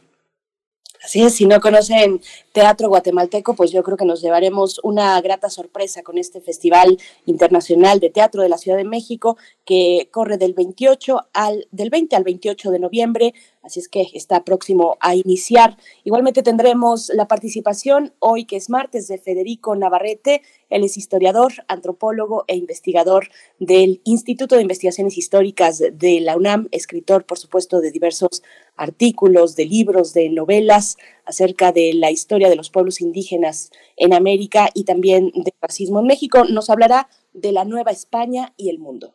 [1.05, 2.23] Así es, si no conocen
[2.53, 8.01] teatro guatemalteco, pues yo creo que nos llevaremos una grata sorpresa con este Festival Internacional
[8.01, 12.25] de Teatro de la Ciudad de México que corre del 28 al del 20 al
[12.25, 15.77] 28 de noviembre así es que está próximo a iniciar.
[16.05, 20.43] Igualmente tendremos la participación hoy, que es martes, de Federico Navarrete.
[20.69, 27.25] Él es historiador, antropólogo e investigador del Instituto de Investigaciones Históricas de la UNAM, escritor,
[27.25, 28.43] por supuesto, de diversos
[28.77, 34.69] artículos, de libros, de novelas acerca de la historia de los pueblos indígenas en América
[34.75, 36.45] y también del racismo en México.
[36.45, 39.15] Nos hablará de la Nueva España y el mundo.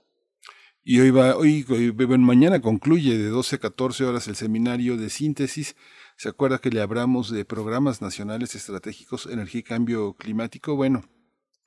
[0.92, 1.64] Y hoy va, hoy,
[2.18, 5.76] mañana concluye de 12 a 14 horas el seminario de síntesis.
[6.18, 10.76] ¿Se acuerda que le hablamos de programas nacionales estratégicos, energía y cambio climático?
[10.76, 11.04] Bueno,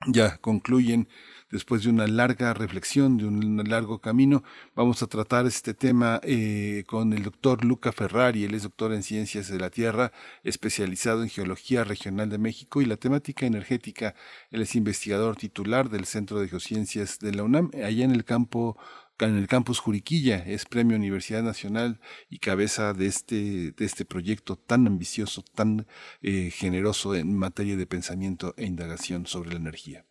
[0.08, 1.08] ya concluyen
[1.52, 4.42] después de una larga reflexión, de un largo camino.
[4.74, 8.42] Vamos a tratar este tema eh, con el doctor Luca Ferrari.
[8.42, 10.10] Él es doctor en ciencias de la Tierra,
[10.42, 14.16] especializado en geología regional de México y la temática energética.
[14.50, 18.76] Él es investigador titular del Centro de Geociencias de la UNAM, allá en el campo
[19.18, 24.56] en el campus Juriquilla, es Premio Universidad Nacional y cabeza de este, de este proyecto
[24.56, 25.86] tan ambicioso, tan
[26.22, 30.06] eh, generoso en materia de pensamiento e indagación sobre la energía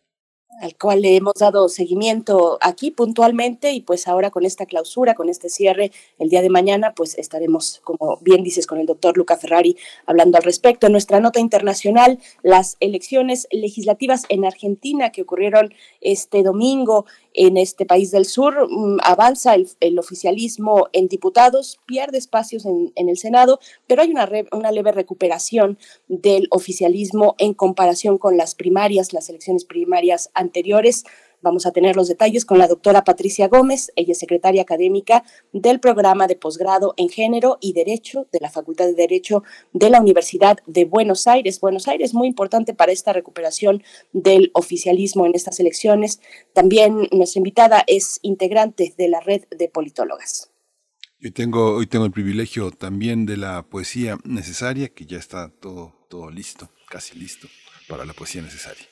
[0.62, 5.28] al cual le hemos dado seguimiento aquí puntualmente y pues ahora con esta clausura, con
[5.28, 9.36] este cierre el día de mañana, pues estaremos, como bien dices, con el doctor Luca
[9.36, 9.76] Ferrari
[10.06, 10.86] hablando al respecto.
[10.86, 17.86] En nuestra nota internacional, las elecciones legislativas en Argentina que ocurrieron este domingo en este
[17.86, 24.02] país del sur, mm, avanza el, oficialismo en diputados, pierde espacios en, el Senado, pero
[24.02, 30.30] hay una, una leve recuperación del oficialismo en comparación con las primarias, las elecciones primarias
[30.34, 31.04] anteriores.
[31.42, 35.80] Vamos a tener los detalles con la doctora Patricia Gómez, ella es secretaria académica del
[35.80, 39.42] programa de posgrado en género y derecho de la Facultad de Derecho
[39.72, 41.58] de la Universidad de Buenos Aires.
[41.58, 46.20] Buenos Aires, muy importante para esta recuperación del oficialismo en estas elecciones.
[46.52, 50.52] También nuestra invitada es integrante de la red de politólogas.
[51.24, 55.92] Hoy tengo, hoy tengo el privilegio también de la poesía necesaria, que ya está todo,
[56.08, 57.48] todo listo, casi listo
[57.88, 58.91] para la poesía necesaria.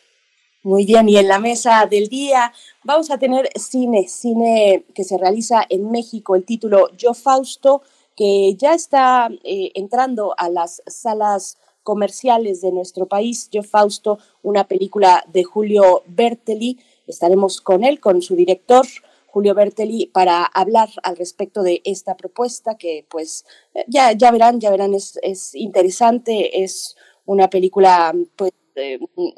[0.63, 2.53] Muy bien, y en la mesa del día
[2.85, 7.81] vamos a tener cine, cine que se realiza en México, el título Yo Fausto,
[8.15, 13.49] que ya está eh, entrando a las salas comerciales de nuestro país.
[13.51, 16.79] Yo Fausto, una película de Julio Bertelli.
[17.07, 18.87] Estaremos con él, con su director,
[19.29, 23.47] Julio Bertelli, para hablar al respecto de esta propuesta que pues
[23.87, 28.53] ya, ya verán, ya verán, es, es interesante, es una película pues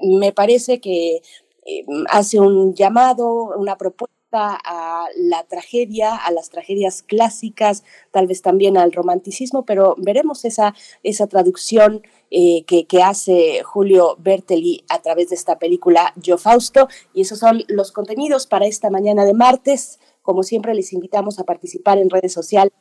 [0.00, 1.22] me parece que
[1.64, 8.40] eh, hace un llamado, una propuesta a la tragedia, a las tragedias clásicas, tal vez
[8.40, 15.02] también al romanticismo, pero veremos esa, esa traducción eh, que, que, hace Julio Bertelli a
[15.02, 16.88] través de esta película Yo Fausto.
[17.12, 20.00] Y esos son los contenidos para esta mañana de martes.
[20.22, 22.72] Como siempre, les invitamos a participar en redes sociales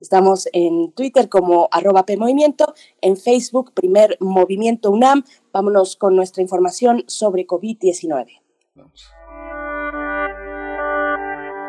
[0.00, 2.72] Estamos en Twitter como arroba PMovimiento,
[3.02, 5.24] en Facebook Primer Movimiento UNAM.
[5.52, 8.40] Vámonos con nuestra información sobre COVID-19.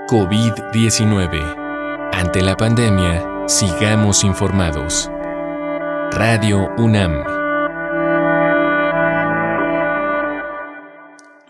[0.07, 2.12] COVID-19.
[2.13, 5.10] Ante la pandemia, sigamos informados.
[6.12, 7.24] Radio UNAM.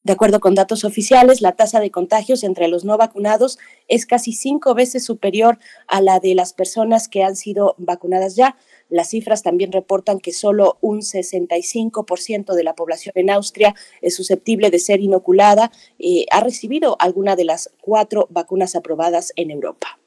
[0.06, 3.58] De acuerdo con datos oficiales, la tasa de contagios entre los no vacunados
[3.88, 5.58] es casi cinco veces superior
[5.88, 8.56] a la de las personas que han sido vacunadas ya.
[8.90, 14.70] Las cifras también reportan que solo un 65% de la población en Austria es susceptible
[14.70, 20.00] de ser inoculada y ha recibido alguna de las cuatro vacunas aprobadas en Europa.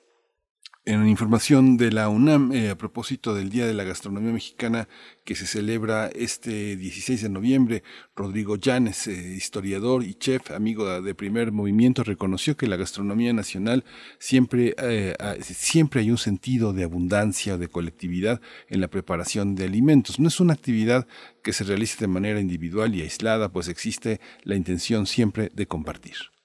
[0.88, 4.88] En información de la UNAM, eh, a propósito del Día de la Gastronomía Mexicana
[5.22, 7.82] que se celebra este 16 de noviembre,
[8.16, 13.84] Rodrigo Llanes, eh, historiador y chef, amigo de primer movimiento, reconoció que la gastronomía nacional
[14.18, 18.40] siempre, eh, siempre hay un sentido de abundancia, de colectividad
[18.70, 20.18] en la preparación de alimentos.
[20.18, 21.06] No es una actividad
[21.42, 26.37] que se realice de manera individual y aislada, pues existe la intención siempre de compartir.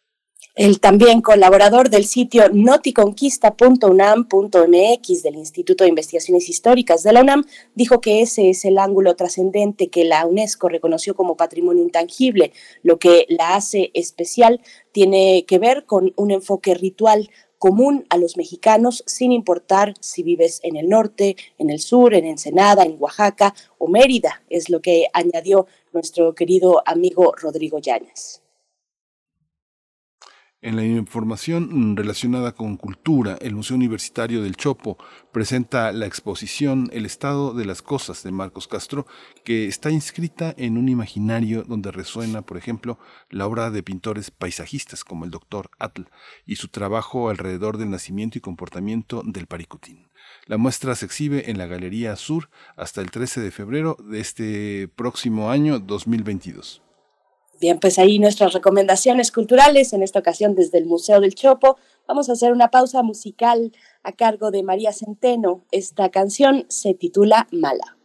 [0.55, 8.01] El también colaborador del sitio noticonquista.unam.mx del Instituto de Investigaciones Históricas de la UNAM dijo
[8.01, 12.53] que ese es el ángulo trascendente que la UNESCO reconoció como patrimonio intangible.
[12.83, 14.61] Lo que la hace especial
[14.91, 20.59] tiene que ver con un enfoque ritual común a los mexicanos, sin importar si vives
[20.61, 25.07] en el norte, en el sur, en Ensenada, en Oaxaca o Mérida, es lo que
[25.13, 28.42] añadió nuestro querido amigo Rodrigo Yáñez.
[30.63, 34.97] En la información relacionada con cultura, el Museo Universitario del Chopo
[35.33, 39.05] presenta la exposición El estado de las cosas de Marcos Castro,
[39.43, 42.97] que está inscrita en un imaginario donde resuena, por ejemplo,
[43.29, 46.03] la obra de pintores paisajistas como el doctor Atl
[46.45, 50.07] y su trabajo alrededor del nacimiento y comportamiento del paricutín.
[50.45, 54.87] La muestra se exhibe en la Galería Sur hasta el 13 de febrero de este
[54.87, 56.83] próximo año 2022.
[57.63, 61.77] Bien, pues ahí nuestras recomendaciones culturales, en esta ocasión desde el Museo del Chopo.
[62.05, 63.71] Vamos a hacer una pausa musical
[64.03, 65.63] a cargo de María Centeno.
[65.71, 67.95] Esta canción se titula Mala.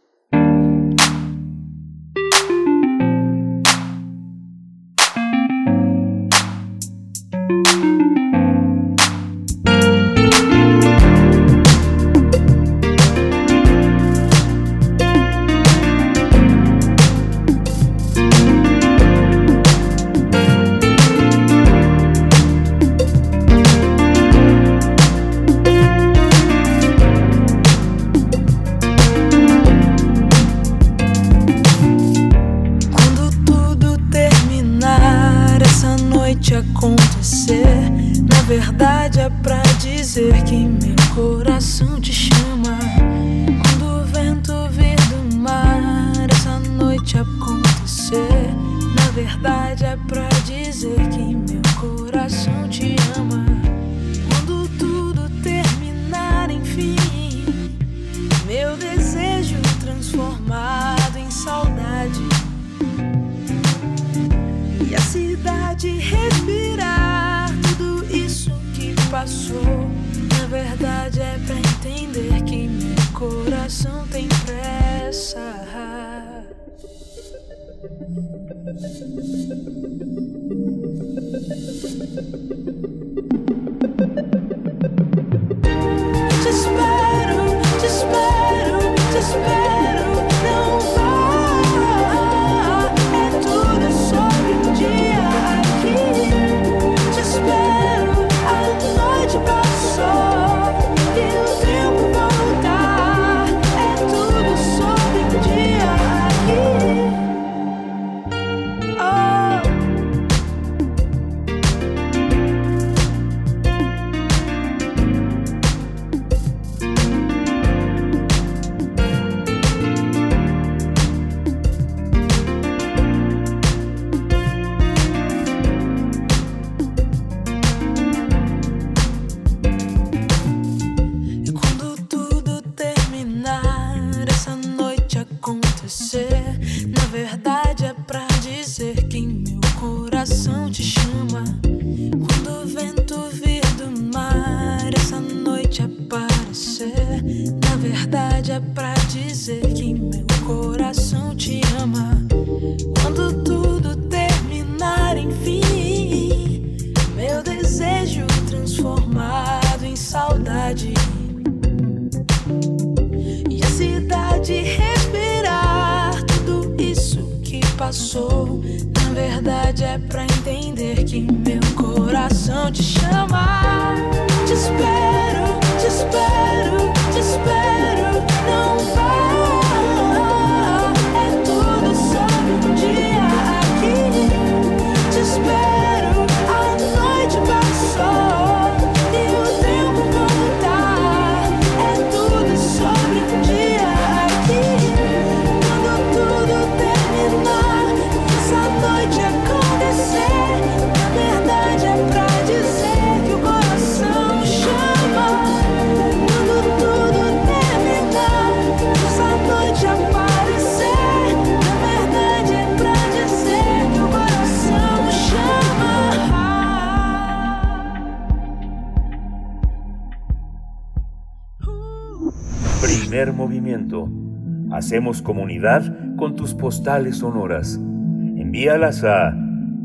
[224.99, 227.75] Hacemos comunidad con tus postales sonoras.
[227.75, 229.33] Envíalas a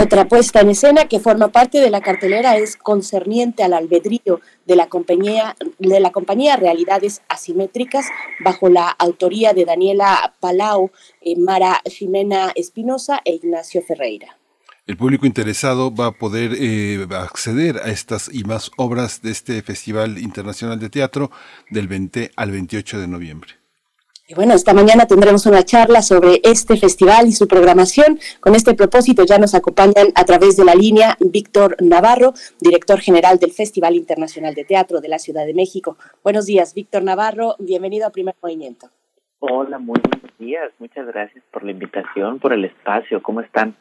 [0.00, 4.76] Otra puesta en escena que forma parte de la cartelera es concerniente al albedrío de
[4.76, 8.06] la compañía, de la compañía Realidades Asimétricas,
[8.38, 14.38] bajo la autoría de Daniela Palau, eh, Mara Ximena Espinosa e Ignacio Ferreira.
[14.86, 19.60] El público interesado va a poder eh, acceder a estas y más obras de este
[19.62, 21.32] Festival Internacional de Teatro
[21.70, 23.67] del 20 al 28 de noviembre.
[24.30, 28.18] Y bueno, esta mañana tendremos una charla sobre este festival y su programación.
[28.40, 33.38] Con este propósito ya nos acompañan a través de la línea Víctor Navarro, director general
[33.38, 35.96] del Festival Internacional de Teatro de la Ciudad de México.
[36.22, 37.56] Buenos días, Víctor Navarro.
[37.58, 38.90] Bienvenido a Primer Movimiento.
[39.38, 40.72] Hola, muy buenos días.
[40.78, 43.22] Muchas gracias por la invitación, por el espacio.
[43.22, 43.78] ¿Cómo están?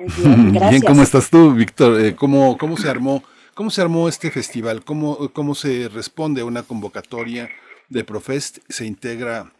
[0.00, 0.70] Muy bien, gracias.
[0.70, 2.00] Bien, ¿cómo estás tú, Víctor?
[2.00, 3.22] Eh, ¿cómo, ¿Cómo se armó?
[3.54, 4.84] ¿Cómo se armó este festival?
[4.84, 7.48] ¿Cómo, ¿Cómo se responde a una convocatoria
[7.88, 8.58] de Profest?
[8.68, 9.52] Se integra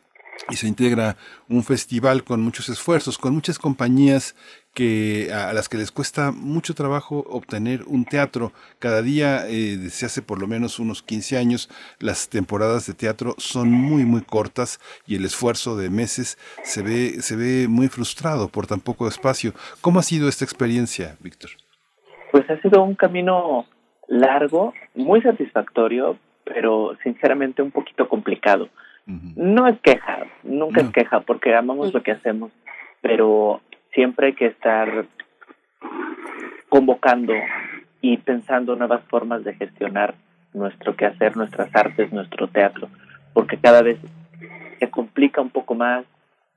[0.49, 1.16] y se integra
[1.49, 4.35] un festival con muchos esfuerzos, con muchas compañías
[4.75, 8.52] que a, las que les cuesta mucho trabajo obtener un teatro.
[8.78, 11.68] Cada día, eh, se hace por lo menos unos 15 años,
[11.99, 17.21] las temporadas de teatro son muy, muy cortas y el esfuerzo de meses se ve,
[17.23, 19.52] se ve muy frustrado por tan poco espacio.
[19.80, 21.50] ¿Cómo ha sido esta experiencia, Víctor?
[22.30, 23.66] Pues ha sido un camino
[24.07, 28.68] largo, muy satisfactorio, pero sinceramente un poquito complicado.
[29.37, 32.53] No es queja, nunca es queja, porque amamos lo que hacemos,
[33.00, 33.62] pero
[33.95, 35.07] siempre hay que estar
[36.69, 37.33] convocando
[38.03, 40.15] y pensando nuevas formas de gestionar
[40.53, 42.88] nuestro quehacer, nuestras artes, nuestro teatro,
[43.33, 43.99] porque cada vez
[44.79, 46.05] se complica un poco más,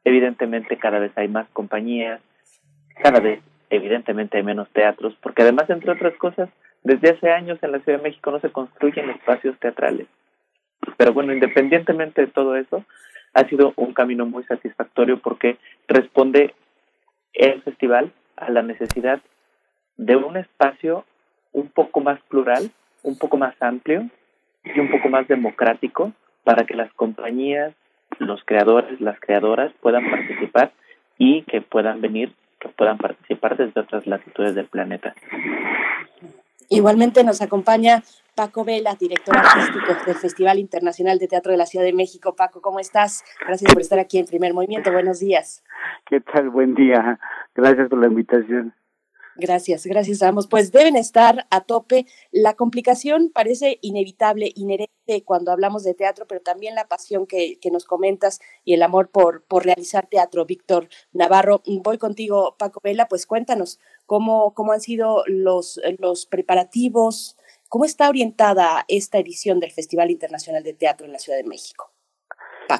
[0.04, 2.20] evidentemente cada vez hay más compañías,
[3.02, 6.50] cada vez evidentemente hay menos teatros, porque además, entre otras cosas,
[6.84, 10.08] desde hace años en la Ciudad de México no se construyen espacios teatrales.
[10.98, 12.86] Pero bueno, independientemente de todo eso,
[13.34, 15.58] ha sido un camino muy satisfactorio porque
[15.88, 16.54] responde
[17.34, 19.22] el festival a la necesidad
[19.98, 21.06] de un espacio
[21.54, 22.72] un poco más plural,
[23.04, 24.10] un poco más amplio
[24.64, 26.12] y un poco más democrático
[26.44, 27.74] para que las compañías,
[28.20, 30.72] los creadores, las creadoras puedan participar
[31.18, 35.14] y que puedan venir, que puedan participar desde otras latitudes del planeta.
[36.72, 38.02] Igualmente nos acompaña
[38.34, 42.34] Paco Vela, director artístico del Festival Internacional de Teatro de la Ciudad de México.
[42.34, 43.26] Paco, ¿cómo estás?
[43.46, 44.90] Gracias por estar aquí en Primer Movimiento.
[44.90, 45.66] Buenos días.
[46.06, 46.50] ¿Qué tal?
[46.50, 47.20] Buen día.
[47.56, 48.74] Gracias por la invitación.
[49.42, 50.46] Gracias, gracias a ambos.
[50.46, 52.06] Pues deben estar a tope.
[52.32, 57.86] La complicación parece inevitable, inherente cuando hablamos de teatro, pero también la pasión que, nos
[57.86, 60.46] comentas y el amor por, por realizar teatro.
[60.46, 67.36] Víctor Navarro, voy contigo, Paco Vela, pues cuéntanos cómo, cómo han sido los, los preparativos,
[67.68, 71.92] cómo está orientada esta edición del Festival Internacional de Teatro en la Ciudad de México.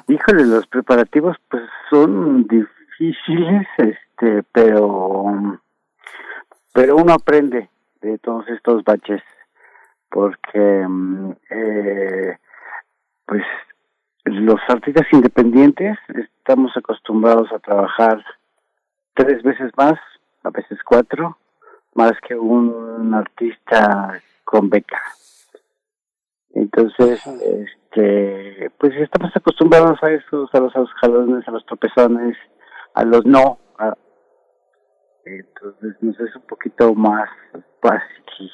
[0.06, 5.60] Híjole, los preparativos pues son difíciles, este, pero
[6.72, 7.68] pero uno aprende
[8.00, 9.22] de todos estos baches
[10.10, 12.38] porque mm, eh,
[13.26, 13.42] pues
[14.24, 18.24] los artistas independientes estamos acostumbrados a trabajar
[19.14, 19.98] tres veces más,
[20.42, 21.38] a veces cuatro,
[21.94, 25.00] más que un artista con beca.
[26.54, 32.36] Entonces, este, pues estamos acostumbrados a esos, a los, a los jalones, a los tropezones,
[32.94, 33.58] a los no,
[35.24, 37.28] entonces nos es un poquito más
[37.80, 38.50] fácil,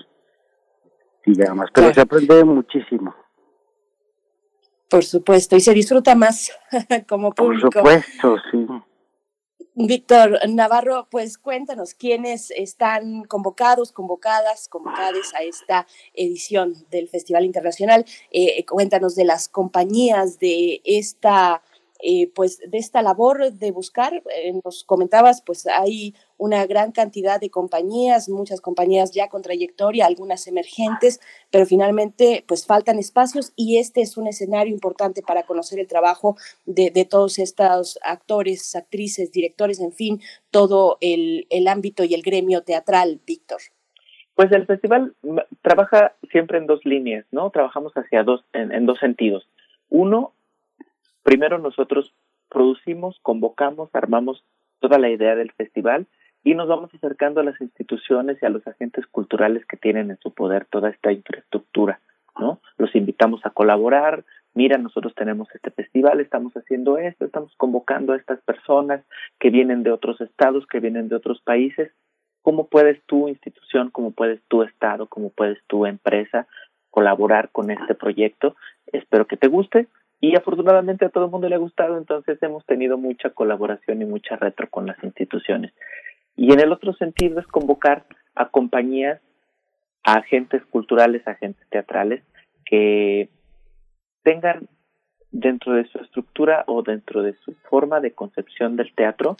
[1.25, 3.15] digamos, pero se aprende muchísimo.
[4.89, 6.51] Por supuesto, y se disfruta más
[7.09, 7.69] como público.
[7.71, 8.67] Por supuesto, sí.
[9.81, 18.05] Víctor Navarro, pues cuéntanos quiénes están convocados, convocadas, convocadas a esta edición del Festival Internacional.
[18.33, 21.63] Eh, cuéntanos de las compañías de esta
[22.01, 27.41] eh, pues de esta labor de buscar, eh, nos comentabas, pues hay una gran cantidad
[27.41, 33.79] de compañías, muchas compañías ya con trayectoria, algunas emergentes, pero finalmente pues faltan espacios y
[33.79, 39.81] este es un escenario importante para conocer el trabajo de, todos estos actores, actrices, directores,
[39.81, 40.21] en fin,
[40.53, 43.61] todo el, ámbito y el gremio teatral, Víctor.
[44.37, 45.15] Pues el festival
[45.63, 47.51] trabaja siempre en dos líneas, ¿no?
[47.51, 49.49] Trabajamos hacia dos, en dos sentidos.
[49.91, 50.33] Uno,
[51.23, 52.15] Primero nosotros
[52.49, 54.45] producimos, convocamos, armamos
[54.81, 56.07] toda la idea del festival
[56.45, 60.19] y nos vamos acercando a las instituciones y a los agentes culturales que tienen en
[60.19, 62.01] su poder toda esta infraestructura,
[62.39, 62.61] ¿no?
[62.77, 68.17] Los invitamos a colaborar, mira, nosotros tenemos este festival, estamos haciendo esto, estamos convocando a
[68.17, 69.05] estas personas
[69.39, 71.93] que vienen de otros estados, que vienen de otros países.
[72.43, 76.47] ¿Cómo puedes tu institución, cómo puedes tu estado, cómo puedes tu empresa
[76.91, 78.57] colaborar con este proyecto?
[78.87, 79.89] Espero que te guste
[80.21, 84.05] y afortunadamente a todo el mundo le ha gustado, entonces hemos tenido mucha colaboración y
[84.05, 85.73] mucha retro con las instituciones.
[86.37, 88.05] Y en el otro sentido es convocar
[88.35, 89.21] a compañías,
[90.05, 92.23] a agentes culturales, a agentes teatrales
[92.65, 93.29] que
[94.23, 94.69] tengan
[95.31, 99.37] dentro de su estructura o dentro de su forma de concepción del teatro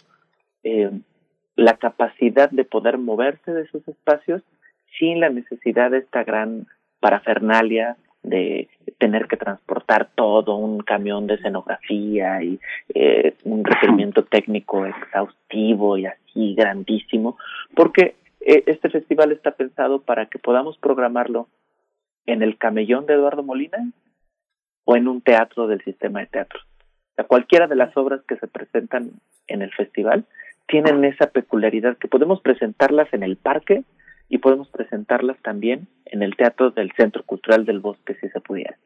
[0.63, 0.91] eh,
[1.55, 4.41] la capacidad de poder moverse de esos espacios
[4.97, 6.67] sin la necesidad de esta gran
[6.99, 12.59] parafernalia de tener que transportar todo un camión de escenografía y
[12.93, 17.37] eh, un requerimiento técnico exhaustivo y así grandísimo,
[17.75, 21.47] porque eh, este festival está pensado para que podamos programarlo
[22.25, 23.91] en el camellón de Eduardo Molina
[24.85, 26.59] o en un teatro del sistema de teatro.
[27.17, 29.11] O cualquiera de las obras que se presentan
[29.47, 30.25] en el festival
[30.67, 33.83] tienen esa peculiaridad que podemos presentarlas en el parque
[34.29, 38.77] y podemos presentarlas también en el Teatro del Centro Cultural del Bosque, si se pudiera.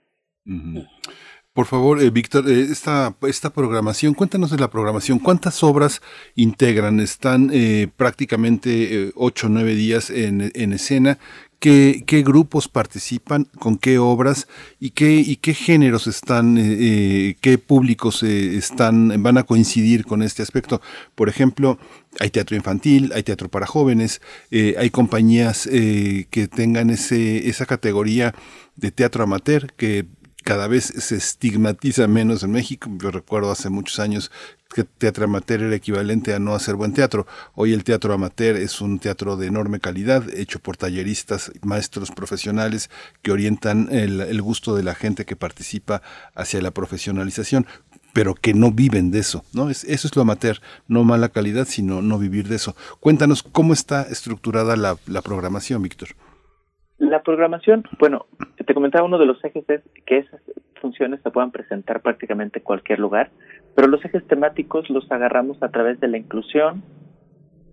[1.53, 5.19] Por favor, eh, Víctor, eh, esta, esta programación, cuéntanos de la programación.
[5.19, 6.01] ¿Cuántas obras
[6.35, 6.99] integran?
[6.99, 11.19] Están eh, prácticamente ocho o nueve días en escena.
[11.63, 13.45] ¿Qué, ¿Qué, grupos participan?
[13.57, 14.49] ¿Con qué obras?
[14.81, 20.81] ¿Y qué, y qué géneros están, qué públicos están, van a coincidir con este aspecto?
[21.15, 21.79] Por ejemplo,
[22.19, 24.19] hay teatro infantil, hay teatro para jóvenes,
[24.51, 28.35] hay compañías que tengan ese, esa categoría
[28.75, 30.05] de teatro amateur que
[30.43, 32.89] cada vez se estigmatiza menos en México.
[33.01, 34.31] Yo recuerdo hace muchos años
[34.73, 37.25] que teatro amateur era equivalente a no hacer buen teatro.
[37.55, 42.89] Hoy el teatro amateur es un teatro de enorme calidad, hecho por talleristas, maestros profesionales
[43.21, 46.01] que orientan el, gusto de la gente que participa
[46.35, 47.65] hacia la profesionalización
[48.13, 49.71] pero que no viven de eso, ¿no?
[49.71, 50.57] Es, eso es lo amateur,
[50.87, 52.75] no mala calidad, sino no vivir de eso.
[52.99, 56.09] Cuéntanos cómo está estructurada la, la programación, Víctor.
[56.99, 58.27] La programación, bueno,
[58.63, 60.41] te comentaba uno de los ejes es que esas
[60.79, 63.31] funciones se puedan presentar prácticamente en cualquier lugar,
[63.75, 66.83] pero los ejes temáticos los agarramos a través de la inclusión.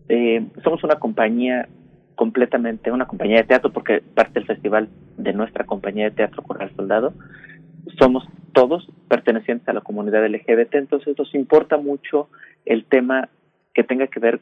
[0.09, 1.69] Eh, somos una compañía
[2.15, 6.71] completamente, una compañía de teatro, porque parte del festival de nuestra compañía de teatro Corral
[6.77, 7.15] Soldado,
[7.99, 12.29] somos todos pertenecientes a la comunidad LGBT, entonces nos importa mucho
[12.65, 13.29] el tema
[13.75, 14.41] que tenga que ver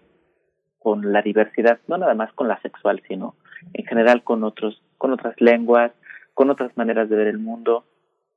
[0.78, 3.34] con la diversidad, no nada más con la sexual, sino
[3.74, 5.92] en general con otros, con otras lenguas,
[6.34, 7.84] con otras maneras de ver el mundo.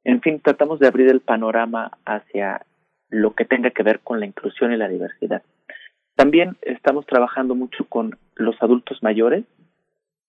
[0.04, 2.66] En fin, tratamos de abrir el panorama hacia
[3.12, 5.44] lo que tenga que ver con la inclusión y la diversidad.
[6.16, 9.46] También estamos trabajando mucho con los adultos mayores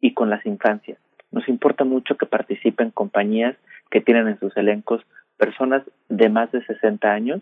[0.01, 0.99] y con las infancias.
[1.31, 3.57] Nos importa mucho que participen compañías
[3.91, 5.03] que tienen en sus elencos
[5.39, 7.41] personas de más de 60 años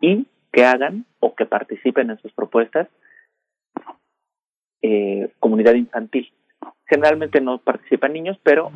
[0.00, 2.88] y que hagan o que participen en sus propuestas
[4.82, 6.32] eh, comunidad infantil.
[6.86, 8.72] Generalmente no participan niños, pero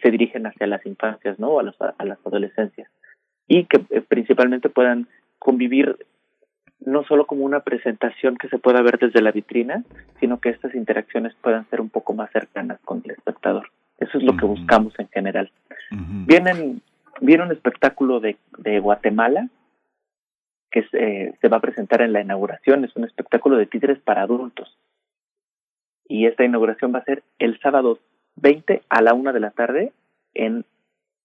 [0.00, 1.58] se dirigen hacia las infancias, ¿no?
[1.58, 2.90] A, a las adolescencias.
[3.50, 5.08] Y que eh, principalmente puedan
[5.38, 5.98] convivir
[6.80, 9.84] no solo como una presentación que se pueda ver desde la vitrina,
[10.20, 13.70] sino que estas interacciones puedan ser un poco más cercanas con el espectador.
[13.98, 15.50] Eso es lo que buscamos en general.
[15.90, 16.80] Vienen,
[17.20, 19.48] viene un espectáculo de, de Guatemala
[20.70, 22.84] que se, se va a presentar en la inauguración.
[22.84, 24.78] Es un espectáculo de títeres para adultos
[26.10, 28.00] y esta inauguración va a ser el sábado
[28.34, 29.92] 20 a la una de la tarde
[30.34, 30.64] en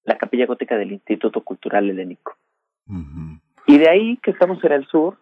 [0.06, 2.36] la capilla gótica del Instituto Cultural Helénico.
[3.68, 5.18] Y de ahí que estamos en el sur,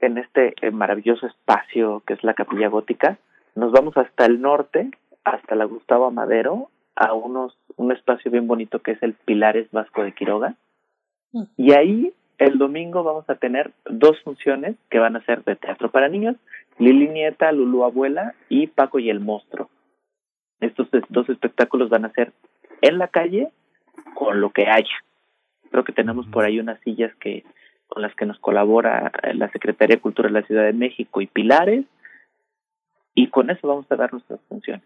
[0.00, 3.18] en este eh, maravilloso espacio que es la capilla gótica,
[3.56, 4.90] nos vamos hasta el norte,
[5.24, 10.02] hasta la Gustavo Amadero, a unos, un espacio bien bonito que es el Pilares Vasco
[10.04, 10.54] de Quiroga.
[11.32, 11.42] Mm.
[11.56, 15.90] Y ahí el domingo vamos a tener dos funciones que van a ser de teatro
[15.90, 16.36] para niños,
[16.78, 19.68] Lili Nieta, Lulu Abuela y Paco y el Monstruo.
[20.60, 22.32] Estos dos espectáculos van a ser
[22.80, 23.50] en la calle
[24.14, 25.04] con lo que haya.
[25.70, 27.44] Creo que tenemos por ahí unas sillas que
[27.86, 31.26] con las que nos colabora la Secretaría de Cultura de la Ciudad de México y
[31.26, 31.84] Pilares
[33.14, 34.84] y con eso vamos a dar nuestras funciones.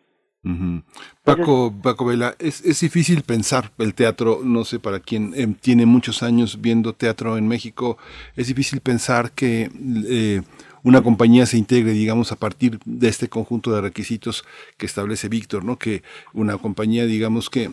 [1.22, 5.87] Paco, Paco Vela, es, es difícil pensar el teatro, no sé, para quien eh, tiene
[5.87, 7.96] muchos años viendo teatro en México,
[8.35, 9.70] es difícil pensar que
[10.08, 10.42] eh,
[10.82, 14.44] una compañía se integre, digamos, a partir de este conjunto de requisitos
[14.78, 15.78] que establece Víctor, ¿no?
[15.78, 17.70] Que una compañía, digamos, que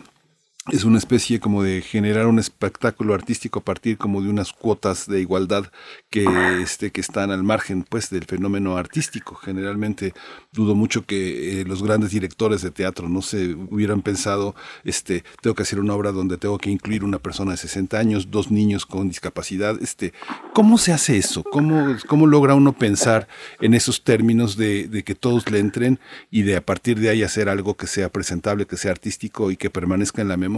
[0.68, 5.06] es una especie como de generar un espectáculo artístico a partir como de unas cuotas
[5.06, 5.64] de igualdad
[6.10, 6.26] que
[6.60, 9.36] este que están al margen pues del fenómeno artístico.
[9.36, 10.12] Generalmente
[10.52, 15.54] dudo mucho que eh, los grandes directores de teatro no se hubieran pensado este tengo
[15.54, 18.84] que hacer una obra donde tengo que incluir una persona de 60 años dos niños
[18.84, 19.80] con discapacidad.
[19.80, 20.12] Este
[20.52, 23.28] cómo se hace eso cómo cómo logra uno pensar
[23.62, 25.98] en esos términos de, de que todos le entren
[26.30, 29.56] y de a partir de ahí hacer algo que sea presentable que sea artístico y
[29.56, 30.49] que permanezca en la memoria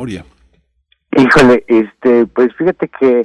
[1.16, 3.24] Híjole, este, pues fíjate que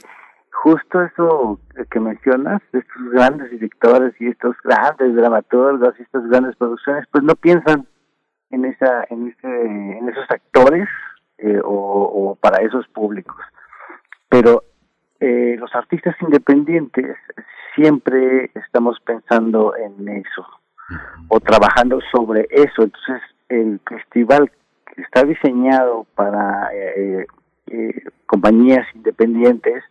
[0.52, 7.06] justo eso que mencionas, estos grandes directores y estos grandes dramaturgos y estas grandes producciones,
[7.12, 7.88] pues no piensan
[8.50, 10.88] en esa, en ese, en esos actores
[11.38, 13.38] eh, o, para esos públicos.
[14.30, 14.64] Pero
[15.20, 17.16] eh, los artistas independientes
[17.76, 20.46] siempre estamos pensando en eso
[21.28, 22.84] o trabajando sobre eso.
[22.84, 24.52] Entonces, el festival
[24.96, 27.28] está diseñado para eh,
[27.68, 29.84] eh, compañías independientes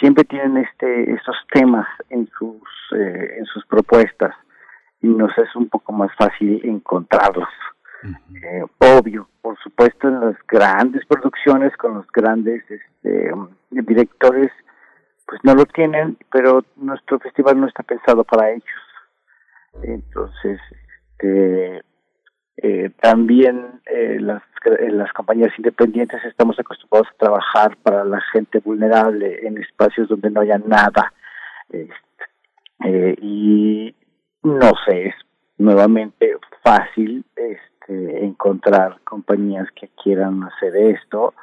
[0.00, 2.62] siempre tienen este estos temas en sus
[2.92, 4.34] eh, en sus propuestas
[5.00, 7.48] y nos es un poco más fácil encontrarlos.
[8.78, 13.32] Obvio por supuesto en las grandes producciones con los grandes este,
[13.70, 14.52] directores
[15.26, 18.82] pues no lo tienen pero nuestro festival no está pensado para ellos.
[19.82, 20.60] Entonces
[21.18, 21.82] este,
[22.58, 24.42] Eh, también eh, las,
[24.90, 30.40] las compañías independientes estamos acostumbrados a trabajar para la gente vulnerable en espacios donde no
[30.40, 31.12] haya nada.
[31.68, 33.94] Este, y
[34.42, 35.14] no sé, es
[35.58, 41.34] nuevamente fácil este, encontrar compañías que quieran hacer esto.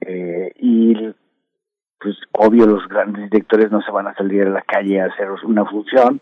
[0.00, 1.14] y
[1.98, 5.30] pues obvio los grandes directores no se van a salir a la calle a hacer
[5.44, 6.20] una función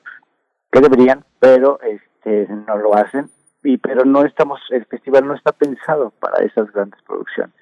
[0.71, 3.29] que deberían pero este no lo hacen
[3.63, 7.55] y pero no estamos el festival no está pensado para esas grandes producciones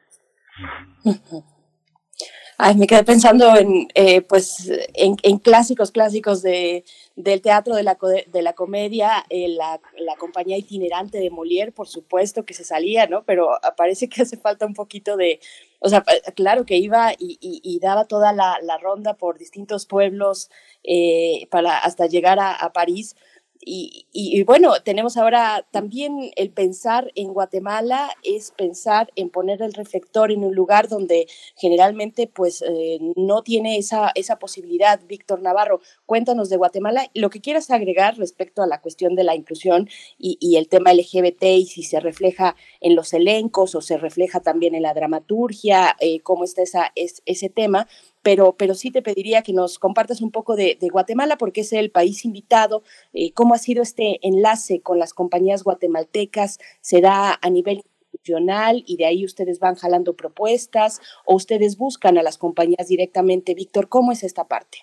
[2.62, 6.84] Ay, me quedé pensando en, eh, pues, en, clásicos, clásicos de,
[7.16, 11.88] del teatro de la, de la comedia, eh, la, la, compañía itinerante de Molière, por
[11.88, 13.24] supuesto que se salía, ¿no?
[13.24, 15.40] Pero parece que hace falta un poquito de,
[15.78, 16.04] o sea,
[16.36, 20.50] claro que iba y, y, y daba toda la, la, ronda por distintos pueblos
[20.84, 23.16] eh, para hasta llegar a, a París,
[23.62, 29.74] y, y, bueno, tenemos ahora también el pensar en Guatemala es pensar en poner el
[29.74, 35.00] reflector en un lugar donde generalmente pues eh, no tiene esa, esa posibilidad.
[35.06, 39.34] Víctor Navarro, cuéntanos de Guatemala, lo que quieras agregar respecto a la cuestión de la
[39.34, 43.98] inclusión y, y el tema LGBT y si se refleja en los elencos o se
[43.98, 47.86] refleja también en la dramaturgia, eh, cómo está esa, es, ese tema
[48.22, 51.90] pero, pero sí te pediría que nos compartas un poco de, Guatemala, porque es el
[51.90, 57.82] país invitado, eh, cómo ha sido este enlace con las compañías guatemaltecas, será a nivel
[58.12, 63.54] institucional y de ahí ustedes van jalando propuestas o ustedes buscan a las compañías directamente.
[63.54, 64.78] Víctor, ¿cómo es esta parte?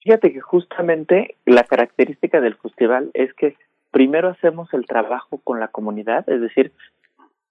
[0.00, 3.56] Fíjate que justamente la característica del festival es que
[3.90, 6.72] primero hacemos el trabajo con la comunidad, es decir,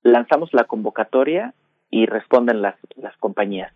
[0.01, 1.53] lanzamos la convocatoria
[1.89, 3.73] y responden las, las compañías.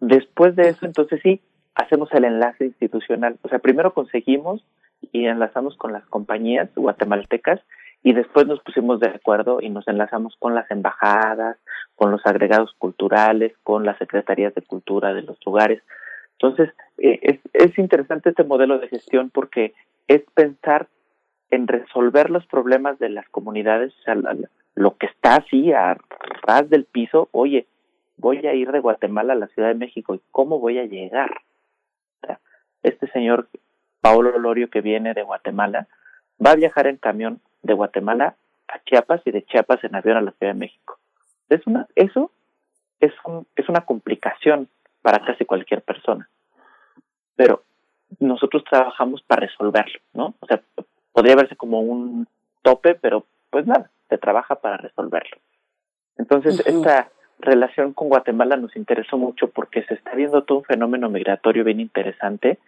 [0.00, 1.40] Después de eso, entonces sí,
[1.74, 3.38] hacemos el enlace institucional.
[3.42, 4.64] O sea, primero conseguimos
[5.12, 7.60] y enlazamos con las compañías guatemaltecas
[8.02, 11.58] y después nos pusimos de acuerdo y nos enlazamos con las embajadas,
[11.96, 15.82] con los agregados culturales, con las secretarías de cultura de los lugares.
[16.32, 19.74] Entonces, eh, es, es interesante este modelo de gestión porque
[20.08, 20.88] es pensar
[21.50, 24.16] en resolver los problemas de las comunidades, o sea,
[24.74, 25.98] lo que está así a
[26.42, 27.66] ras del piso, oye,
[28.20, 31.42] voy a ir de Guatemala a la Ciudad de México y cómo voy a llegar.
[32.82, 33.48] este señor
[34.00, 35.86] Paolo Lorio que viene de Guatemala
[36.44, 38.36] va a viajar en camión de Guatemala
[38.68, 40.98] a Chiapas y de Chiapas en avión a la Ciudad de México.
[41.48, 42.30] Es una, eso
[43.00, 44.68] es, un, es una complicación
[45.02, 46.28] para casi cualquier persona.
[47.36, 47.62] Pero
[48.18, 50.34] nosotros trabajamos para resolverlo, ¿no?
[50.40, 50.62] O sea,
[51.12, 52.26] podría verse como un
[52.62, 55.38] tope, pero pues nada, se trabaja para resolverlo.
[56.16, 61.08] Entonces, esta relación con Guatemala nos interesó mucho porque se está viendo todo un fenómeno
[61.08, 62.58] migratorio bien interesante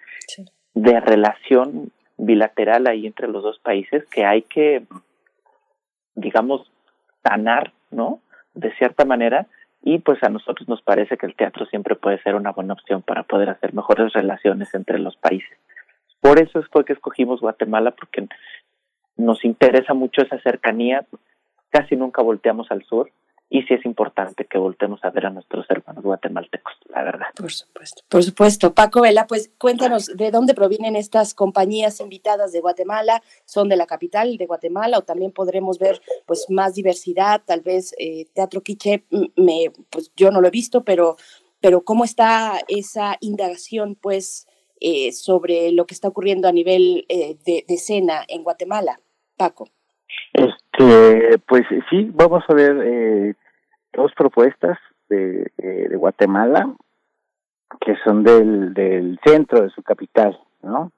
[0.74, 4.85] de relación bilateral ahí entre los dos países que hay que,
[6.14, 6.70] digamos,
[7.22, 8.20] sanar, ¿no?
[8.54, 9.46] De cierta manera.
[9.82, 13.02] Y pues a nosotros nos parece que el teatro siempre puede ser una buena opción
[13.02, 15.58] para poder hacer mejores relaciones entre los países.
[16.20, 18.28] Por eso fue que escogimos Guatemala, porque
[19.16, 21.04] nos interesa mucho esa cercanía.
[21.70, 23.11] Casi nunca volteamos al sur
[23.52, 27.26] y sí es importante que voltemos a ver a nuestros hermanos guatemaltecos, la verdad.
[27.36, 28.72] Por supuesto, por supuesto.
[28.72, 33.84] Paco Vela, pues cuéntanos de dónde provienen estas compañías invitadas de Guatemala, son de la
[33.84, 39.04] capital de Guatemala o también podremos ver pues más diversidad, tal vez eh, Teatro Quiche,
[39.36, 41.16] me, pues yo no lo he visto, pero,
[41.60, 44.46] pero cómo está esa indagación pues
[44.80, 48.98] eh, sobre lo que está ocurriendo a nivel eh, de, de escena en Guatemala,
[49.36, 49.68] Paco.
[50.32, 53.34] Este, pues sí, vamos a ver eh,
[53.92, 54.78] dos propuestas
[55.09, 56.74] de, de, Guatemala
[57.81, 60.92] que son del, del centro de su capital, ¿no?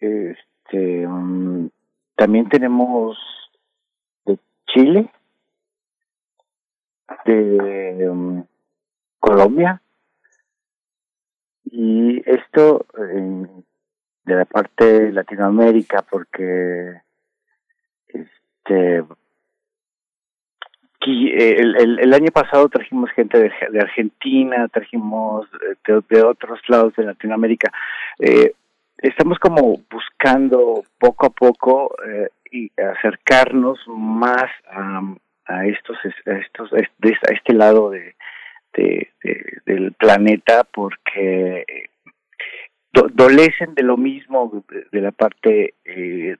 [0.00, 1.68] Este, um,
[2.14, 3.18] también tenemos
[4.24, 5.10] de Chile,
[7.24, 8.44] de um,
[9.20, 9.80] Colombia,
[11.64, 13.46] y esto eh,
[14.24, 17.02] de la parte de Latinoamérica, porque
[18.08, 19.04] este
[21.06, 25.46] el, el, el, año pasado trajimos gente de, de Argentina, trajimos
[25.86, 27.72] de, de, otros lados de Latinoamérica.
[28.18, 28.52] Eh,
[28.98, 35.02] estamos como buscando poco a poco eh, y acercarnos más a,
[35.46, 38.14] a estos, a estos, a este lado de,
[38.74, 39.10] de,
[39.64, 41.64] del planeta porque
[42.92, 46.36] dolecen de lo mismo de, la parte eh,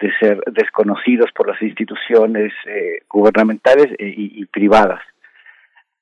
[0.00, 5.00] de ser desconocidos por las instituciones eh, gubernamentales eh, y, privadas.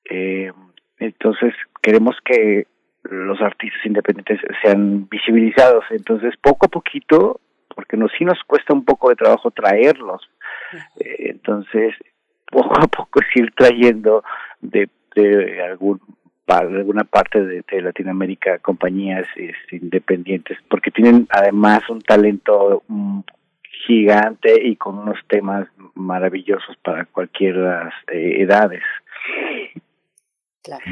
[0.09, 0.51] Eh,
[0.97, 2.67] entonces queremos que
[3.03, 5.85] los artistas independientes sean visibilizados.
[5.91, 7.39] Entonces poco a poquito,
[7.75, 10.29] porque nos, sí nos cuesta un poco de trabajo traerlos,
[10.99, 11.93] entonces,
[12.49, 14.23] poco a poco es ir trayendo
[14.61, 15.99] de, de algún
[16.47, 23.21] alguna parte de, Latinoamérica compañías este, independientes porque tienen además un talento mm,
[23.85, 27.55] gigante y con unos temas maravillosos para cualquier
[28.11, 28.83] eh, edades.
[30.63, 30.83] Claro.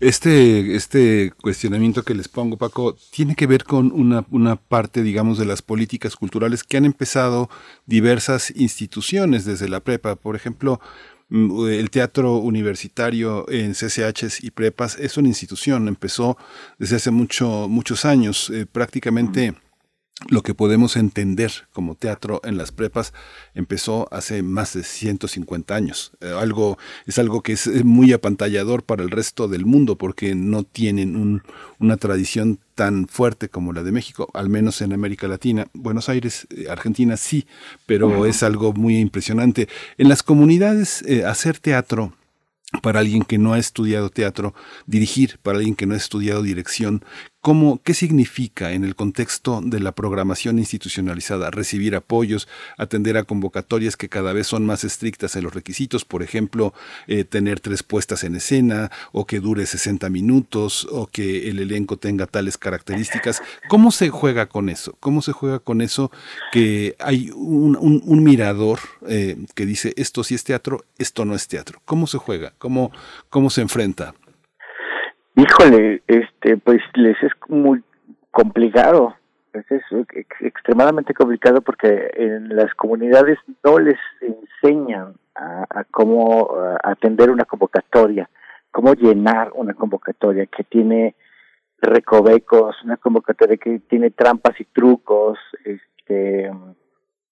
[0.00, 5.36] Este, este cuestionamiento que les pongo, Paco, tiene que ver con una, una parte, digamos,
[5.36, 7.50] de las políticas culturales que han empezado
[7.84, 10.16] diversas instituciones desde la prepa.
[10.16, 10.80] Por ejemplo,
[11.28, 16.38] mm, el teatro universitario en CCHs y prepas es una institución, empezó
[16.78, 19.52] desde hace mucho, muchos años, eh, prácticamente
[20.28, 23.14] lo que podemos entender como teatro en las prepas
[23.54, 26.12] empezó hace más de 150 años.
[26.20, 30.62] Eh, algo, es algo que es muy apantallador para el resto del mundo porque no
[30.62, 31.42] tienen
[31.78, 35.66] una tradición tan fuerte como la de México, al menos en América Latina.
[35.72, 37.46] Buenos Aires, eh, Argentina sí,
[37.86, 39.68] pero es algo muy impresionante.
[39.96, 42.12] En las comunidades, eh, hacer teatro
[42.82, 44.54] para alguien que no ha estudiado teatro,
[44.86, 47.04] dirigir para alguien que no ha estudiado dirección,
[47.42, 53.96] ¿Cómo, ¿Qué significa en el contexto de la programación institucionalizada recibir apoyos, atender a convocatorias
[53.96, 56.04] que cada vez son más estrictas en los requisitos?
[56.04, 56.74] Por ejemplo,
[57.06, 61.96] eh, tener tres puestas en escena o que dure 60 minutos o que el elenco
[61.96, 63.40] tenga tales características.
[63.70, 64.98] ¿Cómo se juega con eso?
[65.00, 66.10] ¿Cómo se juega con eso
[66.52, 71.80] que hay un, mirador eh, que dice esto sí es teatro, esto no es teatro?
[71.86, 72.52] ¿Cómo se juega?
[72.58, 72.92] ¿Cómo,
[73.30, 74.14] cómo se enfrenta?
[75.40, 77.82] Híjole, este, pues les es muy
[78.30, 79.16] complicado,
[79.54, 79.64] es
[80.40, 86.50] extremadamente complicado porque en las comunidades no les enseñan a, cómo
[86.84, 88.28] atender una convocatoria,
[88.70, 91.14] cómo llenar una convocatoria que tiene
[91.80, 96.50] recovecos, una convocatoria que tiene trampas y trucos, este,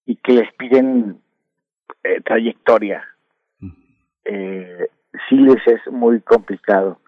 [0.06, 1.20] y que les piden
[2.04, 3.04] eh, trayectoria.
[4.24, 4.88] Eh,
[5.28, 7.00] sí les es muy complicado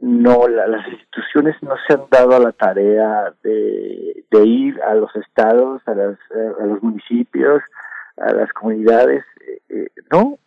[0.00, 5.80] no, las instituciones no se han dado a la tarea de, ir a los estados,
[5.86, 6.18] a, las,
[6.60, 7.62] a los municipios,
[8.18, 10.38] a las comunidades, eh, eh, no,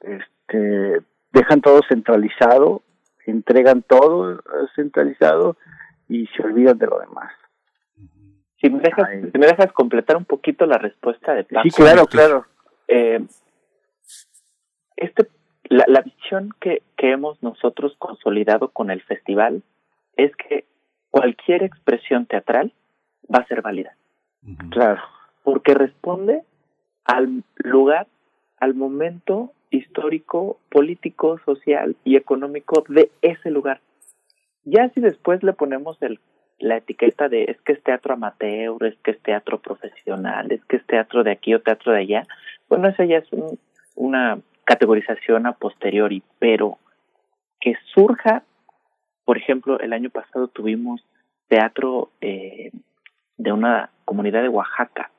[0.00, 2.82] este, dejan todo centralizado,
[3.26, 4.42] entregan todo
[4.74, 5.56] centralizado
[6.08, 7.32] y se olvidan de lo demás.
[8.60, 12.46] Si me dejas, si me dejas completar un poquito la respuesta de Sí, claro, claro.
[12.88, 13.22] Eh,
[14.96, 15.28] este
[15.68, 19.62] la, la visión que, que hemos nosotros consolidado con el festival
[20.16, 20.64] es que
[21.10, 22.72] cualquier expresión teatral
[23.32, 23.96] va a ser válida.
[24.70, 25.02] Claro.
[25.42, 26.42] Porque responde
[27.04, 28.06] al lugar,
[28.58, 33.80] al momento histórico, político, social y económico de ese lugar.
[34.64, 36.20] Ya si después le ponemos el,
[36.58, 40.76] la etiqueta de es que es teatro amateur, es que es teatro profesional, es que
[40.76, 42.22] es teatro de aquí o teatro de allá,
[42.68, 43.58] bueno, eso ya es un,
[43.94, 46.78] una categorización a posteriori, pero
[47.60, 48.42] que surja,
[49.24, 51.00] por ejemplo, el año pasado tuvimos
[51.48, 52.72] teatro eh,
[53.38, 55.10] de una comunidad de Oaxaca.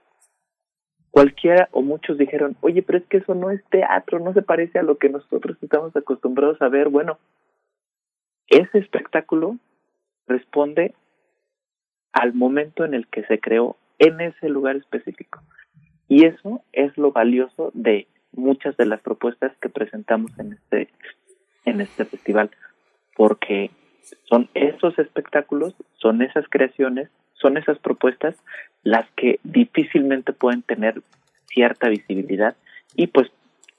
[1.10, 4.80] Cualquiera o muchos dijeron, oye, pero es que eso no es teatro, no se parece
[4.80, 6.90] a lo que nosotros estamos acostumbrados a ver.
[6.90, 7.18] Bueno,
[8.50, 9.58] ese espectáculo
[10.28, 10.94] responde
[12.12, 15.42] al momento en el que se creó en ese lugar específico.
[16.10, 20.90] Y eso es lo valioso de muchas de las propuestas que presentamos en este
[21.66, 22.50] en este festival
[23.16, 23.72] porque
[24.24, 28.36] son esos espectáculos, son esas creaciones, son esas propuestas
[28.84, 31.02] las que difícilmente pueden tener
[31.48, 32.56] cierta visibilidad
[32.96, 33.30] y pues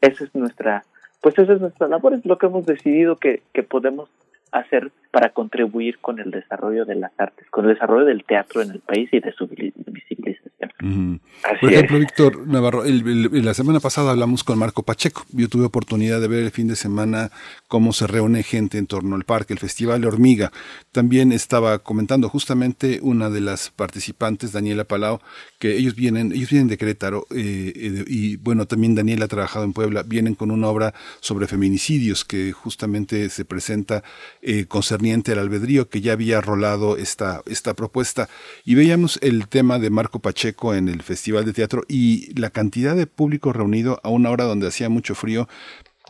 [0.00, 0.84] esa es nuestra
[1.20, 4.08] pues esa es nuestra labor, es lo que hemos decidido que, que podemos
[4.52, 8.70] hacer para contribuir con el desarrollo de las artes, con el desarrollo del teatro en
[8.70, 11.20] el país y de su visibilización.
[11.60, 15.24] Por ejemplo, Víctor Navarro, la semana pasada hablamos con Marco Pacheco.
[15.32, 17.30] Yo tuve oportunidad de ver el fin de semana
[17.68, 20.52] cómo se reúne gente en torno al parque, el Festival de Hormiga.
[20.92, 25.20] También estaba comentando justamente una de las participantes, Daniela Palau,
[25.58, 29.64] que ellos vienen, ellos vienen de Querétaro eh, eh, y bueno, también Daniela ha trabajado
[29.64, 34.02] en Puebla, vienen con una obra sobre feminicidios que justamente se presenta
[34.42, 38.28] eh, concerniente al albedrío, que ya había rolado esta, esta propuesta.
[38.64, 42.96] Y veíamos el tema de Marco Pacheco en el Festival de Teatro y la cantidad
[42.96, 45.48] de público reunido a una hora donde hacía mucho frío,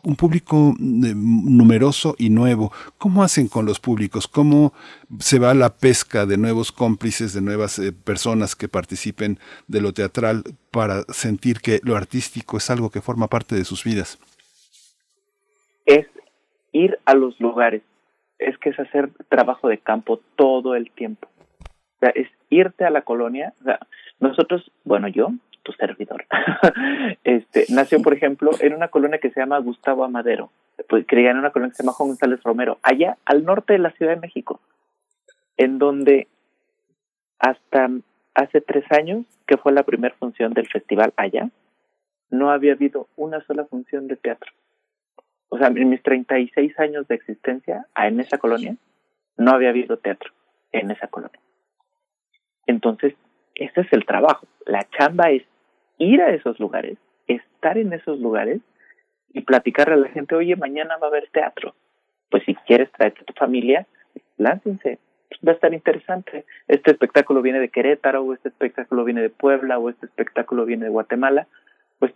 [0.02, 2.72] un público eh, numeroso y nuevo.
[2.98, 4.28] ¿Cómo hacen con los públicos?
[4.28, 4.72] ¿Cómo
[5.18, 9.92] se va la pesca de nuevos cómplices, de nuevas eh, personas que participen de lo
[9.92, 14.18] teatral para sentir que lo artístico es algo que forma parte de sus vidas?
[15.86, 16.07] Es
[16.72, 17.82] ir a los lugares,
[18.39, 21.28] es que es hacer trabajo de campo todo el tiempo.
[21.97, 23.53] O sea, es irte a la colonia.
[24.20, 25.30] nosotros, bueno, yo
[25.62, 26.24] tu servidor.
[27.24, 30.51] este, nació, por ejemplo, en una colonia que se llama Gustavo Amadero,
[30.89, 33.80] pues, creía en una colonia que se llama Juan González Romero, allá al norte de
[33.80, 34.61] la Ciudad de México,
[35.57, 36.28] en donde
[37.39, 37.91] hasta
[38.34, 41.51] hace tres años, que fue la primera función del festival allá,
[42.30, 44.53] no había habido una sola función de teatro.
[45.49, 48.76] O sea, en mis 36 años de existencia en esa colonia,
[49.36, 50.32] no había habido teatro
[50.72, 51.40] en esa colonia.
[52.66, 53.14] Entonces,
[53.55, 54.46] ese es el trabajo.
[54.66, 55.42] La chamba es
[55.99, 58.61] ir a esos lugares, estar en esos lugares
[59.32, 61.74] y platicarle a la gente, oye, mañana va a haber teatro.
[62.30, 63.86] Pues si quieres traerte a tu familia,
[64.36, 64.99] láncense,
[65.46, 66.44] va a estar interesante.
[66.66, 70.84] Este espectáculo viene de Querétaro, o este espectáculo viene de Puebla, o este espectáculo viene
[70.84, 71.46] de Guatemala.
[71.99, 72.12] Pues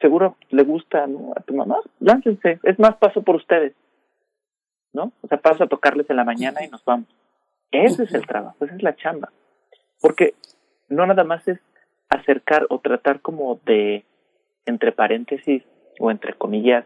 [0.00, 2.60] seguro le gusta a tu mamá, láncense.
[2.62, 3.74] Es más, paso por ustedes.
[4.92, 5.12] ¿No?
[5.22, 7.06] O sea, paso a tocarles en la mañana y nos vamos.
[7.70, 9.30] Ese es el trabajo, esa es la chamba.
[10.00, 10.34] Porque
[10.88, 11.58] no nada más es
[12.08, 14.04] acercar o tratar como de,
[14.64, 15.62] entre paréntesis
[15.98, 16.84] o entre comillas,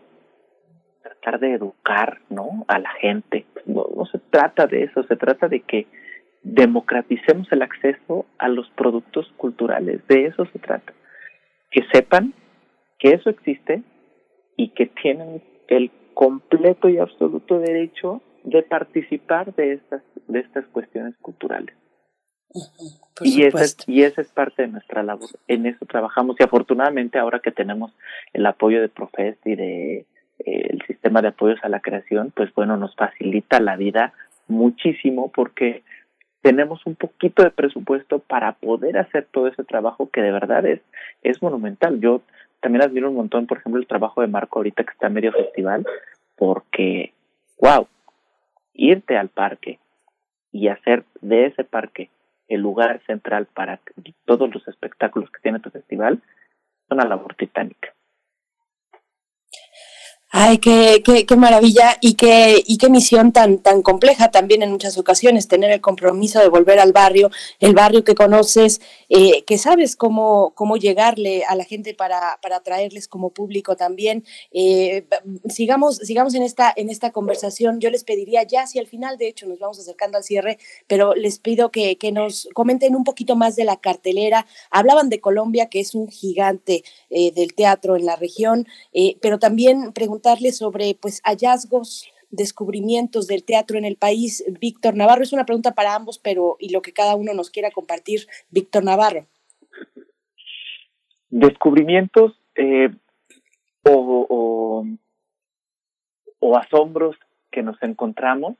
[1.02, 2.64] tratar de educar, ¿no?
[2.66, 3.46] A la gente.
[3.66, 5.86] No, no se trata de eso, se trata de que
[6.42, 10.06] democraticemos el acceso a los productos culturales.
[10.08, 10.92] De eso se trata.
[11.70, 12.34] Que sepan
[13.02, 13.82] que eso existe
[14.56, 21.16] y que tienen el completo y absoluto derecho de participar de estas de estas cuestiones
[21.20, 21.74] culturales.
[23.22, 25.30] y esa, y esa es parte de nuestra labor.
[25.48, 27.92] En eso trabajamos y afortunadamente ahora que tenemos
[28.32, 30.06] el apoyo de Profest y de
[30.38, 34.12] el sistema de apoyos a la creación, pues bueno, nos facilita la vida
[34.46, 35.82] muchísimo porque
[36.40, 40.80] tenemos un poquito de presupuesto para poder hacer todo ese trabajo que de verdad es,
[41.22, 42.00] es monumental.
[42.00, 42.22] Yo
[42.62, 45.84] también admiro un montón, por ejemplo, el trabajo de Marco ahorita que está medio festival,
[46.36, 47.12] porque,
[47.60, 47.88] wow,
[48.72, 49.78] irte al parque
[50.52, 52.08] y hacer de ese parque
[52.48, 53.80] el lugar central para
[54.24, 56.22] todos los espectáculos que tiene tu festival,
[56.84, 57.92] es una labor titánica.
[60.34, 64.72] Ay, qué, qué, qué, maravilla y qué, y qué misión tan, tan compleja también en
[64.72, 67.30] muchas ocasiones, tener el compromiso de volver al barrio,
[67.60, 68.80] el barrio que conoces,
[69.10, 74.24] eh, que sabes cómo, cómo llegarle a la gente para, para atraerles como público también.
[74.52, 75.04] Eh,
[75.50, 77.78] sigamos, sigamos en esta, en esta conversación.
[77.78, 80.56] Yo les pediría ya, si al final, de hecho, nos vamos acercando al cierre,
[80.86, 84.46] pero les pido que, que nos comenten un poquito más de la cartelera.
[84.70, 88.66] Hablaban de Colombia, que es un gigante eh, del teatro en la región,
[89.20, 90.21] pero también preguntaban
[90.52, 94.44] sobre pues hallazgos, descubrimientos del teatro en el país.
[94.60, 97.70] Víctor Navarro, es una pregunta para ambos, pero y lo que cada uno nos quiera
[97.70, 98.26] compartir.
[98.50, 99.26] Víctor Navarro.
[101.30, 102.90] Descubrimientos eh,
[103.84, 104.84] o,
[106.40, 107.16] o, asombros
[107.50, 108.56] que nos encontramos,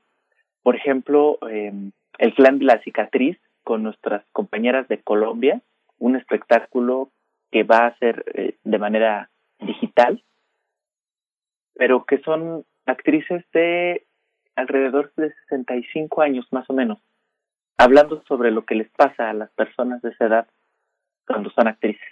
[0.63, 5.61] por ejemplo, em, el clan de la cicatriz con nuestras compañeras de Colombia,
[5.99, 7.11] un espectáculo
[7.51, 10.23] que va a ser eh, de manera digital,
[11.75, 14.07] pero que son actrices de
[14.57, 16.99] alrededor de 65 años más o menos,
[17.79, 20.47] hablando sobre lo que les pasa a las personas de esa edad
[21.27, 22.03] cuando son actrices.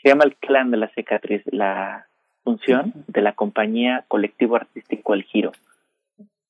[0.00, 2.08] Se llama el clan de la cicatriz, la
[2.42, 5.52] función de la compañía colectivo artístico El Giro.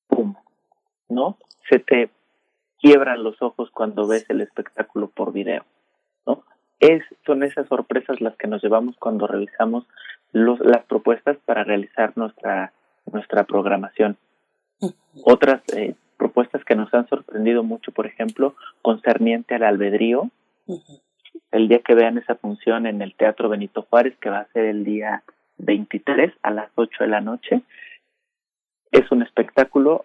[0.07, 0.35] ¡Pum!
[1.09, 1.37] ¿No?
[1.69, 2.11] Se te
[2.81, 5.65] quiebran los ojos cuando ves el espectáculo por video,
[6.27, 6.45] ¿no?
[6.81, 9.87] Es, son esas sorpresas las que nos llevamos cuando revisamos
[10.33, 12.73] los, las propuestas para realizar nuestra,
[13.11, 14.17] nuestra programación.
[15.25, 20.31] Otras eh, propuestas que nos han sorprendido mucho, por ejemplo, concerniente al albedrío.
[21.51, 24.65] El día que vean esa función en el Teatro Benito Juárez, que va a ser
[24.65, 25.23] el día
[25.59, 27.63] 23 a las 8 de la noche,
[28.91, 30.05] es un espectáculo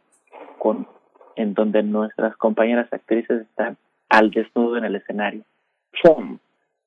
[0.59, 0.87] con
[1.35, 3.77] en donde nuestras compañeras actrices están
[4.09, 5.43] al desnudo en el escenario.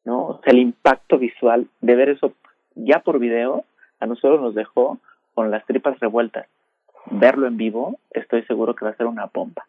[0.05, 0.27] ¿No?
[0.27, 2.33] O sea, el impacto visual de ver eso
[2.75, 3.65] ya por video,
[4.01, 4.99] a nosotros nos dejó
[5.35, 6.47] con las tripas revueltas.
[7.07, 9.67] Verlo en vivo, estoy seguro que va a ser una bomba.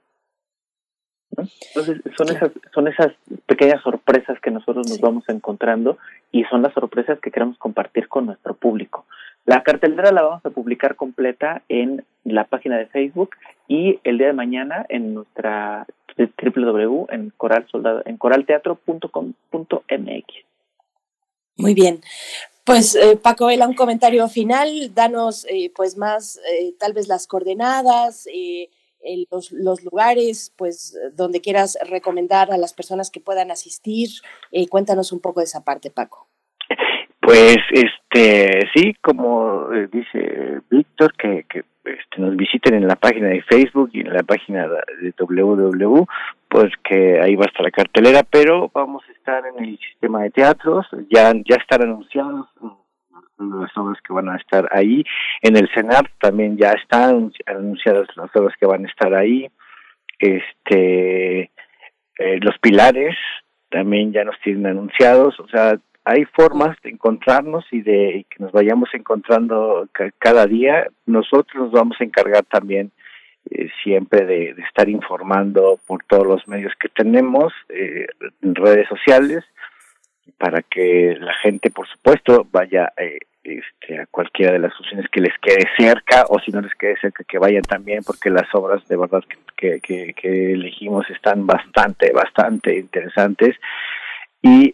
[1.37, 3.13] Entonces, son esas, son esas
[3.45, 5.97] pequeñas sorpresas que nosotros nos vamos encontrando
[6.31, 9.05] y son las sorpresas que queremos compartir con nuestro público.
[9.45, 13.31] La cartelera la vamos a publicar completa en la página de Facebook
[13.67, 15.87] y el día de mañana en nuestra
[16.17, 17.65] www en coral
[18.05, 20.25] en coralteatro.com.mx.
[21.57, 22.01] Muy bien.
[22.63, 27.25] Pues eh, Paco Vela, un comentario final, danos eh, pues más eh, tal vez las
[27.25, 28.27] coordenadas,
[29.31, 34.09] los, los, lugares, pues donde quieras recomendar a las personas que puedan asistir,
[34.69, 36.30] cuéntanos un poco de esa parte, Paco.
[37.21, 43.91] Pues este sí, como dice Víctor, que, este, nos visiten en la página de Facebook
[43.93, 46.05] y en la página de www,
[46.49, 50.23] pues que ahí va a estar la cartelera, pero vamos a estar en el sistema
[50.23, 52.47] de teatros, ya, ya están anunciados
[53.49, 55.03] las obras que van a estar ahí.
[55.41, 59.49] En el CENAR también ya están anunciadas las obras que van a estar ahí.
[60.19, 61.51] Este,
[62.19, 63.15] eh, los pilares
[63.69, 65.39] también ya nos tienen anunciados.
[65.39, 69.87] O sea, hay formas de encontrarnos y de que nos vayamos encontrando
[70.17, 70.87] cada día.
[71.05, 72.91] Nosotros nos vamos a encargar también
[73.49, 78.07] eh, siempre de, estar informando por todos los medios que tenemos, eh,
[78.41, 79.43] redes sociales,
[80.37, 85.21] para que la gente, por supuesto, vaya eh, este, a cualquiera de las funciones que
[85.21, 88.87] les quede cerca o si no les quede cerca que vayan también porque las obras
[88.87, 89.23] de verdad
[89.57, 93.55] que elegimos están bastante, bastante interesantes
[94.43, 94.73] y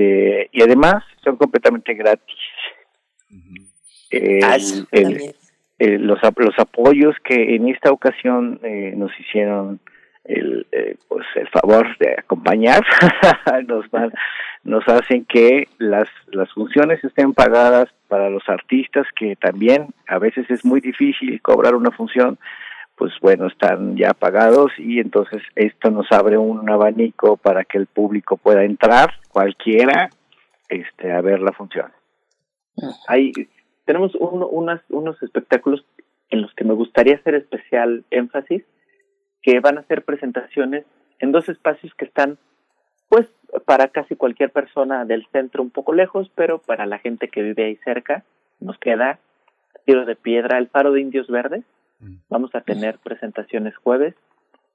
[0.00, 2.36] este y además son completamente gratis.
[4.42, 4.56] Ah,
[5.78, 9.80] los, los apoyos que en esta ocasión eh, nos hicieron
[10.24, 12.84] el, eh, pues el favor de acompañar
[13.66, 13.86] nos
[14.62, 20.50] nos hacen que las las funciones estén pagadas para los artistas que también a veces
[20.50, 22.38] es muy difícil cobrar una función
[23.00, 27.86] pues bueno están ya pagados y entonces esto nos abre un abanico para que el
[27.86, 30.10] público pueda entrar cualquiera
[30.68, 31.90] este a ver la función
[33.08, 33.32] hay
[33.86, 35.84] tenemos unas, unos espectáculos
[36.28, 38.62] en los que me gustaría hacer especial énfasis
[39.42, 40.84] que van a ser presentaciones
[41.18, 42.38] en dos espacios que están,
[43.08, 43.26] pues,
[43.64, 47.64] para casi cualquier persona del centro un poco lejos, pero para la gente que vive
[47.64, 48.22] ahí cerca,
[48.60, 49.18] nos queda
[49.86, 51.64] Tiro de Piedra, el Faro de Indios Verdes.
[52.00, 52.14] Mm.
[52.28, 54.14] Vamos a tener presentaciones jueves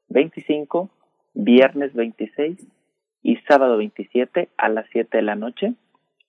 [0.10, 0.90] 25,
[1.34, 2.58] viernes 26
[3.24, 5.74] y sábado 27 a las 7 de la noche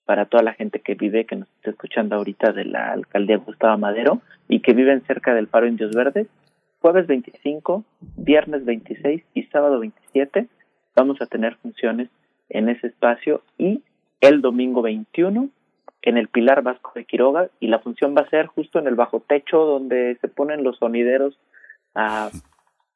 [0.05, 3.77] para toda la gente que vive, que nos está escuchando ahorita de la alcaldía Gustavo
[3.77, 6.27] Madero y que viven cerca del Faro Indios Verdes
[6.79, 7.83] jueves 25,
[8.15, 10.47] viernes 26 y sábado 27
[10.95, 12.09] vamos a tener funciones
[12.49, 13.83] en ese espacio y
[14.21, 15.49] el domingo 21
[16.01, 18.95] en el Pilar Vasco de Quiroga y la función va a ser justo en el
[18.95, 21.37] bajo techo donde se ponen los sonideros
[21.95, 22.29] a,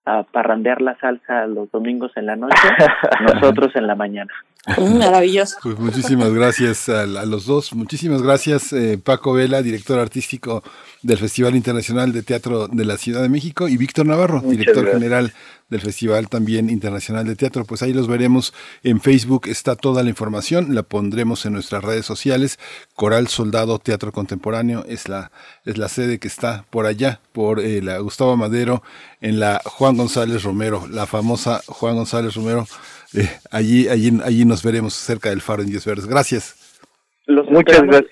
[0.06, 2.56] a parrandear la salsa los domingos en la noche,
[3.22, 4.34] nosotros en la mañana.
[4.78, 5.58] Maravilloso.
[5.64, 7.74] Pues muchísimas gracias a, los dos.
[7.74, 10.64] Muchísimas gracias, eh, Paco Vela, director artístico
[11.02, 15.34] del Festival Internacional de Teatro de la Ciudad de México, y Víctor Navarro, director general
[15.70, 17.66] del Festival también Internacional de Teatro.
[17.66, 18.54] Pues ahí los veremos
[18.84, 22.60] en Facebook, está toda la información, la pondremos en nuestras redes sociales.
[22.94, 25.32] Coral Soldado Teatro Contemporáneo es la,
[25.66, 28.84] es la sede que está por allá, por eh, la Gustavo Madero,
[29.22, 32.68] en la Juan González Romero, la famosa Juan González Romero
[33.16, 36.08] eh, allí, allí, allí nos veremos cerca del Faro en Diez Verdes.
[36.08, 36.80] Gracias.
[37.28, 38.12] Muchas gracias.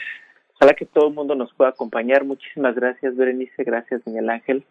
[0.55, 2.25] Ojalá que todo el mundo nos pueda acompañar.
[2.25, 3.63] Muchísimas gracias, Berenice.
[3.63, 4.65] Gracias, Miguel Ángel.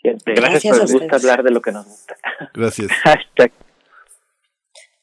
[0.00, 2.16] Siempre gracias nos gusta hablar de lo que nos gusta.
[2.54, 2.90] Gracias.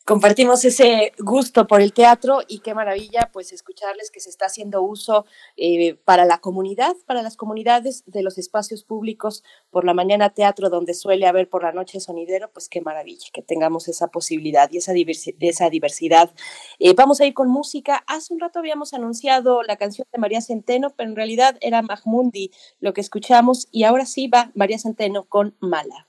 [0.07, 4.81] compartimos ese gusto por el teatro y qué maravilla pues escucharles que se está haciendo
[4.81, 5.25] uso
[5.57, 10.69] eh, para la comunidad, para las comunidades de los espacios públicos, por la mañana teatro
[10.69, 14.77] donde suele haber por la noche sonidero, pues qué maravilla que tengamos esa posibilidad y
[14.77, 14.93] esa,
[15.41, 16.31] esa diversidad.
[16.79, 18.05] Eh, vamos a ir con música.
[18.07, 22.51] Hace un rato habíamos anunciado la canción de María Centeno, pero en realidad era Mahmundi
[22.79, 26.06] lo que escuchamos y ahora sí va María Centeno con Mala.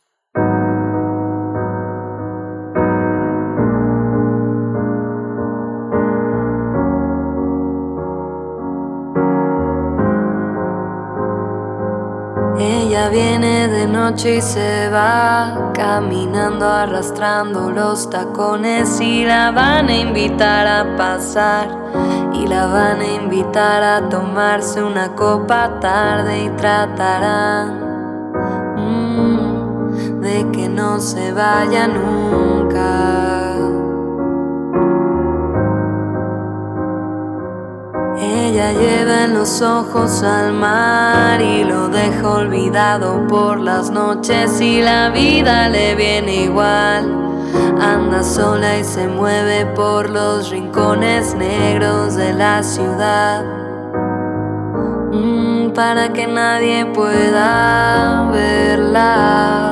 [13.10, 20.66] Viene de noche y se va caminando arrastrando los tacones y la van a invitar
[20.66, 21.68] a pasar
[22.34, 27.80] y la van a invitar a tomarse una copa tarde y tratarán
[28.76, 33.27] mm, de que no se vaya nunca.
[38.58, 44.82] Ella lleva en los ojos al mar y lo deja olvidado por las noches y
[44.82, 47.04] la vida le viene igual.
[47.80, 53.44] Anda sola y se mueve por los rincones negros de la ciudad.
[55.12, 59.68] Mm, para que nadie pueda verla.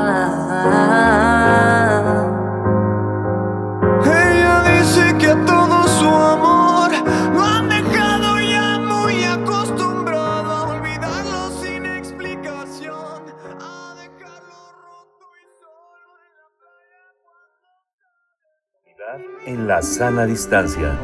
[19.57, 20.99] En la sana distancia.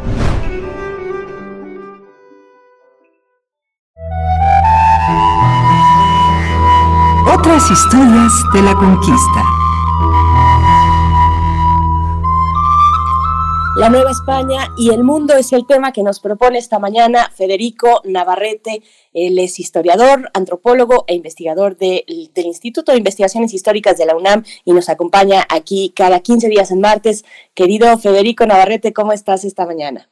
[7.34, 9.61] Otras historias de la conquista.
[13.82, 18.00] La Nueva España y el mundo es el tema que nos propone esta mañana Federico
[18.04, 18.80] Navarrete.
[19.12, 24.72] Él es historiador, antropólogo e investigador del Instituto de Investigaciones Históricas de la UNAM y
[24.72, 27.24] nos acompaña aquí cada 15 días en martes.
[27.54, 30.06] Querido Federico Navarrete, ¿cómo estás esta mañana?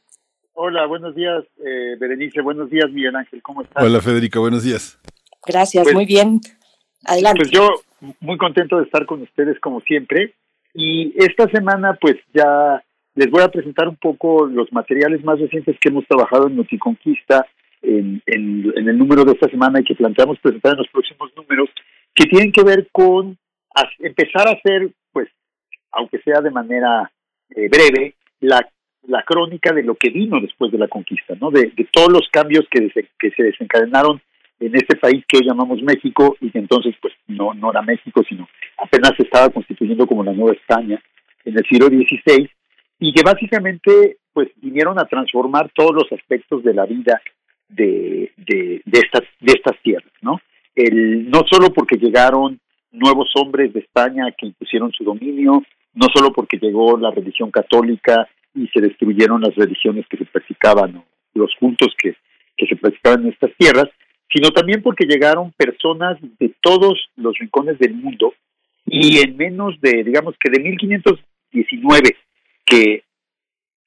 [0.55, 2.41] Hola, buenos días, eh, Berenice.
[2.41, 3.41] Buenos días, Miguel Ángel.
[3.41, 3.85] ¿Cómo estás?
[3.85, 4.41] Hola, Federico.
[4.41, 4.99] Buenos días.
[5.47, 6.41] Gracias, pues muy bien.
[7.05, 7.43] Adelante.
[7.43, 7.68] Pues yo
[8.18, 10.35] muy contento de estar con ustedes como siempre.
[10.75, 12.83] Y esta semana, pues ya
[13.15, 17.47] les voy a presentar un poco los materiales más recientes que hemos trabajado en Noticonquista
[17.83, 21.69] en, en, el número de esta semana y que planteamos presentar en los próximos números,
[22.15, 23.39] que tienen que ver con
[23.99, 25.29] empezar a hacer, pues,
[25.93, 27.11] aunque sea de manera
[27.51, 28.69] eh, breve, la,
[29.07, 31.51] la crónica de lo que vino después de la conquista, ¿no?
[31.51, 34.21] De, todos los cambios que, que se desencadenaron
[34.61, 38.23] en este país que hoy llamamos México y que entonces, pues, no, no era México,
[38.29, 38.49] sino
[38.79, 41.03] apenas se estaba constituyendo como la Nueva España
[41.45, 42.51] en el siglo XVI
[43.01, 47.20] y que básicamente pues vinieron a transformar todos los aspectos de la vida
[47.68, 50.40] de, de, estas de estas tierras, ¿no?
[50.74, 52.61] El, no solo porque llegaron
[52.92, 58.28] nuevos hombres de España que impusieron su dominio, no solo porque llegó la religión católica
[58.55, 61.03] y se destruyeron las religiones que se practicaban,
[61.34, 62.16] los cultos que,
[62.57, 63.88] que se practicaban en estas tierras,
[64.32, 68.34] sino también porque llegaron personas de todos los rincones del mundo
[68.86, 72.16] y en menos de, digamos que de 1519
[72.71, 73.03] que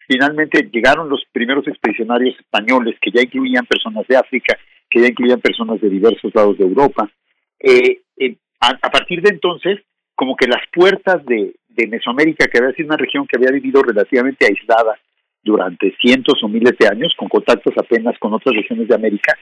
[0.05, 4.57] finalmente llegaron los primeros expedicionarios españoles, que ya incluían personas de África,
[4.89, 7.09] que ya incluían personas de diversos lados de Europa.
[7.59, 9.79] Eh, eh, a, partir de entonces,
[10.15, 11.55] como que las puertas de,
[11.87, 14.99] Mesoamérica, que había sido una región que había vivido relativamente aislada
[15.41, 19.33] durante cientos o miles de años, con contactos apenas con otras regiones de América,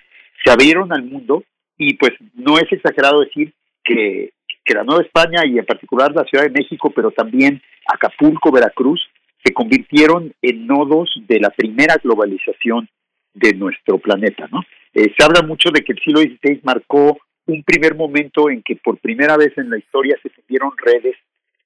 [0.44, 1.44] se abrieron al mundo
[1.78, 3.52] y pues no es exagerado decir
[3.84, 4.32] que
[4.74, 9.02] la Nueva España y en particular la Ciudad de México, pero también Acapulco, Veracruz,
[9.44, 12.90] se convirtieron en nodos de la primera globalización
[13.34, 14.48] de nuestro planeta.
[14.52, 14.62] ¿no?
[14.94, 17.18] Eh, se habla mucho de que el siglo XVI marcó
[17.48, 21.16] un primer momento en que por primera vez en la historia se tendieron redes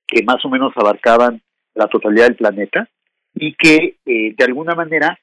[0.07, 1.41] que más o menos abarcaban
[1.73, 2.87] la totalidad del planeta
[3.33, 5.19] y que eh, de alguna manera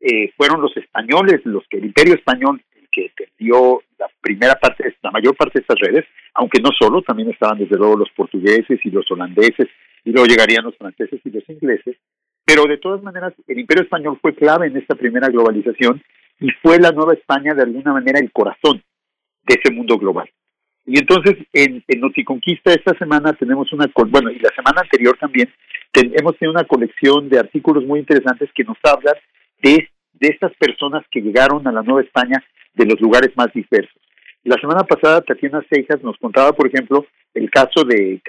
[0.00, 5.10] eh, fueron los españoles, los que el imperio español que tendió la primera parte, la
[5.10, 8.90] mayor parte de estas redes, aunque no solo, también estaban desde luego los portugueses y
[8.90, 9.68] los holandeses
[10.06, 11.96] y luego llegarían los franceses y los ingleses,
[12.44, 16.00] pero de todas maneras el imperio español fue clave en esta primera globalización
[16.38, 18.82] y fue la Nueva España de alguna manera el corazón
[19.42, 20.30] de ese mundo global.
[20.86, 25.52] Y entonces en, en Noticonquista esta semana tenemos una, bueno, y la semana anterior también,
[25.92, 29.16] hemos tenido una colección de artículos muy interesantes que nos hablan
[29.60, 32.44] de, de estas personas que llegaron a la Nueva España
[32.74, 34.00] de los lugares más diversos.
[34.46, 38.22] La semana pasada Tatiana Seijas nos contaba, por ejemplo, el caso de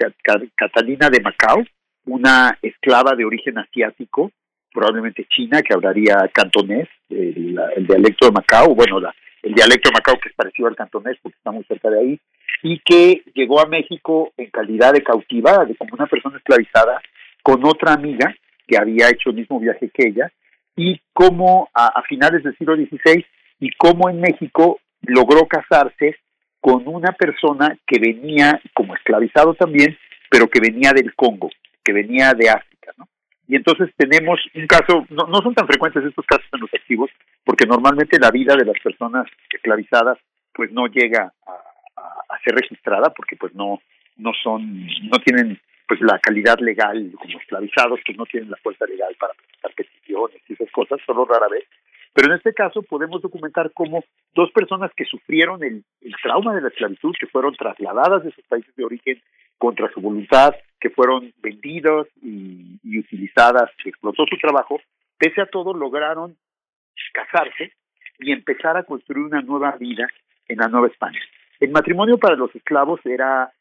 [0.56, 1.62] Catalina de Macao,
[2.06, 4.32] una esclava de origen asiático,
[4.72, 7.56] probablemente china, que hablaría cantonés, el,
[7.86, 8.98] dialecto de Macao, bueno,
[9.44, 12.20] el dialecto de Macao que es parecido al cantonés porque está muy cerca de ahí,
[12.64, 17.00] y que llegó a México en calidad de cautiva, de como una persona esclavizada,
[17.44, 18.34] con otra amiga
[18.66, 20.32] que había hecho el mismo viaje que ella,
[20.74, 23.24] y como a, a finales del siglo XVI,
[23.60, 26.16] y cómo en México logró casarse
[26.60, 29.96] con una persona que venía como esclavizado también,
[30.30, 31.50] pero que venía del Congo,
[31.84, 33.08] que venía de África, ¿no?
[33.46, 37.10] Y entonces tenemos un caso, no, son tan frecuentes estos casos en los activos,
[37.44, 40.18] porque normalmente la vida de las personas esclavizadas
[40.52, 43.80] pues no llega a, ser registrada, porque pues no,
[44.16, 48.84] no son, no tienen pues la calidad legal como esclavizados, pues no tienen la fuerza
[48.86, 51.64] legal para presentar peticiones y esas cosas, solo rara vez
[52.12, 54.04] pero en este caso podemos documentar cómo
[54.34, 55.84] dos personas que sufrieron el,
[56.22, 59.20] trauma de la esclavitud, que fueron trasladadas de sus países de origen
[59.56, 64.80] contra su voluntad, que fueron vendidas y, utilizadas, que explotó su trabajo,
[65.18, 66.36] pese a todo lograron
[67.12, 67.72] casarse
[68.18, 70.06] y empezar a construir una nueva vida
[70.48, 71.20] en la Nueva España.
[71.60, 73.52] El matrimonio para los esclavos era,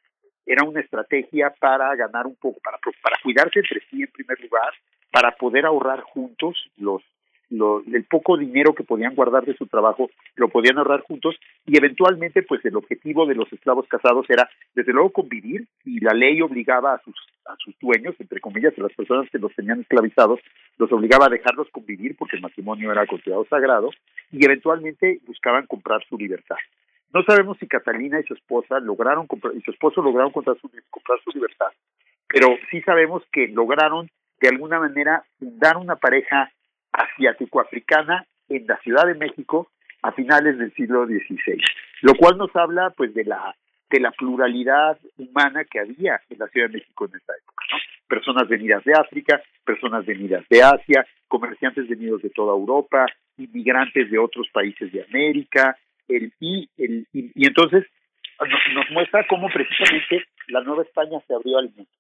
[0.45, 4.74] era una estrategia para ganar un poco, para, para cuidarse entre sí en primer lugar,
[5.12, 7.04] para poder ahorrar juntos los
[7.50, 11.36] lo, el poco dinero que podían guardar de su trabajo lo podían ahorrar juntos
[11.66, 16.14] y eventualmente pues el objetivo de los esclavos casados era desde luego convivir y la
[16.14, 19.82] ley obligaba a sus a sus dueños entre comillas a las personas que los tenían
[19.82, 20.39] esclavizados
[20.78, 23.89] los obligaba a dejarlos convivir porque el matrimonio era considerado sagrado
[24.32, 26.58] y eventualmente buscaban comprar su libertad.
[27.14, 30.70] No sabemos si Catalina y su esposa lograron comprar y su esposo lograron comprar su,
[30.89, 31.72] comprar su libertad
[32.28, 36.52] pero sí sabemos que lograron de alguna manera fundar una pareja
[36.98, 39.70] asiático-africana en la Ciudad de México
[40.02, 41.62] a finales del siglo XVI,
[42.02, 43.56] lo cual nos habla pues de la
[43.89, 47.66] de la pluralidad humana que había en la Ciudad de México en esa época.
[48.08, 53.06] personas venidas de África, personas venidas de Asia, comerciantes venidos de toda Europa,
[53.38, 55.78] inmigrantes de otros países de América,
[56.08, 57.86] el, y, el, y, entonces
[58.39, 61.91] nos, muestra cómo precisamente la Nueva España se abrió al mundo.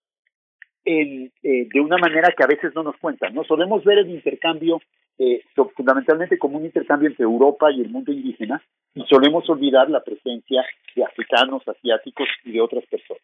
[0.89, 3.33] En, eh, de una manera que a veces no nos cuentan.
[3.33, 3.43] ¿no?
[3.43, 4.79] Solemos ver el intercambio
[5.19, 5.43] eh,
[5.75, 8.63] fundamentalmente como un intercambio entre Europa y el mundo indígena
[8.95, 10.63] y solemos olvidar la presencia
[10.95, 13.21] de africanos, asiáticos y de otras personas.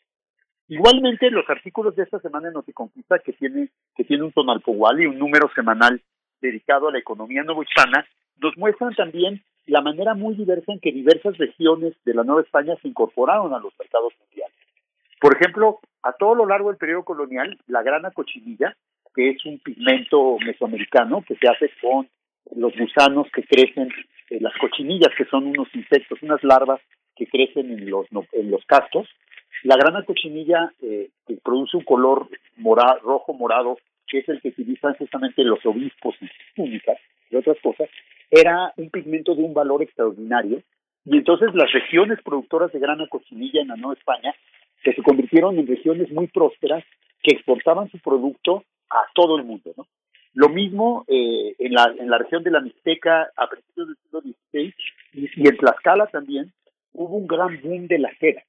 [0.68, 4.61] Igualmente, los artículos de esta semana en Noticonquista, que tiene, que tiene un tonal
[4.99, 6.01] y un número semanal
[6.41, 8.05] dedicado a la economía novohispana,
[8.41, 12.76] nos muestran también la manera muy diversa en que diversas regiones de la Nueva España
[12.82, 14.52] se incorporaron a los mercados mundiales.
[15.24, 18.76] Por ejemplo, a todo lo largo del periodo colonial, la grana cochinilla,
[19.15, 22.09] que es un pigmento mesoamericano que se hace con
[22.53, 23.88] los gusanos que crecen,
[24.30, 26.82] en las cochinillas, que son unos insectos, unas larvas
[27.15, 29.07] que crecen en los, en los castos,
[29.63, 34.49] la grana cochinilla eh, que produce un color morado, rojo morado, que es el que
[34.49, 36.97] utilizan justamente los obispos sus túnicas
[37.30, 37.88] y otras cosas,
[38.30, 40.61] era un pigmento de un valor extraordinario.
[41.05, 44.36] Y entonces las regiones productoras de grana cochinilla en la Nueva España
[44.84, 46.84] que se convirtieron en regiones muy prósperas
[47.21, 49.73] que exportaban su producto a todo el mundo.
[49.77, 49.88] ¿no?
[50.34, 54.21] Lo mismo eh, en, la, en la región de la Mixteca a principios del siglo
[54.21, 54.73] XVI
[55.13, 56.51] y, en Tlaxcala también
[56.93, 58.43] hubo un gran boom de la seda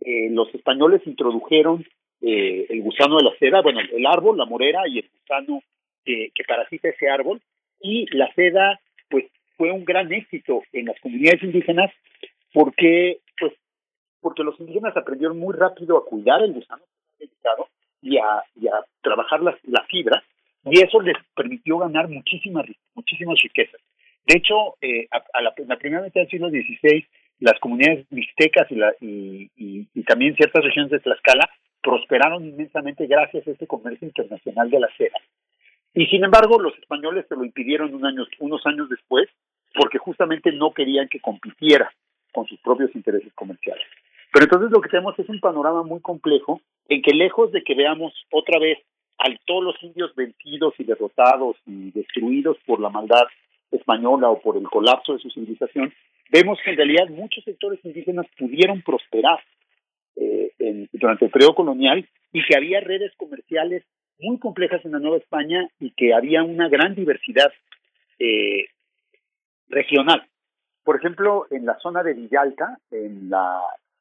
[0.00, 1.84] eh, los españoles introdujeron
[2.22, 5.62] eh, el gusano de la seda, bueno, el árbol, la morera y el gusano
[6.02, 7.40] que parasita ese árbol,
[7.80, 9.26] y la seda, pues,
[9.56, 11.90] fue un gran éxito en las comunidades indígenas
[12.52, 13.18] porque,
[14.20, 16.82] porque los indígenas aprendieron muy rápido a cuidar el gusano
[18.02, 20.22] y a, y a trabajar la, la fibra,
[20.64, 23.80] y eso les permitió ganar muchísimas, muchísimas riquezas.
[24.26, 27.06] De hecho, eh, a, la, la, primera mitad del siglo XVI
[27.40, 29.48] las comunidades mixtecas y, la, y,
[30.06, 31.48] también ciertas regiones de Tlaxcala
[31.82, 35.18] prosperaron inmensamente gracias a este comercio internacional de la seda.
[35.94, 39.28] Y sin embargo, los españoles se lo impidieron un año, unos años después
[39.74, 41.90] porque justamente no querían que compitiera
[42.32, 43.86] con sus propios intereses comerciales.
[44.32, 47.74] Pero entonces lo que tenemos es un panorama muy complejo en que lejos de que
[47.74, 48.78] veamos otra vez
[49.18, 53.24] a todos los indios vencidos y derrotados y destruidos por la maldad
[53.70, 55.92] española o por el colapso de su civilización,
[56.30, 59.40] vemos que en realidad muchos sectores indígenas pudieron prosperar
[60.16, 60.52] eh,
[60.92, 63.84] durante el periodo colonial y que había redes comerciales
[64.18, 67.52] muy complejas en la Nueva España y que había una gran diversidad
[68.18, 68.66] eh,
[69.68, 70.26] regional.
[70.84, 73.60] Por ejemplo, en la zona de Villalta, en la,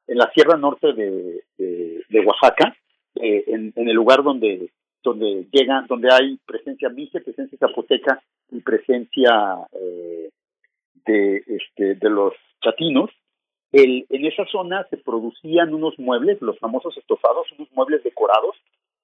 [0.10, 2.76] en la sierra norte de, de, Oaxaca,
[3.16, 4.72] eh, en, en, el lugar donde
[5.04, 9.32] donde llegan, donde hay presencia miche, presencia zapoteca y presencia
[9.72, 10.30] eh,
[11.06, 13.10] de, este, de los chatinos,
[13.72, 18.56] el, en esa zona se producían unos muebles, los famosos estofados, unos muebles decorados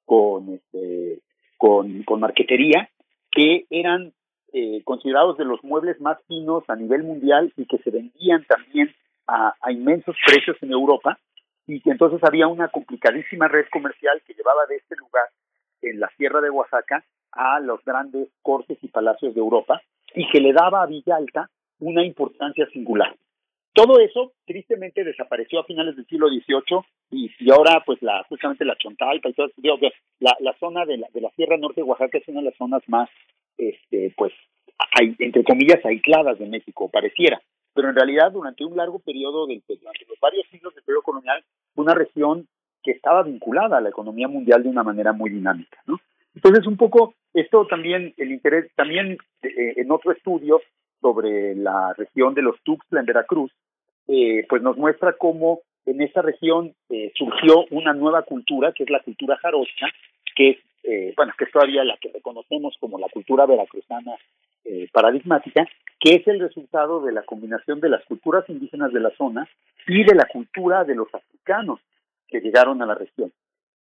[0.05, 1.19] con, este,
[1.57, 2.89] con, con marquetería,
[3.31, 4.11] que eran
[4.53, 8.93] eh, considerados de los muebles más finos a nivel mundial y que se vendían también
[9.27, 11.17] a, a inmensos precios en Europa,
[11.67, 15.25] y que entonces había una complicadísima red comercial que llevaba de este lugar,
[15.81, 19.81] en la Sierra de Oaxaca, a los grandes cortes y palacios de Europa,
[20.13, 21.49] y que le daba a Villalta
[21.79, 23.15] una importancia singular.
[23.73, 26.79] Todo eso tristemente desapareció a finales del siglo XVIII
[27.11, 29.77] y, ahora pues la justamente la Chontalpa y todo eso,
[30.19, 32.55] la, la zona de la, de la Sierra Norte de Oaxaca es una de las
[32.55, 33.09] zonas más,
[33.57, 34.31] este, pues,
[35.19, 37.41] entre comillas, aisladas de México, pareciera.
[37.75, 41.43] Pero en realidad durante un largo periodo, del, durante los varios siglos del periodo colonial,
[41.75, 42.47] una región
[42.81, 45.99] que estaba vinculada a la economía mundial de una manera muy dinámica, ¿no?
[46.33, 50.61] Entonces, un poco esto también, el interés, también eh, en otro estudio
[51.01, 53.51] sobre la región de los Tuxtla en Veracruz,
[54.07, 58.89] eh, pues nos muestra cómo en esa región eh, surgió una nueva cultura, que es
[58.89, 59.87] la cultura jarocha,
[60.35, 64.15] que es, eh, bueno, que es todavía la que reconocemos como la cultura veracruzana
[64.91, 65.67] paradigmática,
[65.99, 69.47] que es el resultado de la combinación de las culturas indígenas de la zona
[69.87, 71.79] y de la cultura de los africanos
[72.27, 73.31] que llegaron a la región,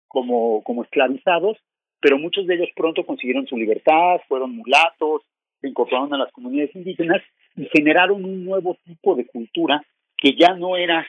[0.08, 1.58] como, como esclavizados,
[2.00, 5.22] pero muchos de ellos pronto consiguieron su libertad, fueron mulatos,
[5.62, 7.22] se incorporaron a las comunidades indígenas
[7.56, 9.84] y generaron un nuevo tipo de cultura
[10.18, 11.08] que ya no era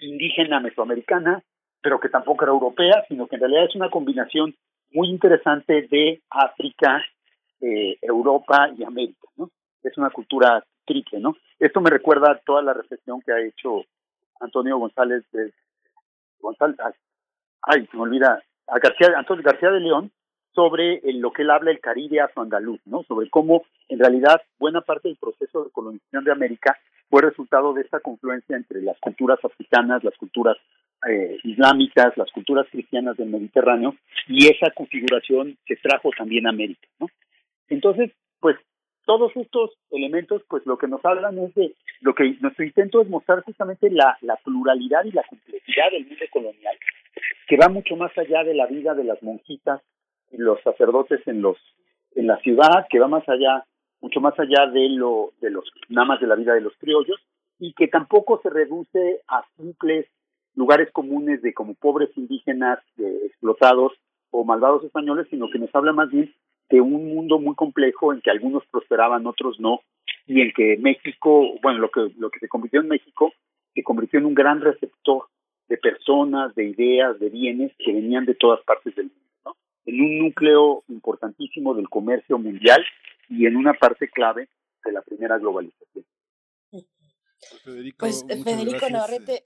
[0.00, 1.42] indígena mesoamericana,
[1.80, 4.54] pero que tampoco era europea, sino que en realidad es una combinación
[4.96, 7.04] muy interesante de África,
[7.60, 9.50] eh, Europa y América, ¿no?
[9.82, 11.36] Es una cultura triple, ¿no?
[11.58, 13.84] Esto me recuerda a toda la reflexión que ha hecho
[14.40, 15.52] Antonio González de
[16.40, 16.76] González,
[17.60, 20.10] ay, se me olvida, a García, Antonio García de León,
[20.54, 23.02] sobre lo que él habla el Caribe afroandaluz, ¿no?
[23.02, 26.78] Sobre cómo en realidad buena parte del proceso de colonización de América
[27.10, 30.56] fue resultado de esta confluencia entre las culturas africanas, las culturas
[31.08, 33.96] eh, islámicas, las culturas cristianas del Mediterráneo,
[34.28, 37.08] y esa configuración se trajo también América, ¿no?
[37.68, 38.56] Entonces, pues
[39.04, 43.08] todos estos elementos, pues lo que nos hablan es de lo que nuestro intento es
[43.08, 46.76] mostrar justamente la, la pluralidad y la complejidad del mundo colonial,
[47.48, 49.80] que va mucho más allá de la vida de las monjitas
[50.32, 51.56] y los sacerdotes en los
[52.14, 53.64] en la ciudad, que va más allá,
[54.00, 57.20] mucho más allá de lo de los nada más de la vida de los criollos
[57.58, 60.06] y que tampoco se reduce a simples
[60.56, 63.92] lugares comunes de como pobres indígenas explotados
[64.30, 66.34] o malvados españoles, sino que nos habla más bien
[66.68, 69.80] de un mundo muy complejo en que algunos prosperaban, otros no,
[70.26, 73.32] y en que México, bueno, lo que, lo que se convirtió en México,
[73.74, 75.26] se convirtió en un gran receptor
[75.68, 79.56] de personas, de ideas, de bienes que venían de todas partes del mundo, ¿no?
[79.84, 82.84] en un núcleo importantísimo del comercio mundial
[83.28, 84.48] y en una parte clave
[84.84, 86.04] de la primera globalización.
[87.98, 89.44] pues Federico Navarrete,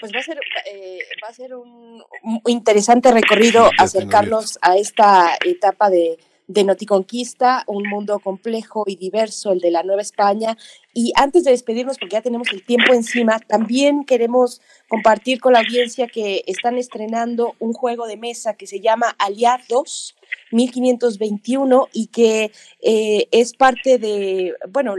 [0.00, 0.38] pues va a ser,
[0.72, 7.64] eh, va a ser un, un interesante recorrido acercarnos a esta etapa de, de Noticonquista,
[7.66, 10.56] un mundo complejo y diverso, el de la Nueva España.
[10.94, 15.58] Y antes de despedirnos, porque ya tenemos el tiempo encima, también queremos compartir con la
[15.58, 20.14] audiencia que están estrenando un juego de mesa que se llama Aliados
[20.52, 24.94] 1521 y que eh, es parte de, bueno,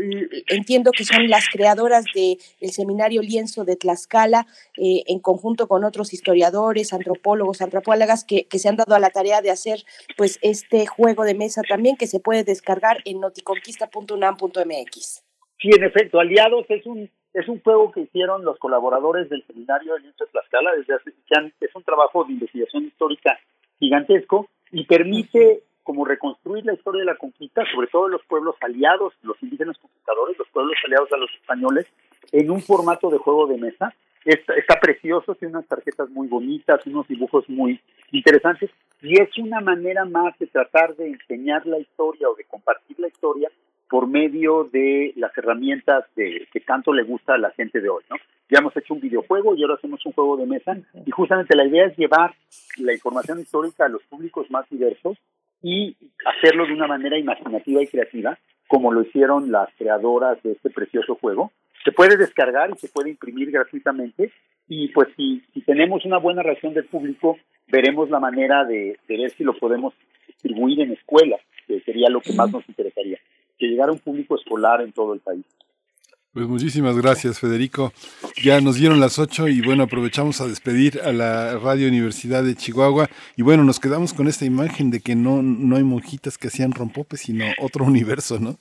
[0.47, 5.85] entiendo que son las creadoras del el seminario Lienzo de Tlaxcala, eh, en conjunto con
[5.85, 9.85] otros historiadores, antropólogos, antropólogas que, que se han dado a la tarea de hacer
[10.17, 15.25] pues este juego de mesa también que se puede descargar en noticonquista.unam.mx.
[15.59, 19.93] Sí, en efecto, Aliados es un es un juego que hicieron los colaboradores del seminario
[19.93, 21.11] de Lienzo de Tlaxcala desde hace,
[21.59, 23.37] es un trabajo de investigación histórica
[23.77, 29.13] gigantesco y permite como reconstruir la historia de la conquista, sobre todo los pueblos aliados,
[29.21, 31.85] los indígenas conquistadores, los pueblos aliados a los españoles,
[32.31, 33.93] en un formato de juego de mesa.
[34.23, 37.79] Está, está precioso, tiene unas tarjetas muy bonitas, unos dibujos muy
[38.11, 42.97] interesantes, y es una manera más de tratar de enseñar la historia o de compartir
[42.99, 43.51] la historia
[43.89, 48.03] por medio de las herramientas de, que tanto le gusta a la gente de hoy,
[48.09, 48.15] ¿no?
[48.49, 50.77] Ya hemos hecho un videojuego y ahora hacemos un juego de mesa.
[51.05, 52.35] Y justamente la idea es llevar
[52.77, 55.17] la información histórica a los públicos más diversos
[55.63, 60.69] y hacerlo de una manera imaginativa y creativa, como lo hicieron las creadoras de este
[60.69, 61.51] precioso juego.
[61.83, 64.31] Se puede descargar y se puede imprimir gratuitamente.
[64.67, 69.17] Y pues si, si tenemos una buena reacción del público, veremos la manera de, de
[69.17, 69.93] ver si lo podemos
[70.27, 73.19] distribuir en escuelas, que sería lo que más nos interesaría
[73.57, 75.45] que llegara un público escolar en todo el país.
[76.35, 77.93] Pues muchísimas gracias, Federico.
[78.43, 82.55] Ya nos dieron las ocho y bueno, aprovechamos a despedir a la Radio Universidad de
[82.55, 83.07] Chihuahua.
[83.37, 86.73] Y bueno, nos quedamos con esta imagen de que no, no hay monjitas que hacían
[86.73, 88.57] rompopes, sino otro universo, ¿no?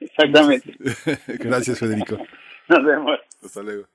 [0.00, 0.74] Exactamente.
[1.38, 2.18] gracias, Federico.
[2.68, 3.20] Nos vemos.
[3.44, 3.86] Hasta luego.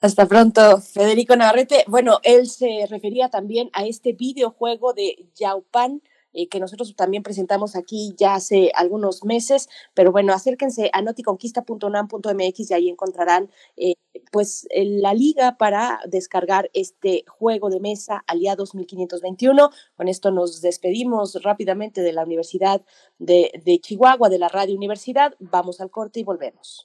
[0.00, 1.84] Hasta pronto, Federico Navarrete.
[1.86, 6.02] Bueno, él se refería también a este videojuego de Yaupan
[6.38, 12.70] eh, que nosotros también presentamos aquí ya hace algunos meses, pero bueno, acérquense a noticonquista.unam.mx
[12.70, 13.94] y ahí encontrarán eh,
[14.30, 19.70] pues la liga para descargar este juego de mesa Aliados 1521.
[19.96, 22.82] Con esto nos despedimos rápidamente de la Universidad
[23.18, 25.34] de, de Chihuahua, de la Radio Universidad.
[25.40, 26.84] Vamos al corte y volvemos.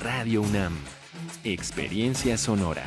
[0.00, 0.76] Radio UNAM.
[1.42, 2.84] Experiencia sonora.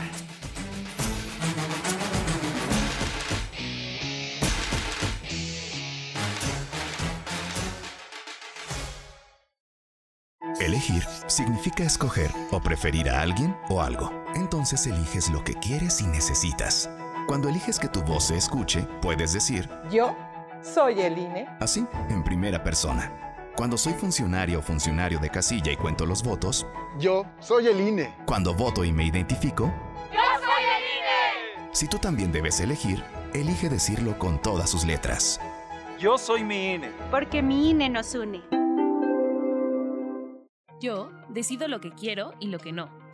[10.62, 14.10] Elegir significa escoger o preferir a alguien o algo.
[14.36, 16.90] Entonces eliges lo que quieres y necesitas.
[17.28, 20.16] Cuando eliges que tu voz se escuche, puedes decir, Yo
[20.62, 21.48] soy el INE.
[21.60, 26.66] Así, en primera persona Cuando soy funcionario o funcionario de casilla y cuento los votos.
[27.00, 28.16] Yo soy el INE.
[28.26, 29.66] Cuando voto y me identifico.
[30.12, 31.70] Yo soy el INE.
[31.74, 35.40] Si tú también debes elegir, elige decirlo con todas sus letras.
[36.00, 36.92] Yo soy mi INE.
[37.12, 38.42] Porque mi INE nos une.
[40.80, 43.01] Yo decido lo que quiero y lo que no.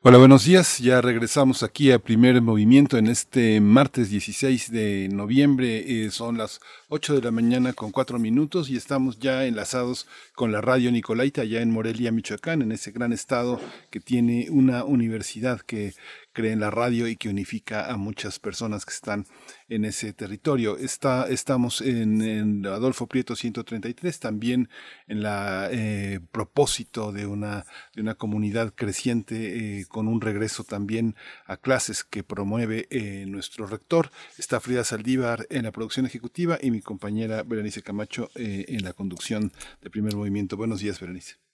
[0.00, 0.78] Hola, buenos días.
[0.78, 6.04] Ya regresamos aquí a primer movimiento en este martes 16 de noviembre.
[6.04, 10.52] Eh, son las 8 de la mañana con 4 minutos y estamos ya enlazados con
[10.52, 15.62] la radio Nicolaita, ya en Morelia, Michoacán, en ese gran estado que tiene una universidad
[15.62, 15.94] que
[16.38, 19.26] cree en la radio y que unifica a muchas personas que están
[19.68, 20.78] en ese territorio.
[20.78, 24.68] Está, estamos en, Adolfo Prieto 133, también
[25.08, 31.16] en la eh, propósito de una, de una comunidad creciente eh, con un regreso también
[31.44, 34.12] a clases que promueve eh, nuestro rector.
[34.38, 39.50] Está Frida Saldívar en la producción ejecutiva y mi compañera Berenice Camacho en la conducción
[39.82, 40.56] de primer movimiento.
[40.56, 41.47] Buenos días, Berenice.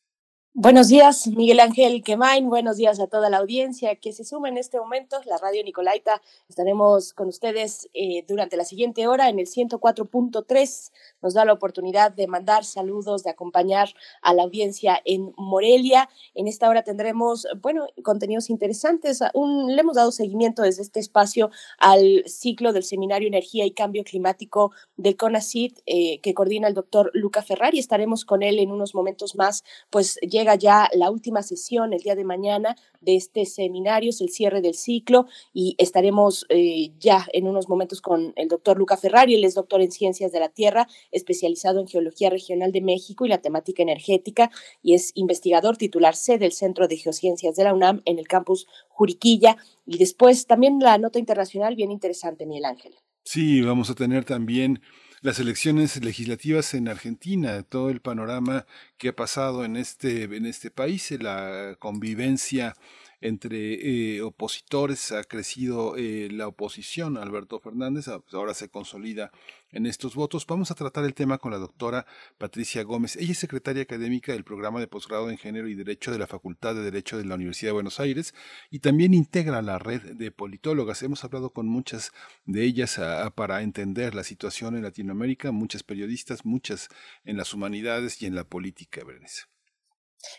[0.56, 2.48] Buenos días, Miguel Ángel Quemain.
[2.48, 5.20] Buenos días a toda la audiencia que se suma en este momento.
[5.26, 10.92] La radio Nicolaita estaremos con ustedes eh, durante la siguiente hora en el 104.3.
[11.22, 13.88] Nos da la oportunidad de mandar saludos, de acompañar
[14.22, 16.08] a la audiencia en Morelia.
[16.36, 19.22] En esta hora tendremos, bueno, contenidos interesantes.
[19.34, 24.04] Un, le hemos dado seguimiento desde este espacio al ciclo del Seminario Energía y Cambio
[24.04, 27.80] Climático del CONACID eh, que coordina el doctor Luca Ferrari.
[27.80, 32.14] Estaremos con él en unos momentos más, pues llega ya la última sesión el día
[32.14, 37.48] de mañana de este seminario, es el cierre del ciclo y estaremos eh, ya en
[37.48, 40.86] unos momentos con el doctor Luca Ferrari, él es doctor en ciencias de la tierra,
[41.10, 44.50] especializado en geología regional de México y la temática energética
[44.82, 48.66] y es investigador titular C del Centro de Geociencias de la UNAM en el campus
[48.88, 52.94] Juriquilla y después también la nota internacional bien interesante, Miguel Ángel.
[53.24, 54.80] Sí, vamos a tener también
[55.24, 58.66] las elecciones legislativas en Argentina, todo el panorama
[58.98, 62.74] que ha pasado en este, en este país, la convivencia
[63.20, 69.30] entre eh, opositores, ha crecido eh, la oposición, Alberto Fernández, ahora se consolida
[69.70, 70.46] en estos votos.
[70.46, 72.06] Vamos a tratar el tema con la doctora
[72.38, 73.16] Patricia Gómez.
[73.16, 76.74] Ella es secretaria académica del programa de posgrado en Género y Derecho de la Facultad
[76.74, 78.34] de Derecho de la Universidad de Buenos Aires
[78.70, 81.02] y también integra la red de politólogas.
[81.02, 82.12] Hemos hablado con muchas
[82.44, 83.00] de ellas
[83.34, 86.88] para entender la situación en Latinoamérica, muchas periodistas, muchas
[87.24, 88.74] en las humanidades y en la política.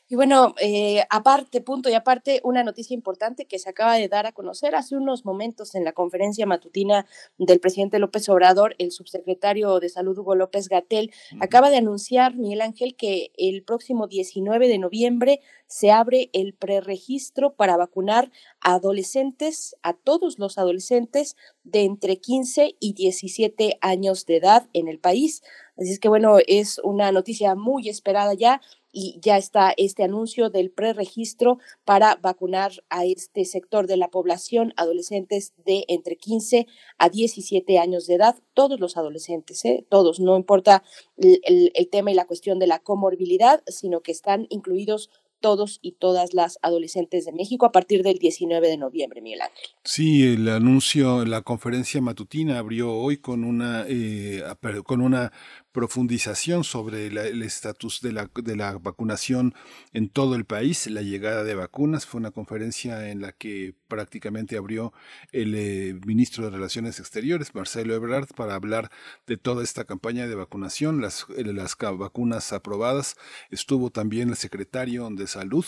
[0.08, 4.26] Y bueno, eh, aparte, punto y aparte, una noticia importante que se acaba de dar
[4.26, 4.76] a conocer.
[4.76, 7.06] Hace unos momentos en la conferencia matutina
[7.38, 12.62] del presidente López Obrador, el subsecretario de Salud Hugo López Gatel acaba de anunciar, Miguel
[12.62, 18.32] Ángel, que el próximo 19 de noviembre se abre el preregistro para vacunar
[18.62, 24.88] a adolescentes, a todos los adolescentes de entre 15 y 17 años de edad en
[24.88, 25.42] el país.
[25.78, 28.62] Así es que bueno, es una noticia muy esperada ya
[28.98, 34.74] y ya está este anuncio del preregistro para vacunar a este sector de la población,
[34.78, 36.66] adolescentes de entre 15
[36.98, 39.86] a 17 años de edad, todos los adolescentes, ¿eh?
[39.90, 40.82] todos, no importa
[41.18, 45.10] el, el tema y la cuestión de la comorbilidad, sino que están incluidos
[45.42, 49.70] todos y todas las adolescentes de México a partir del 19 de noviembre, Miguel Ángel.
[49.84, 54.42] Sí, el anuncio, la conferencia matutina abrió hoy con una, eh,
[54.84, 55.32] con una
[55.76, 59.54] profundización sobre el estatus de la, de la vacunación
[59.92, 62.06] en todo el país, la llegada de vacunas.
[62.06, 64.94] Fue una conferencia en la que prácticamente abrió
[65.34, 68.90] el eh, ministro de Relaciones Exteriores, Marcelo Ebrard, para hablar
[69.28, 73.18] de toda esta campaña de vacunación, las, las vacunas aprobadas.
[73.50, 75.66] Estuvo también el secretario de Salud,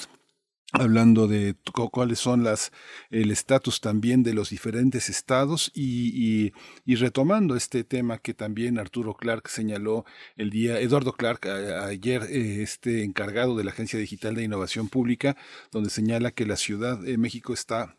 [0.74, 1.56] hablando de
[1.92, 2.72] cuáles son las
[3.10, 6.52] el estatus también de los diferentes estados y,
[6.86, 10.06] y, retomando este tema que también Arturo Clark señaló
[10.36, 15.38] el día Eduardo Clark ayer eh, este encargado de la Agencia Digital de Innovación Pública
[15.72, 17.96] donde señala que la Ciudad de México está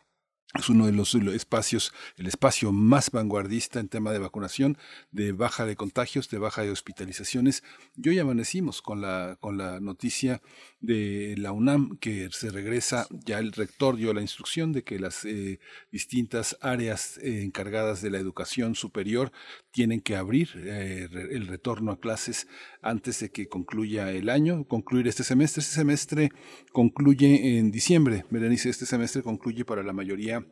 [0.55, 4.79] es uno de los espacios, el espacio más vanguardista en tema de vacunación,
[5.11, 7.63] de baja de contagios, de baja de hospitalizaciones.
[7.97, 10.41] Y hoy amanecimos con la, con la noticia
[10.81, 15.25] de la UNAM que se regresa, ya el rector dio la instrucción de que las
[15.25, 15.59] eh,
[15.91, 19.33] distintas áreas eh, encargadas de la educación superior
[19.73, 22.47] tienen que abrir eh, el retorno a clases
[22.81, 25.63] antes de que concluya el año, concluir este semestre.
[25.63, 26.31] Este semestre
[26.73, 30.47] concluye en diciembre, Berenice, este semestre concluye para la mayoría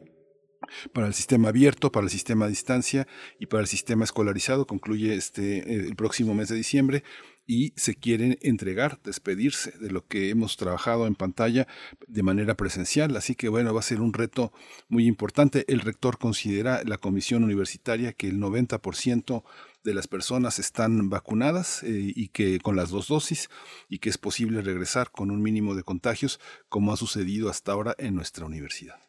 [0.93, 3.07] para el sistema abierto, para el sistema a distancia
[3.39, 4.67] y para el sistema escolarizado.
[4.67, 7.05] Concluye este el próximo mes de diciembre
[7.47, 11.67] y se quieren entregar, despedirse de lo que hemos trabajado en pantalla
[12.07, 13.17] de manera presencial.
[13.17, 14.53] Así que bueno, va a ser un reto
[14.89, 15.65] muy importante.
[15.69, 19.45] El rector considera, la comisión universitaria, que el 90%
[19.85, 23.49] de las personas están vacunadas eh, y que con las dos dosis
[23.89, 27.95] y que es posible regresar con un mínimo de contagios como ha sucedido hasta ahora
[27.99, 29.06] en nuestra universidad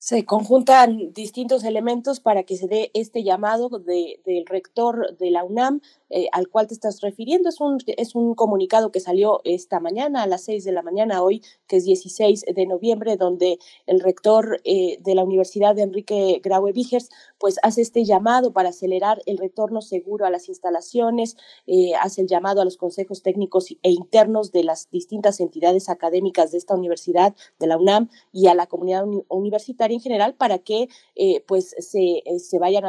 [0.00, 5.44] se conjuntan distintos elementos para que se dé este llamado de, del rector de la
[5.44, 7.50] UNAM eh, al cual te estás refiriendo.
[7.50, 11.22] Es un, es un comunicado que salió esta mañana a las 6 de la mañana,
[11.22, 16.40] hoy que es 16 de noviembre, donde el rector eh, de la Universidad de Enrique
[16.42, 21.36] Graue Vigers pues hace este llamado para acelerar el retorno seguro a las instalaciones,
[21.66, 26.52] eh, hace el llamado a los consejos técnicos e internos de las distintas entidades académicas
[26.52, 30.88] de esta universidad, de la UNAM, y a la comunidad universitaria en general para que
[31.14, 32.84] eh, pues se, eh, se vayan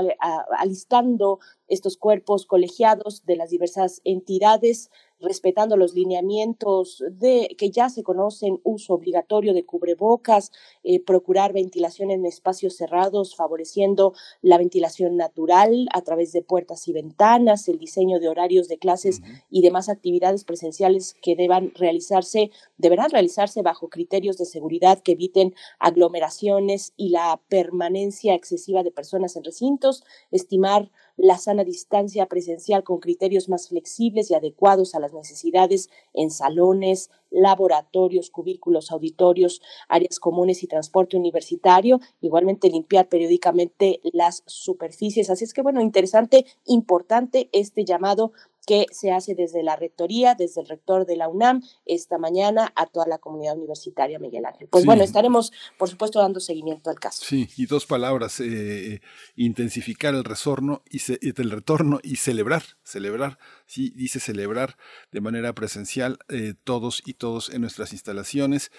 [0.58, 4.89] alistando estos cuerpos colegiados de las diversas entidades
[5.22, 10.51] respetando los lineamientos de, que ya se conocen, uso obligatorio de cubrebocas,
[10.84, 16.93] eh, procurar ventilación en espacios cerrados, favoreciendo la ventilación natural a través de puertas y
[16.93, 23.11] ventanas, el diseño de horarios de clases y demás actividades presenciales que deban realizarse, deberán
[23.11, 29.43] realizarse bajo criterios de seguridad que eviten aglomeraciones y la permanencia excesiva de personas en
[29.43, 30.91] recintos, estimar
[31.22, 37.11] la sana distancia presencial con criterios más flexibles y adecuados a las necesidades en salones,
[37.30, 45.30] laboratorios, cubículos, auditorios, áreas comunes y transporte universitario, igualmente limpiar periódicamente las superficies.
[45.30, 48.34] Así es que, bueno, interesante, importante este llamado
[48.66, 52.86] que se hace desde la rectoría, desde el rector de la UNAM, esta mañana a
[52.86, 54.68] toda la comunidad universitaria, Miguel Ángel.
[54.70, 57.24] Pues bueno, estaremos, por supuesto, dando seguimiento al caso.
[57.26, 58.45] Sí, y dos palabras, eh,
[58.93, 59.01] eh,
[59.36, 64.78] intensificar el retorno y el retorno y celebrar, celebrar, sí, dice celebrar
[65.12, 68.72] de manera presencial eh, todos y todos en nuestras instalaciones.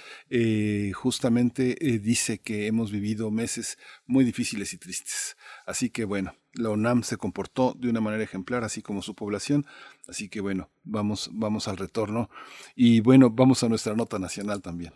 [0.95, 5.37] justamente dice que hemos vivido meses muy difíciles y tristes.
[5.67, 9.67] Así que bueno, la UNAM se comportó de una manera ejemplar, así como su población.
[10.09, 12.31] Así que bueno, vamos, vamos al retorno.
[12.75, 14.93] Y bueno, vamos a nuestra nota nacional también.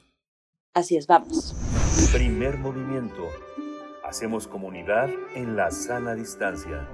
[0.75, 1.55] Así es, vamos.
[2.13, 3.29] Primer movimiento.
[4.05, 6.87] Hacemos comunidad en la sana distancia.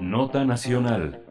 [0.00, 1.24] Nota nacional.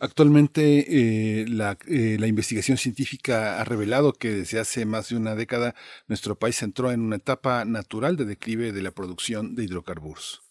[0.00, 5.34] Actualmente eh, la, eh, la, investigación científica ha revelado que desde hace más de una
[5.34, 5.74] década
[6.06, 10.42] nuestro país entró en una etapa natural de declive de la producción de hidrocarburos.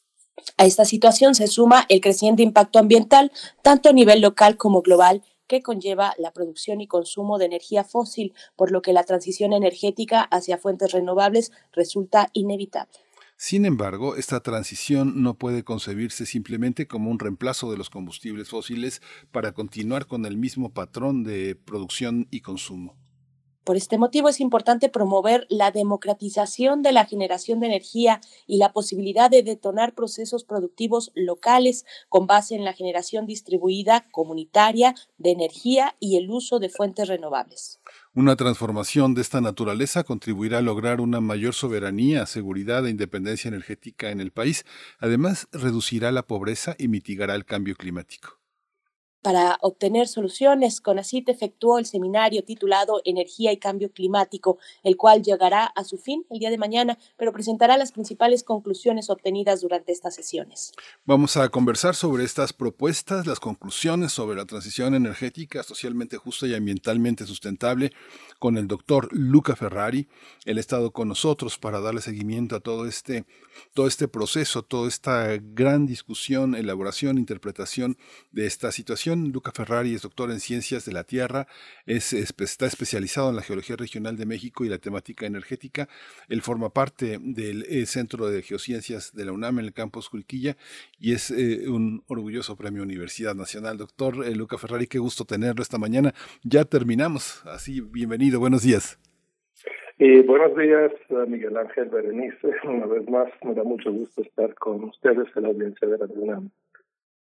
[0.58, 5.24] A esta situación se suma el creciente impacto ambiental, tanto a nivel local como global,
[5.48, 10.22] que conlleva la producción y consumo de energía fósil, por lo que la transición energética
[10.24, 13.07] hacia fuentes renovables resulta inevitable.
[13.40, 19.00] Sin embargo, esta transición no puede concebirse simplemente como un reemplazo de los combustibles fósiles
[19.32, 22.98] para continuar con el mismo patrón de producción y consumo.
[23.64, 28.72] Por este motivo es importante promover la democratización de la generación de energía y la
[28.72, 35.96] posibilidad de detonar procesos productivos locales con base en la generación distribuida comunitaria de energía
[36.00, 37.82] y el uso de fuentes renovables.
[38.18, 44.10] Una transformación de esta naturaleza contribuirá a lograr una mayor soberanía, seguridad e independencia energética
[44.10, 44.66] en el país.
[44.98, 48.37] Además, reducirá la pobreza y mitigará el cambio climático.
[49.28, 50.80] Para obtener soluciones.
[50.80, 56.26] CONACIT efectuó el seminario titulado Energía y Cambio Climático, el cual llegará a su fin
[56.30, 60.72] el día de mañana, pero presentará las principales conclusiones obtenidas durante estas sesiones.
[61.04, 66.54] Vamos a conversar sobre estas propuestas, las conclusiones sobre la transición energética socialmente justa y
[66.54, 67.92] ambientalmente sustentable
[68.40, 70.08] con el doctor Luca Ferrari.
[70.46, 73.26] Él ha estado con nosotros para darle seguimiento a todo este,
[73.74, 77.98] todo este proceso, toda esta gran discusión, elaboración, interpretación
[78.32, 81.48] de esta situación Luca Ferrari es doctor en Ciencias de la Tierra,
[81.86, 85.88] es, está especializado en la Geología Regional de México y la temática energética.
[86.30, 90.56] Él forma parte del eh, Centro de Geociencias de la UNAM en el campus Julquilla
[91.00, 93.78] y es eh, un orgulloso premio Universidad Nacional.
[93.78, 96.14] Doctor eh, Luca Ferrari, qué gusto tenerlo esta mañana.
[96.44, 99.00] Ya terminamos, así bienvenido, buenos días.
[100.00, 100.92] buenos días,
[101.28, 102.48] Miguel Ángel Berenice.
[102.64, 106.06] Una vez más, me da mucho gusto estar con ustedes en la audiencia de la
[106.06, 106.50] UNAM.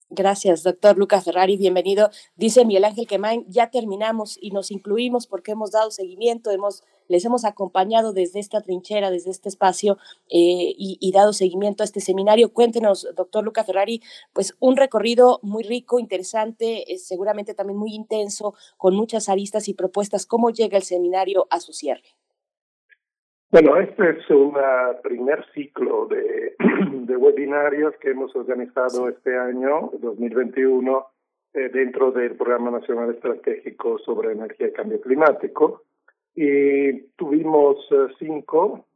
[0.10, 1.58] Gracias, doctor Lucas Ferrari.
[1.58, 2.10] Bienvenido.
[2.36, 7.26] Dice Miguel Ángel Quemain, ya terminamos y nos incluimos porque hemos dado seguimiento, hemos, les
[7.26, 9.98] hemos acompañado desde esta trinchera, desde este espacio
[10.30, 12.54] eh, y, dado seguimiento a este seminario.
[12.54, 14.02] Cuéntenos, doctor Lucas Ferrari,
[14.34, 20.26] pues un recorrido muy rico, interesante, seguramente también muy intenso, con muchas aristas y propuestas.
[20.26, 22.16] ¿Cómo llega el seminario a su cierre?
[23.54, 24.56] Bueno, este es un
[25.04, 26.56] primer ciclo de,
[27.06, 31.06] de, webinarios que hemos organizado este año, 2021,
[31.54, 35.84] eh, dentro del Programa Nacional Estratégico sobre Energía y Cambio Climático.
[36.34, 38.88] Y tuvimos eh, cinco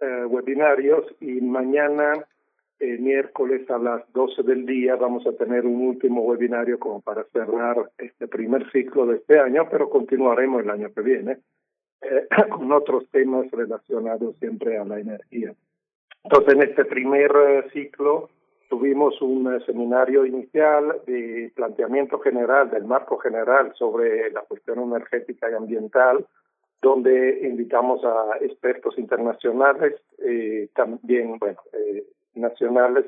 [0.00, 2.14] eh, webinarios y mañana,
[2.80, 7.90] miércoles a las 12 del día, vamos a tener un último webinario como para cerrar
[7.98, 11.38] este primer ciclo de este año, pero continuaremos el año que viene.
[12.02, 15.54] Eh, con otros temas relacionados siempre a la energía.
[16.24, 18.30] Entonces, en este primer eh, ciclo
[18.68, 25.50] tuvimos un eh, seminario inicial de planteamiento general, del marco general sobre la cuestión energética
[25.50, 26.26] y ambiental,
[26.80, 32.04] donde invitamos a expertos internacionales, eh, también, bueno, eh,
[32.34, 33.06] nacionales,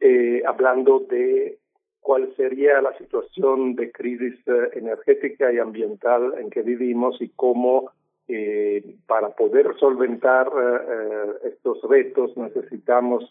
[0.00, 1.58] eh, hablando de
[2.00, 4.38] cuál sería la situación de crisis
[4.72, 7.90] energética y ambiental en que vivimos y cómo
[8.32, 13.24] eh, para poder solventar eh, eh, estos retos necesitamos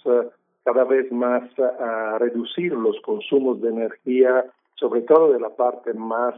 [0.66, 1.50] cada vez más
[2.20, 4.44] reducir los consumos de energía,
[4.76, 6.36] sobre todo de la parte más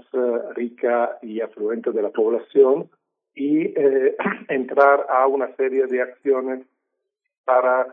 [0.54, 2.88] rica y afluente de la población,
[3.34, 3.74] y
[4.48, 6.64] entrar a una serie de acciones
[7.44, 7.88] para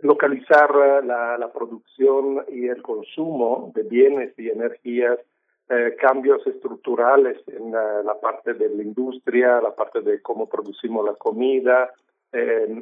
[0.00, 0.74] localizar
[1.04, 5.20] la, la producción y el consumo de bienes y energías
[5.68, 11.14] eh, cambios estructurales en la, parte de la industria, la parte de cómo producimos la
[11.14, 11.92] comida,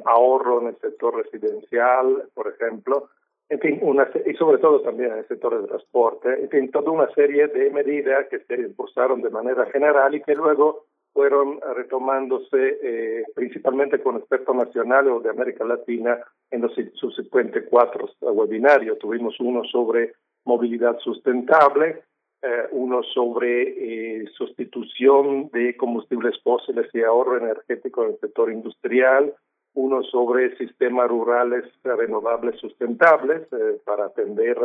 [0.05, 3.09] ahorro en el sector residencial, por ejemplo,
[3.49, 6.89] en fin, una, y sobre todo también en el sector del transporte, en fin, toda
[6.89, 12.79] una serie de medidas que se impulsaron de manera general y que luego fueron retomándose
[12.81, 16.19] eh, principalmente con expertos nacionales o de América Latina
[16.49, 18.97] en los subsecuentes cuatro webinarios.
[18.97, 20.13] Tuvimos uno sobre
[20.45, 22.03] movilidad sustentable,
[22.45, 29.33] eh, uno sobre eh, sustitución de combustibles fósiles y ahorro energético en el sector industrial,
[29.75, 34.57] uno sobre sistemas rurales renovables sustentables eh, para atender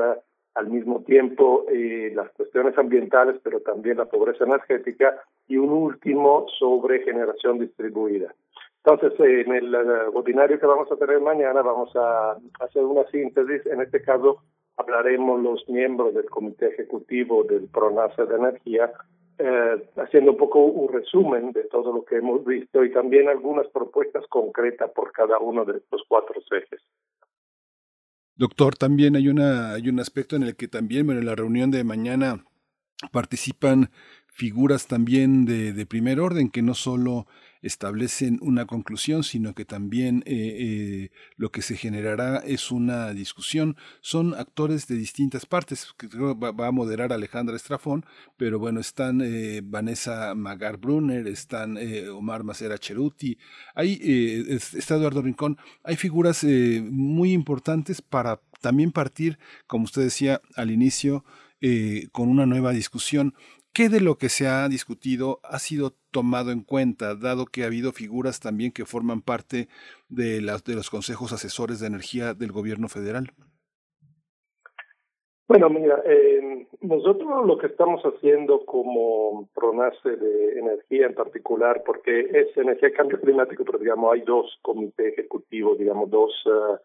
[0.57, 1.67] al mismo tiempo
[2.15, 5.15] las cuestiones ambientales, pero también la pobreza energética,
[5.47, 8.35] y un último sobre generación distribuida.
[8.85, 9.77] Entonces, en el
[10.13, 14.43] webinario que vamos a tener mañana vamos a hacer una síntesis, en este caso
[14.79, 18.93] hablaremos los miembros del comité ejecutivo del PRONASA de Energía,
[19.39, 23.67] eh, haciendo un poco un resumen de todo lo que hemos visto y también algunas
[23.69, 26.81] propuestas concretas por cada uno de estos cuatro ejes.
[28.35, 31.71] Doctor, también hay una hay un aspecto en el que también bueno, en la reunión
[31.71, 32.45] de mañana
[33.13, 33.91] participan
[34.27, 37.27] figuras también de, de primer orden que no solo
[37.63, 43.77] establecen una conclusión, sino que también eh, eh, lo que se generará es una discusión.
[44.01, 48.05] Son actores de distintas partes, que va, va a moderar Alejandra Estrafón,
[48.37, 51.79] pero bueno, están eh, Vanessa Magar Brunner, están
[52.13, 53.39] Omar Macera Cheruti,
[53.75, 53.99] hay,
[54.51, 61.25] está Eduardo Rincón, hay figuras muy importantes para también partir, como usted decía al inicio,
[62.13, 63.35] con una nueva discusión.
[63.79, 67.67] ¿Qué de lo que se ha discutido ha sido tomado en cuenta, dado que ha
[67.67, 69.69] habido figuras también que forman parte
[70.09, 73.31] de, las, de los consejos asesores de energía del gobierno federal?
[75.47, 82.19] Bueno, mira, eh, nosotros lo que estamos haciendo como PRONACE de energía en particular, porque
[82.35, 86.79] es energía cambio climático, pero digamos hay dos comités ejecutivos, digamos dos uh,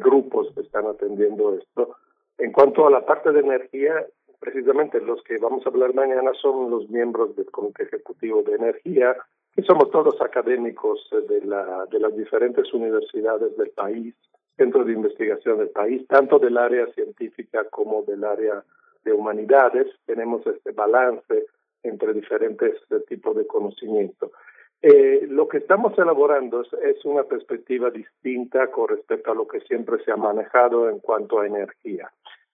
[0.00, 1.94] grupos que están atendiendo esto.
[2.38, 4.04] En cuanto a la parte de energía,
[4.40, 9.16] precisamente los que vamos a hablar mañana son los miembros del Comité Ejecutivo de Energía,
[9.54, 14.14] que somos todos académicos de, la, de las diferentes universidades del país,
[14.56, 18.64] centros de investigación del país, tanto del área científica como del área
[19.04, 19.86] de humanidades.
[20.06, 21.46] Tenemos este balance
[21.82, 22.74] entre diferentes
[23.08, 24.32] tipos de conocimiento.
[24.82, 30.02] Eh, lo que estamos elaborando es, una perspectiva distinta con respecto a lo que siempre
[30.04, 32.10] se ha manejado en cuanto a energía.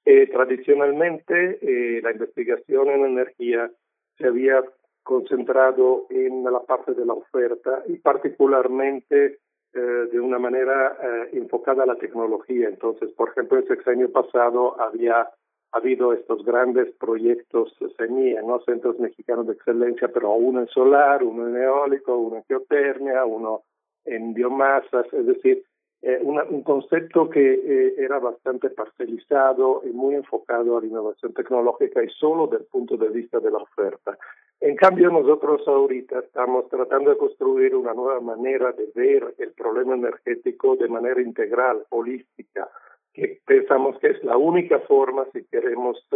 [0.07, 3.71] Eh, tradicionalmente, eh, la investigación en energía
[4.17, 4.65] se había
[5.03, 9.39] concentrado en la parte de la oferta y particularmente
[9.73, 10.97] de una manera
[11.33, 12.67] enfocada a la tecnología.
[12.67, 15.29] Entonces, por ejemplo, el sexenio pasado había
[15.73, 18.61] ha habido estos grandes proyectos CENIE, ¿no?
[18.61, 23.63] Centros Mexicanos de Excelencia, pero uno en solar, uno en eólico, uno en geotermia, uno
[24.05, 25.65] en biomasas, es decir,
[26.03, 32.03] eh, un concepto que eh, era bastante parcelizado y muy enfocado a la innovación tecnológica
[32.03, 34.17] y solo del punto de vista de la oferta.
[34.61, 39.95] En cambio, nosotros ahorita estamos tratando de construir una nueva manera de ver el problema
[39.95, 42.69] energético de manera integral, holística,
[43.13, 46.07] que pensamos que es la única forma si queremos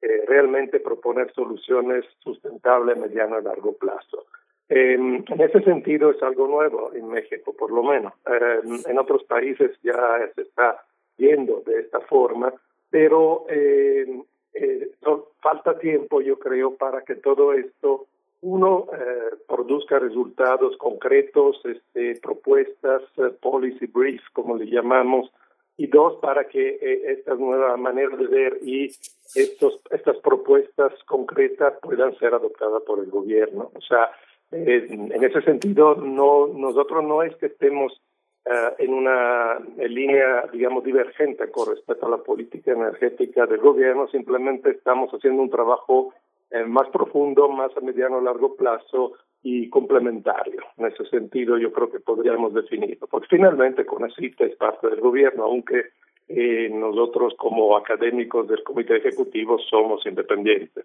[0.00, 4.26] eh, realmente proponer soluciones sustentables a mediano y largo plazo.
[4.68, 8.12] En ese sentido es algo nuevo en México, por lo menos.
[8.86, 10.84] en otros países ya se está
[11.16, 12.52] viendo de esta forma,
[12.90, 14.90] pero eh,
[15.40, 18.06] falta tiempo, yo creo, para que todo esto,
[18.42, 23.02] uno, eh, produzca resultados concretos, este, propuestas,
[23.40, 25.30] policy briefs, como le llamamos,
[25.76, 28.86] y dos, para que eh, esta nueva manera de ver y
[29.34, 33.70] estos, estas propuestas concretas puedan ser adoptadas por el gobierno.
[33.74, 34.10] O sea,
[34.52, 37.92] eh, en ese sentido, no nosotros no es que estemos
[38.46, 44.70] uh, en una línea, digamos, divergente con respecto a la política energética del gobierno, simplemente
[44.70, 46.14] estamos haciendo un trabajo
[46.50, 50.62] eh, más profundo, más a mediano largo plazo, y complementario.
[50.76, 55.44] En ese sentido, yo creo que podríamos definirlo, porque finalmente CONACYT es parte del gobierno,
[55.44, 55.84] aunque
[56.28, 60.84] eh, nosotros como académicos del comité ejecutivo somos independientes.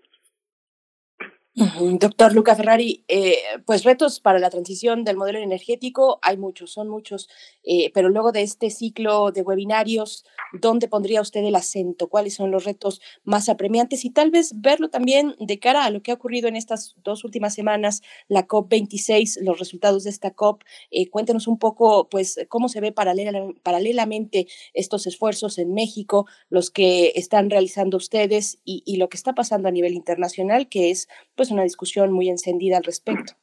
[1.56, 6.90] Doctor Luca Ferrari, eh, pues retos para la transición del modelo energético hay muchos, son
[6.90, 7.30] muchos,
[7.64, 12.08] eh, pero luego de este ciclo de webinarios, ¿dónde pondría usted el acento?
[12.08, 14.04] ¿Cuáles son los retos más apremiantes?
[14.04, 17.24] Y tal vez verlo también de cara a lo que ha ocurrido en estas dos
[17.24, 20.64] últimas semanas, la COP26, los resultados de esta COP.
[20.90, 27.12] Eh, cuéntenos un poco, pues, cómo se ve paralelamente estos esfuerzos en México, los que
[27.14, 31.43] están realizando ustedes y, y lo que está pasando a nivel internacional, que es, pues,
[31.44, 33.34] pues una discusión muy encendida al respecto.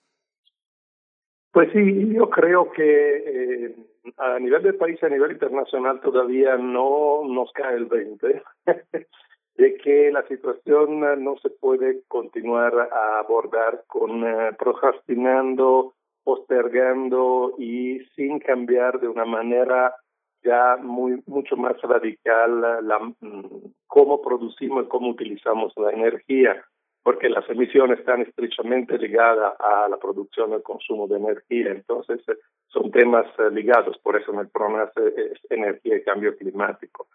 [1.52, 3.76] Pues sí, yo creo que eh,
[4.16, 8.42] a nivel del país, a nivel internacional, todavía no nos cae el 20
[9.56, 15.92] de que la situación no se puede continuar a abordar con uh, procrastinando,
[16.24, 19.94] postergando y sin cambiar de una manera
[20.42, 26.64] ya muy mucho más radical la, mm, cómo producimos cómo utilizamos la energía
[27.02, 32.20] porque las emisiones están estrechamente ligadas a la producción y el consumo de energía, entonces
[32.28, 32.36] eh,
[32.68, 37.08] son temas eh, ligados, por eso en el PRONAS es energía y cambio climático.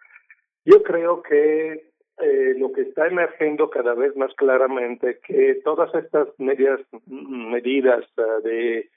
[0.66, 6.28] Yo creo que eh, lo que está emergiendo cada vez más claramente que todas estas
[6.40, 8.06] medidas, mm, medidas
[8.44, 8.90] de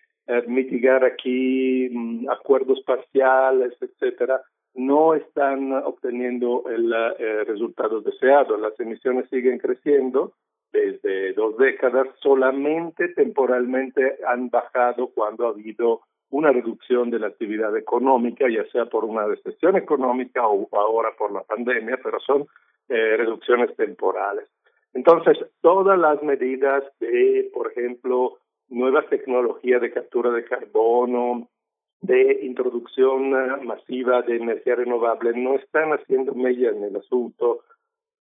[0.47, 4.43] mitigar aquí mm, acuerdos parciales, etcétera,
[4.75, 6.95] no están obteniendo el
[7.47, 8.57] resultado deseado.
[8.57, 10.35] Las emisiones siguen creciendo,
[10.73, 17.77] desde dos décadas solamente temporalmente han bajado cuando ha habido una reducción de la actividad
[17.77, 22.47] económica, ya sea por una recesión económica o ahora por la pandemia, pero son
[22.89, 24.49] eh, reducciones temporales.
[24.93, 28.39] Entonces, todas las medidas de, por ejemplo,
[28.69, 31.49] nuevas tecnologías de captura de carbono,
[32.01, 33.31] de introducción
[33.65, 37.61] masiva de energía renovable, no están haciendo mella en el asunto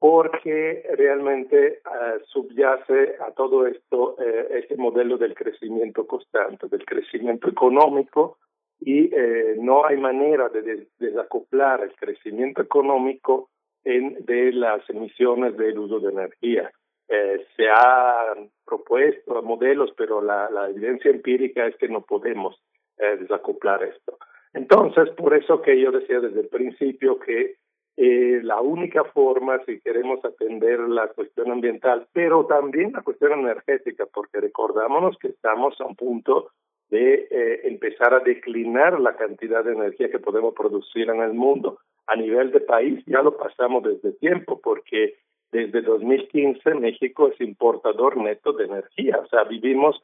[0.04, 7.48] porque realmente uh, subyace a todo esto eh, ese modelo del crecimiento constante, del crecimiento
[7.48, 8.38] económico,
[8.82, 13.50] y eh, no hay manera de desacoplar el crecimiento económico
[13.86, 16.70] en, de las emisiones del uso de energía.
[17.08, 22.62] Eh, se han propuesto modelos, pero la, la evidencia empírica es que no podemos
[22.98, 24.18] desacoplar esto.
[24.54, 27.56] Entonces, por eso que yo decía desde el principio que
[27.96, 34.06] eh, la única forma si queremos atender la cuestión ambiental, pero también la cuestión energética,
[34.12, 36.50] porque recordámonos que estamos a un punto
[36.90, 41.80] de eh, empezar a declinar la cantidad de energía que podemos producir en el mundo.
[42.08, 45.16] A nivel de país ya lo pasamos desde tiempo, porque
[45.52, 50.02] desde 2015 México es importador neto de energía, o sea, vivimos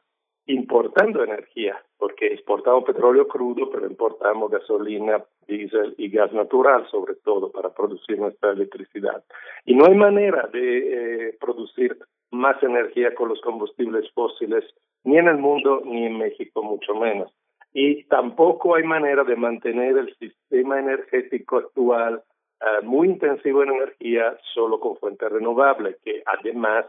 [0.54, 7.50] importando energía, porque exportamos petróleo crudo, pero importamos gasolina, diésel y gas natural, sobre todo,
[7.50, 9.22] para producir nuestra electricidad.
[9.64, 11.96] Y no hay manera de eh, producir
[12.30, 14.64] más energía con los combustibles fósiles,
[15.04, 17.32] ni en el mundo, ni en México, mucho menos.
[17.72, 22.22] Y tampoco hay manera de mantener el sistema energético actual
[22.60, 26.86] eh, muy intensivo en energía solo con fuentes renovables, que además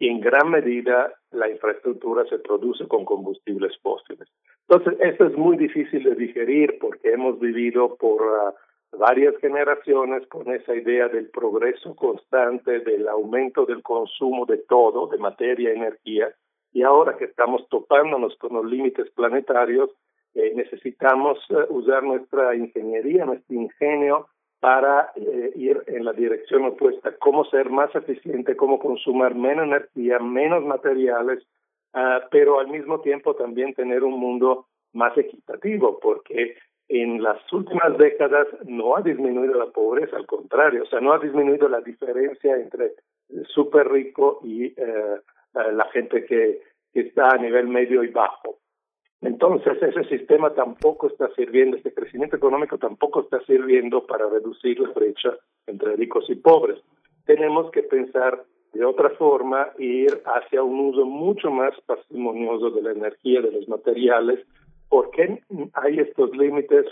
[0.00, 4.28] en gran medida la infraestructura se produce con combustibles fósiles.
[4.68, 8.54] Entonces, esto es muy difícil de digerir porque hemos vivido por ah,
[8.92, 15.18] varias generaciones con esa idea del progreso constante, del aumento del consumo de todo, de
[15.18, 16.32] materia, energía,
[16.72, 19.90] y ahora que estamos topándonos con los límites planetarios,
[20.34, 24.28] eh, necesitamos eh, usar nuestra ingeniería, nuestro ingenio
[24.60, 30.18] para eh, ir en la dirección opuesta, cómo ser más eficiente, cómo consumir menos energía,
[30.18, 31.46] menos materiales,
[31.94, 36.56] uh, pero al mismo tiempo también tener un mundo más equitativo, porque
[36.88, 41.18] en las últimas décadas no ha disminuido la pobreza, al contrario, o sea, no ha
[41.18, 42.94] disminuido la diferencia entre
[43.28, 45.20] el súper rico y uh,
[45.54, 46.62] la gente que
[46.94, 48.58] está a nivel medio y bajo.
[49.20, 54.90] Entonces, ese sistema tampoco está sirviendo, este crecimiento económico tampoco está sirviendo para reducir la
[54.90, 55.36] brecha
[55.66, 56.78] entre ricos y pobres.
[57.26, 62.92] Tenemos que pensar de otra forma ir hacia un uso mucho más parsimonioso de la
[62.92, 64.46] energía, de los materiales,
[64.88, 65.42] porque
[65.74, 66.86] hay estos límites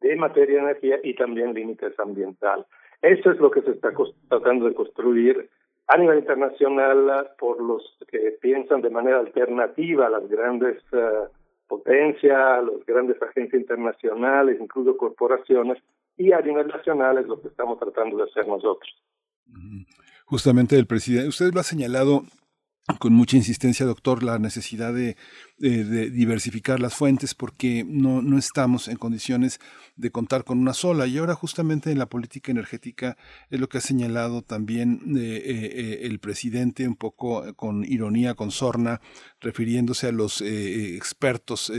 [0.00, 2.66] de materia energía y también límites ambientales.
[3.02, 3.90] Eso es lo que se está
[4.28, 5.50] tratando de construir
[5.88, 11.28] a nivel internacional por los que piensan de manera alternativa a las grandes uh,
[11.66, 15.78] potencia, los grandes agencias internacionales, incluso corporaciones,
[16.16, 18.90] y a nivel nacional es lo que estamos tratando de hacer nosotros.
[20.26, 22.22] Justamente el presidente, usted lo ha señalado
[22.98, 25.16] con mucha insistencia, doctor, la necesidad de,
[25.56, 29.58] de, diversificar las fuentes porque no, no estamos en condiciones
[29.96, 31.06] de contar con una sola.
[31.06, 33.16] Y ahora justamente en la política energética
[33.48, 38.50] es lo que ha señalado también eh, eh, el presidente, un poco con ironía, con
[38.50, 39.00] sorna,
[39.40, 41.72] refiriéndose a los eh, expertos,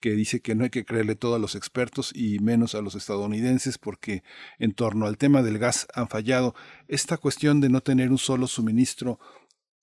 [0.00, 2.94] que dice que no hay que creerle todo a los expertos y menos a los
[2.94, 4.22] estadounidenses porque
[4.58, 6.54] en torno al tema del gas han fallado.
[6.86, 9.18] Esta cuestión de no tener un solo suministro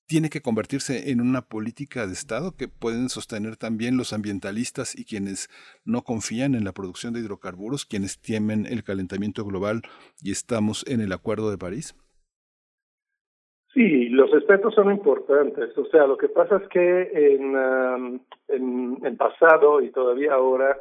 [0.07, 5.06] tiene que convertirse en una política de Estado que pueden sostener también los ambientalistas y
[5.06, 5.49] quienes
[5.84, 9.82] no confían en la producción de hidrocarburos, quienes temen el calentamiento global
[10.22, 11.95] y estamos en el Acuerdo de París?
[13.73, 15.77] Sí, los expertos son importantes.
[15.77, 20.77] O sea, lo que pasa es que en, en el pasado y todavía ahora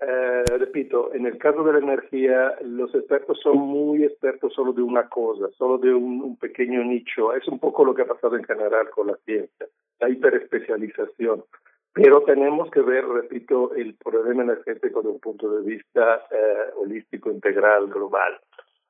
[0.00, 4.82] eh, repito, en el caso de la energía, los expertos son muy expertos solo de
[4.82, 7.32] una cosa, solo de un, pequeño nicho.
[7.32, 9.66] Es un poco lo que ha pasado en general con la ciencia,
[9.98, 11.44] la hiperespecialización.
[11.92, 17.30] Pero tenemos que ver, repito, el problema energético de un punto de vista eh, holístico,
[17.30, 18.38] integral, global.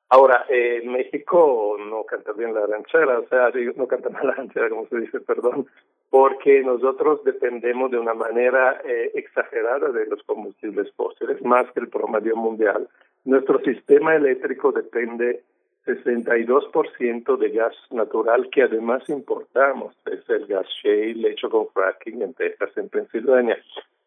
[0.09, 4.69] Ahora, eh, México no canta bien la ranchera, o sea, no canta mal la ranchera,
[4.69, 5.67] como se dice, perdón,
[6.09, 11.89] porque nosotros dependemos de una manera eh, exagerada de los combustibles fósiles, más que el
[11.89, 12.87] promedio mundial.
[13.25, 15.43] Nuestro sistema eléctrico depende
[15.85, 22.33] 62% de gas natural que además importamos, es el gas shale hecho con fracking en
[22.33, 23.57] Texas, en Pensilvania.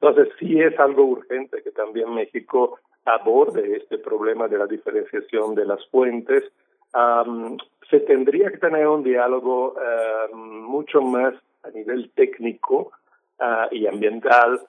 [0.00, 5.64] Entonces sí es algo urgente que también México aborde este problema de la diferenciación de
[5.64, 6.44] las fuentes.
[6.94, 7.56] Um,
[7.88, 12.92] se tendría que tener un diálogo uh, mucho más a nivel técnico
[13.40, 14.60] uh, y ambiental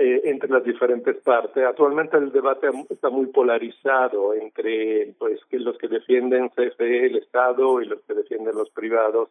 [0.00, 1.64] eh, entre las diferentes partes.
[1.64, 7.82] Actualmente el debate está muy polarizado entre pues que los que defienden CFE, el Estado,
[7.82, 9.28] y los que defienden los privados,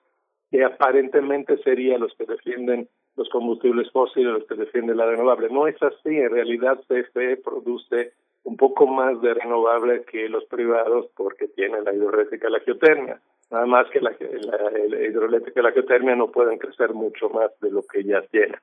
[0.51, 5.47] que aparentemente serían los que defienden los combustibles fósiles, los que defienden la renovable.
[5.49, 8.11] No es así, en realidad CFE produce
[8.43, 13.21] un poco más de renovable que los privados porque tienen la hidroeléctrica y la geotermia.
[13.49, 17.71] Nada más que la, la, hidroeléctrica y la geotermia no pueden crecer mucho más de
[17.71, 18.59] lo que ya tienen.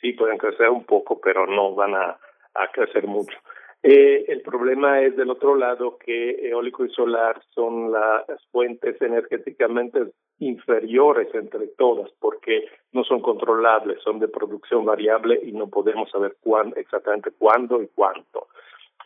[0.00, 2.18] Sí pueden crecer un poco, pero no van a,
[2.54, 3.38] a crecer mucho.
[3.82, 10.12] Eh, el problema es del otro lado que eólico y solar son las fuentes energéticamente
[10.38, 16.36] inferiores entre todas porque no son controlables, son de producción variable y no podemos saber
[16.40, 18.48] cuán, exactamente cuándo y cuánto.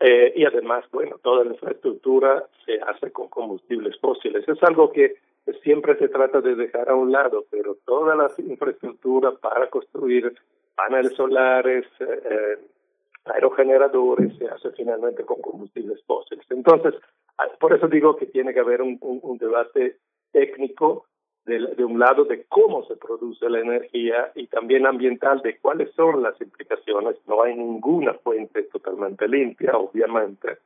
[0.00, 4.48] Eh, y además, bueno, toda la infraestructura se hace con combustibles fósiles.
[4.48, 5.16] Es algo que
[5.62, 10.34] siempre se trata de dejar a un lado, pero toda la infraestructura para construir
[10.74, 12.58] paneles solares, eh,
[13.26, 16.46] aerogeneradores, se hace finalmente con combustibles fósiles.
[16.50, 16.94] Entonces,
[17.36, 19.98] ah, por eso digo que tiene que haber un debate
[20.32, 21.04] técnico
[21.46, 26.22] de, un lado de cómo se produce la energía y también ambiental de cuáles son
[26.22, 27.16] las implicaciones.
[27.26, 30.58] No hay ninguna fuente totalmente limpia, obviamente.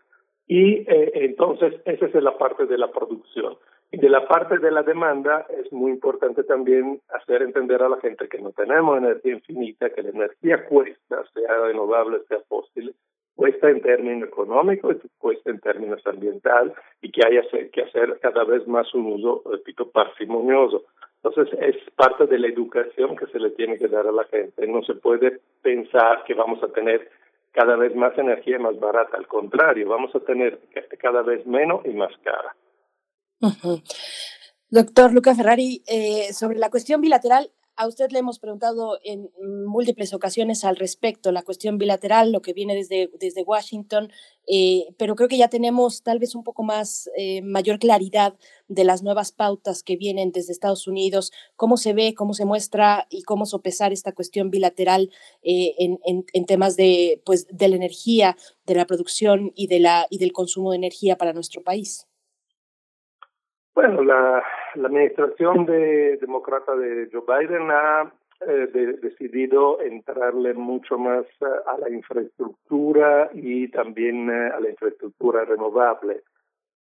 [0.46, 3.56] Y eh, entonces esa es la parte de la producción.
[3.90, 8.00] Y de la parte de la demanda es muy importante también hacer entender a la
[8.00, 12.94] gente que no tenemos energía infinita, que la energía cuesta, sea renovable, sea fósil,
[13.34, 17.42] cuesta en términos económicos, cuesta en términos ambientales y que haya
[17.72, 20.84] que hacer cada vez más un uso, repito, parsimonioso.
[21.22, 24.66] Entonces es parte de la educación que se le tiene que dar a la gente.
[24.66, 27.10] No se puede pensar que vamos a tener
[27.52, 30.58] cada vez más energía más barata, al contrario, vamos a tener
[30.98, 32.56] cada vez menos y más cara.
[34.68, 39.30] Doctor Luca Ferrari, eh, sobre la cuestión bilateral, a usted le hemos preguntado en
[39.66, 44.10] múltiples ocasiones al respecto, la cuestión bilateral, lo que viene desde, desde Washington,
[44.46, 48.34] eh, pero creo que ya tenemos tal vez un poco más, eh, mayor claridad
[48.68, 53.06] de las nuevas pautas que vienen desde Estados Unidos, cómo se ve, cómo se muestra
[53.10, 55.10] y cómo sopesar esta cuestión bilateral
[55.42, 58.36] eh, en, en, en, temas de, pues, la energía,
[58.66, 62.06] de la producción y, de la, y del consumo de energía para nuestro país.
[63.74, 64.40] Bueno, la,
[64.74, 68.12] la administración de demócrata de Joe Biden ha
[68.46, 75.44] eh, decidido entrarle mucho más eh, a la infraestructura y también eh, a la infraestructura
[75.44, 76.22] renovable.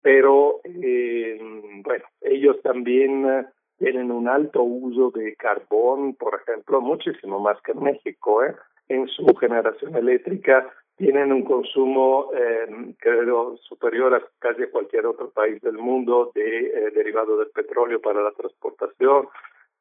[0.01, 1.39] Pero, eh,
[1.83, 3.47] bueno, ellos también
[3.77, 8.55] tienen un alto uso de carbón, por ejemplo, muchísimo más que México, ¿eh?
[8.89, 15.61] en su generación eléctrica tienen un consumo, eh, creo, superior a casi cualquier otro país
[15.61, 19.27] del mundo de eh, derivado del petróleo para la transportación.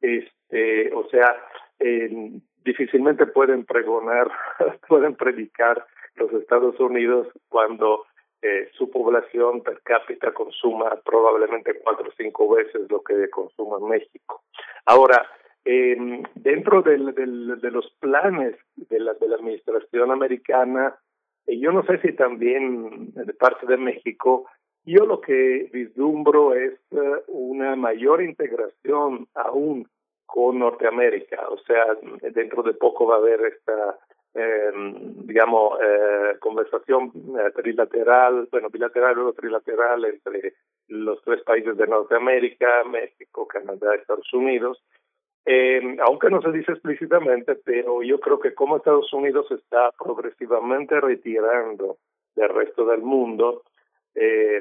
[0.00, 1.36] Este, o sea,
[1.78, 4.30] eh, difícilmente pueden pregonar,
[4.88, 5.86] pueden predicar
[6.16, 8.06] los Estados Unidos cuando
[8.40, 14.42] eh, su población per cápita consuma probablemente cuatro o cinco veces lo que consuma México.
[14.86, 15.24] Ahora,
[15.64, 20.96] eh, dentro del, del, de los planes de la, de la administración americana,
[21.46, 24.46] eh, yo no sé si también de parte de México,
[24.84, 29.88] yo lo que vislumbro es uh, una mayor integración aún
[30.26, 31.84] con Norteamérica, o sea,
[32.32, 33.98] dentro de poco va a haber esta,
[34.34, 34.72] eh,
[35.26, 37.12] digamos, eh, conversación
[37.54, 40.54] trilateral, bueno, bilateral o trilateral entre
[40.88, 44.82] los tres países de Norteamérica, México, Canadá, Estados Unidos,
[45.44, 51.00] eh, aunque no se dice explícitamente, pero yo creo que como Estados Unidos está progresivamente
[51.00, 51.96] retirando
[52.36, 53.62] del resto del mundo
[54.14, 54.60] eh,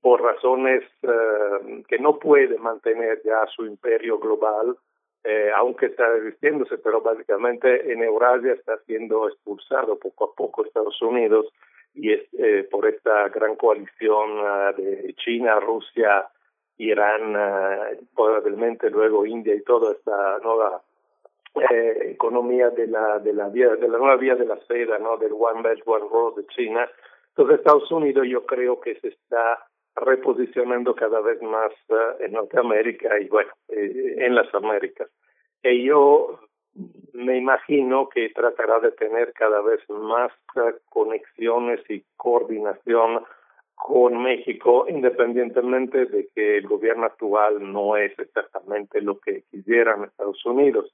[0.00, 4.76] por razones eh, que no puede mantener ya su imperio global,
[5.24, 11.02] eh, aunque está resistiéndose, pero básicamente en Eurasia está siendo expulsado poco a poco Estados
[11.02, 11.46] Unidos
[11.92, 12.22] y es
[12.70, 16.28] por esta gran coalición de China, Rusia,
[16.78, 20.80] Irán, uh, probablemente luego India y toda esta nueva
[21.70, 25.16] eh, economía de la de la vía de la nueva vía de la seda, no
[25.16, 26.88] del One Belt One Road de China.
[27.30, 33.18] Entonces Estados Unidos yo creo que se está reposicionando cada vez más uh, en Norteamérica
[33.18, 35.08] y bueno eh, en las Américas.
[35.64, 36.38] Y yo
[37.12, 43.24] me imagino que tratará de tener cada vez más uh, conexiones y coordinación
[43.78, 50.44] con México, independientemente de que el gobierno actual no es exactamente lo que quisieran Estados
[50.44, 50.92] Unidos.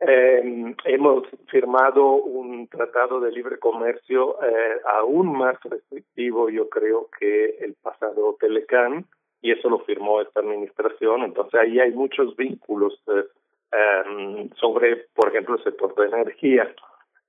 [0.00, 7.56] Eh, hemos firmado un tratado de libre comercio eh, aún más restrictivo, yo creo, que
[7.60, 9.06] el pasado Telecán,
[9.40, 11.22] y eso lo firmó esta administración.
[11.22, 13.24] Entonces, ahí hay muchos vínculos eh,
[13.72, 16.74] eh, sobre, por ejemplo, el sector de energía.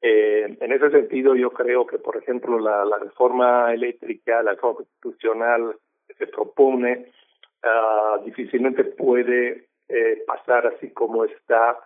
[0.06, 6.14] Eh, en ese sentido, yo creo que, por ejemplo, la, reforma eléctrica, la constitucional que
[6.16, 7.10] se propone,
[7.64, 11.80] uh, difícilmente puede eh, pasar así como está,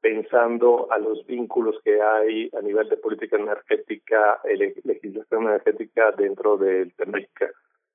[0.00, 4.40] pensando a los vínculos que hay a nivel de política energética,
[4.84, 7.50] legislación energética dentro del TEMECA.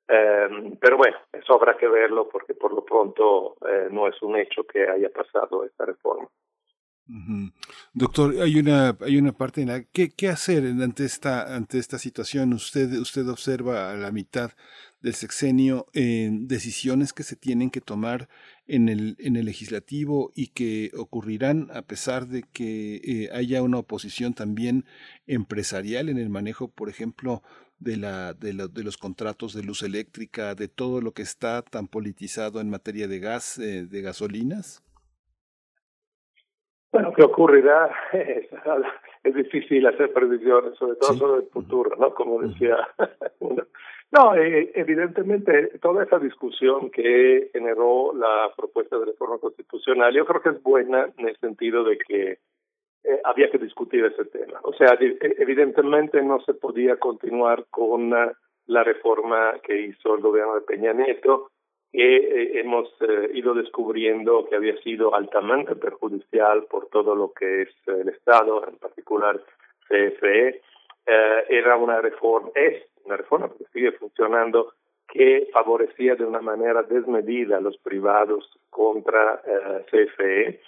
[0.09, 4.35] Eh, pero bueno, eso habrá que verlo porque por lo pronto eh, no es un
[4.35, 6.27] hecho que haya pasado esta reforma.
[7.93, 11.97] Doctor, hay una hay una parte en la ¿qué, qué hacer ante esta ante esta
[11.97, 12.53] situación.
[12.53, 14.51] Usted usted observa a la mitad
[15.01, 18.29] del sexenio eh, decisiones que se tienen que tomar
[18.67, 23.79] en el en el legislativo y que ocurrirán a pesar de que eh, haya una
[23.79, 24.85] oposición también
[25.25, 27.41] empresarial en el manejo, por ejemplo,
[27.79, 31.63] de la de, la, de los contratos de luz eléctrica, de todo lo que está
[31.63, 34.83] tan politizado en materia de gas, eh, de gasolinas.
[36.91, 37.89] Bueno, ¿qué ocurrirá?
[39.21, 41.19] Es, difícil hacer predicciones, sobre todo sí.
[41.19, 42.13] sobre el futuro, ¿no?
[42.13, 42.77] Como decía
[43.39, 43.63] uno.
[44.11, 50.41] No, eh, evidentemente toda esa discusión que generó la propuesta de reforma constitucional, yo creo
[50.41, 52.39] que es buena en el sentido de que
[53.03, 54.61] eh, había que discutir ese tema.
[54.63, 60.55] O sea, e, evidentemente no se podía continuar con la reforma que hizo el gobierno
[60.55, 61.51] de Peña Nieto,
[61.91, 67.63] que eh, hemos eh, ido descubriendo que había sido altamente perjudicial por todo lo que
[67.63, 69.39] es el Estado, en particular
[69.87, 70.61] CFE.
[71.49, 74.73] era una reforma, es una reforma que sigue funcionando,
[75.07, 79.41] que favorecía de una manera desmedida a los privados contra
[79.89, 80.59] CFE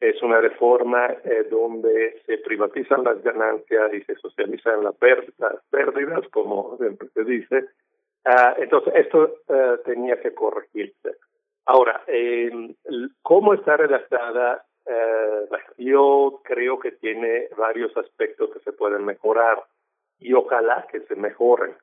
[0.00, 6.76] es una reforma eh, donde se privatizan las ganancias y se socializan las pérdidas, como
[6.76, 7.64] siempre se dice.
[8.26, 11.16] Uh, entonces, esto uh, tenía que corregirse.
[11.66, 12.50] Ahora, eh,
[13.22, 14.64] ¿cómo está redactada?
[14.84, 19.62] Uh, yo creo que tiene varios aspectos que se pueden mejorar
[20.18, 21.74] y ojalá que se mejoren.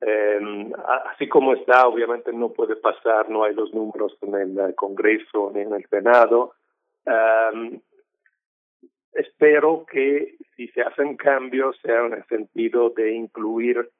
[0.00, 0.72] Eh,
[1.12, 5.60] así como está, obviamente no puede pasar, no hay los números en el Congreso ni
[5.60, 6.54] en el Senado.
[7.04, 7.80] Um,
[9.12, 13.90] espero que si se hacen cambios sea en el sentido de incluir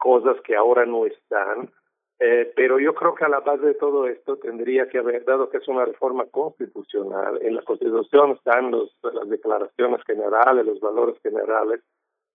[0.00, 1.70] cosas que ahora no están,
[2.18, 5.48] eh, pero yo creo que a la base de todo esto tendría que haber, dado
[5.48, 11.20] que es una reforma constitucional, en la Constitución están los, las declaraciones generales, los valores
[11.22, 11.80] generales,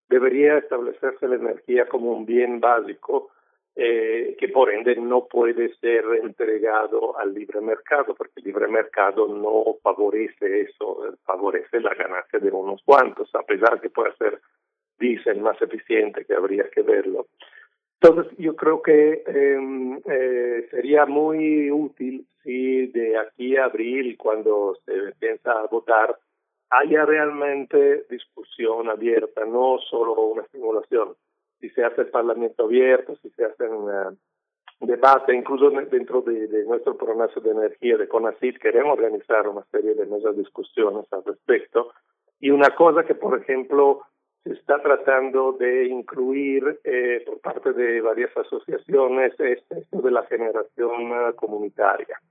[0.07, 3.31] debería establecerse la energía como un bien básico
[3.75, 9.27] eh, que por ende no puede ser entregado al libre mercado, porque el libre mercado
[9.27, 14.39] no favorece eso, favorece la ganancia de unos cuantos, a pesar que pueda ser,
[14.99, 17.27] dicen, más eficiente, que habría que verlo.
[18.01, 24.77] Entonces, yo creo que eh, eh, sería muy útil si de aquí a abril, cuando
[24.85, 26.17] se piensa votar,
[26.69, 31.15] haya realmente discusión abierta, no solo una simulación
[31.59, 34.17] si se hace el Parlamento abierto, si se hace un uh,
[34.81, 39.95] debate, incluso dentro de, de, nuestro programa de energía de CONACYT queremos organizar una serie
[39.95, 41.93] de nuevas discusiones al respecto.
[42.39, 44.01] Y una cosa que, por ejemplo,
[44.45, 50.23] se está tratando de incluir eh, por parte de varias asociaciones es esto de la
[50.27, 52.22] generación uh, comunitaria,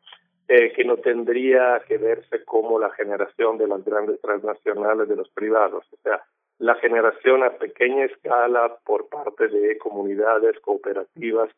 [0.47, 5.29] eh, que no tendría que verse como la generación de las grandes transnacionales de los
[5.31, 5.85] privados.
[5.93, 6.23] O sea,
[6.61, 11.51] la generación a pequeña escala por parte de comunidades cooperativas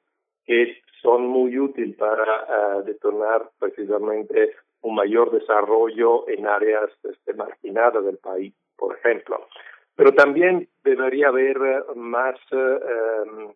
[0.46, 8.02] que son muy útiles para uh, detonar precisamente un mayor desarrollo en áreas este, marginadas
[8.06, 9.46] del país, por ejemplo.
[9.96, 11.58] Pero también debería haber
[11.96, 13.52] más uh,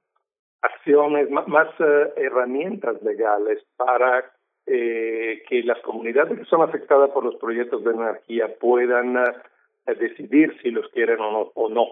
[0.63, 4.25] acciones, más, uh, herramientas legales para
[4.67, 9.19] eh, que las comunidades que son afectadas por los proyectos de energía puedan
[9.99, 11.53] decidir si los quieren o no.
[11.55, 11.87] O no.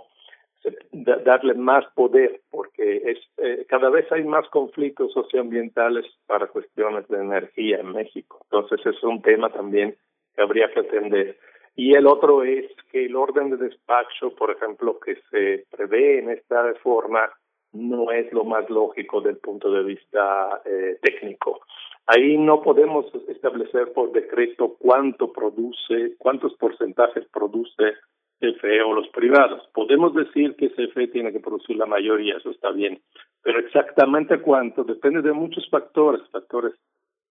[0.93, 7.19] darle más poder, porque es eh, cada vez hay más conflictos socioambientales para cuestiones de
[7.19, 8.41] energía en México.
[8.45, 9.97] Entonces es un tema también
[10.35, 11.37] que habría que atender.
[11.79, 16.29] Y el otro es que el orden de despacho, por ejemplo, que se prevé en
[16.29, 17.31] esta reforma,
[17.73, 21.61] no es lo más lógico del punto de vista eh, técnico.
[22.05, 27.95] Ahí no podemos establecer por decreto cuánto produce, cuántos porcentajes produce
[28.41, 29.63] CFE o los privados.
[29.73, 33.01] Podemos decir que CFE tiene que producir la mayoría, eso está bien,
[33.41, 36.75] pero exactamente cuánto depende de muchos factores, factores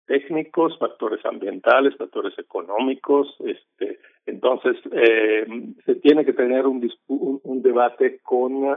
[0.06, 3.36] técnicos, factores ambientales, factores económicos.
[3.40, 5.46] Este, entonces, eh,
[5.84, 8.76] se tiene que tener un, un, un debate con uh,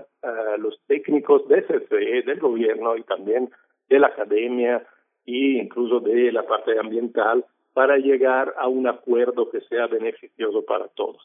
[0.58, 3.50] los técnicos de CFE, del gobierno y también
[3.88, 4.86] de la academia,
[5.26, 10.88] y incluso de la parte ambiental para llegar a un acuerdo que sea beneficioso para
[10.88, 11.22] todos.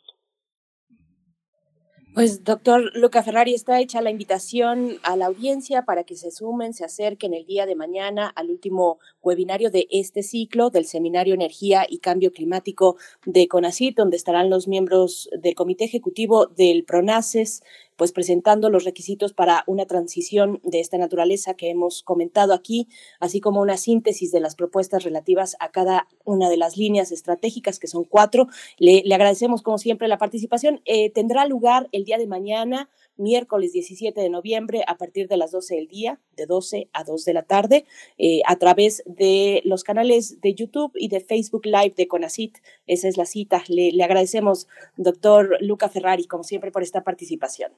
[2.14, 6.72] Pues doctor Luca Ferrari, está hecha la invitación a la audiencia para que se sumen,
[6.72, 11.86] se acerquen el día de mañana al último webinario de este ciclo del Seminario Energía
[11.88, 17.64] y Cambio Climático de CONACYT, donde estarán los miembros del Comité Ejecutivo del PRONACES,
[17.96, 22.88] pues presentando los requisitos para una transición de esta naturaleza que hemos comentado aquí,
[23.20, 27.78] así como una síntesis de las propuestas relativas a cada una de las líneas estratégicas,
[27.78, 28.48] que son cuatro.
[28.78, 30.80] Le, le agradecemos, como siempre, la participación.
[30.84, 35.52] Eh, tendrá lugar el día de mañana miércoles 17 de noviembre a partir de las
[35.52, 37.86] 12 del día, de 12 a 2 de la tarde,
[38.18, 42.58] eh, a través de los canales de YouTube y de Facebook Live de CONACIT.
[42.86, 43.62] Esa es la cita.
[43.68, 47.72] Le, le agradecemos, doctor Luca Ferrari, como siempre, por esta participación.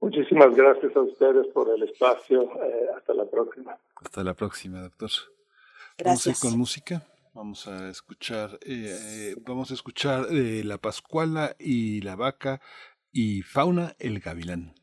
[0.00, 2.42] Muchísimas gracias a ustedes por el espacio.
[2.42, 3.76] Eh, hasta la próxima.
[3.96, 5.10] Hasta la próxima, doctor.
[5.98, 6.04] Gracias.
[6.04, 7.06] Vamos a ir con música.
[7.36, 12.62] Vamos a escuchar, eh, vamos a escuchar eh, la Pascuala y la Vaca
[13.12, 14.74] y Fauna el Gavilán.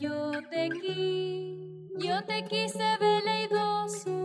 [0.00, 4.15] Yo te quise, yo te quise veleidoso,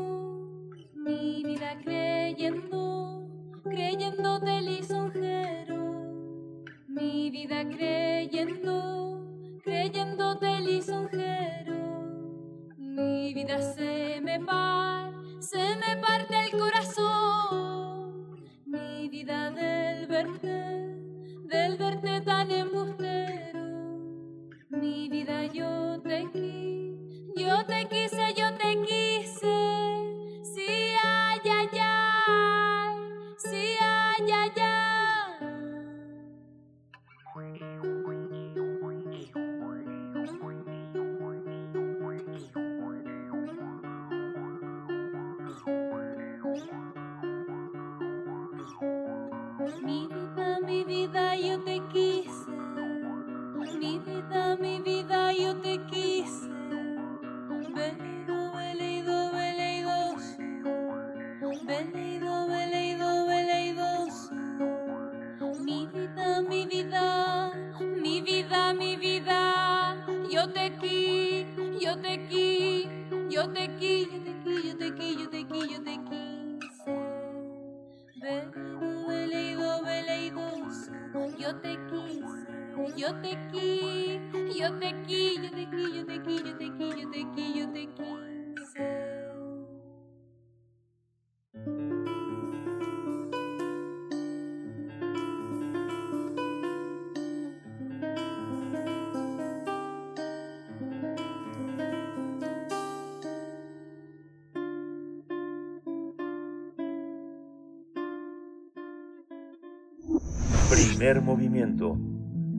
[111.12, 112.00] Primer movimiento.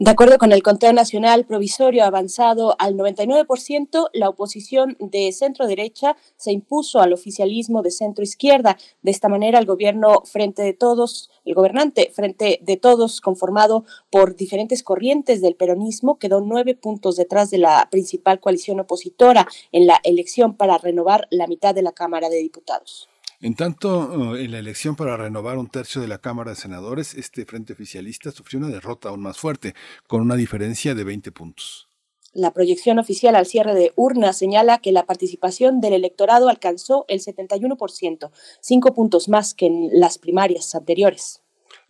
[0.00, 6.16] De acuerdo con el conteo nacional provisorio avanzado al 99%, la oposición de centro derecha
[6.36, 8.78] se impuso al oficialismo de centro izquierda.
[9.02, 14.36] De esta manera, el gobierno frente de todos, el gobernante frente de todos, conformado por
[14.36, 19.98] diferentes corrientes del peronismo, quedó nueve puntos detrás de la principal coalición opositora en la
[20.04, 23.08] elección para renovar la mitad de la Cámara de Diputados.
[23.40, 27.44] En tanto, en la elección para renovar un tercio de la Cámara de Senadores, este
[27.44, 29.74] frente oficialista sufrió una derrota aún más fuerte,
[30.08, 31.88] con una diferencia de 20 puntos.
[32.32, 37.20] La proyección oficial al cierre de urnas señala que la participación del electorado alcanzó el
[37.20, 41.40] 71%, cinco puntos más que en las primarias anteriores.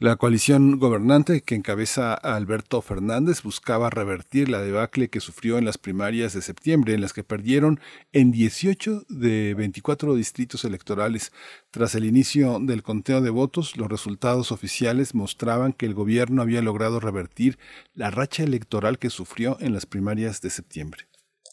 [0.00, 5.64] La coalición gobernante que encabeza a Alberto Fernández buscaba revertir la debacle que sufrió en
[5.64, 7.80] las primarias de septiembre, en las que perdieron
[8.12, 11.32] en 18 de 24 distritos electorales.
[11.72, 16.62] Tras el inicio del conteo de votos, los resultados oficiales mostraban que el gobierno había
[16.62, 17.58] logrado revertir
[17.92, 21.08] la racha electoral que sufrió en las primarias de septiembre.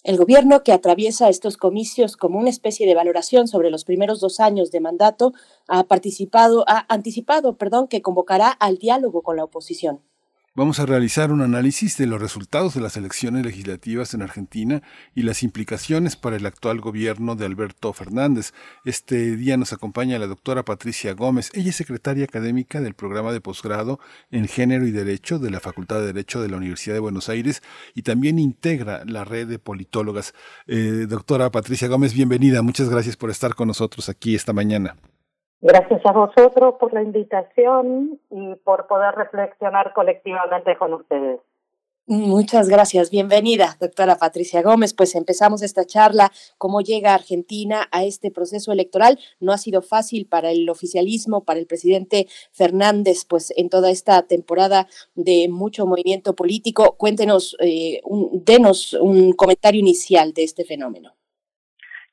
[0.05, 4.39] El gobierno, que atraviesa estos comicios como una especie de valoración sobre los primeros dos
[4.39, 5.33] años de mandato,
[5.67, 10.01] ha participado, ha anticipado, perdón, que convocará al diálogo con la oposición.
[10.57, 14.81] Vamos a realizar un análisis de los resultados de las elecciones legislativas en Argentina
[15.13, 18.53] y las implicaciones para el actual gobierno de Alberto Fernández.
[18.85, 21.51] Este día nos acompaña la doctora Patricia Gómez.
[21.55, 23.99] Ella es secretaria académica del programa de posgrado
[24.31, 27.61] en Género y Derecho de la Facultad de Derecho de la Universidad de Buenos Aires
[27.93, 30.33] y también integra la red de politólogas.
[30.67, 32.61] Eh, doctora Patricia Gómez, bienvenida.
[32.61, 34.95] Muchas gracias por estar con nosotros aquí esta mañana.
[35.67, 41.39] Gracias a vosotros por la invitación y por poder reflexionar colectivamente con ustedes.
[42.05, 43.09] Muchas gracias.
[43.09, 44.93] Bienvenida, doctora Patricia Gómez.
[44.93, 46.31] Pues empezamos esta charla.
[46.59, 49.17] ¿Cómo llega Argentina a este proceso electoral?
[49.39, 54.21] No ha sido fácil para el oficialismo, para el presidente Fernández, pues en toda esta
[54.21, 54.85] temporada
[55.15, 56.95] de mucho movimiento político.
[56.95, 58.01] Cuéntenos, eh,
[58.33, 61.15] denos un comentario inicial de este fenómeno.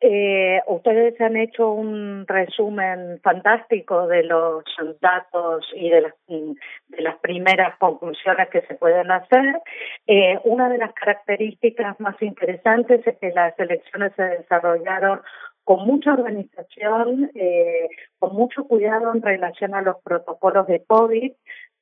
[0.05, 4.65] Eh, ustedes han hecho un resumen fantástico de los
[5.01, 9.61] datos y de las, de las primeras conclusiones que se pueden hacer.
[10.09, 15.21] Eh, una de las características más interesantes es que las elecciones se desarrollaron
[15.63, 17.89] con mucha organización, eh,
[18.19, 21.33] con mucho cuidado en relación a los protocolos de COVID,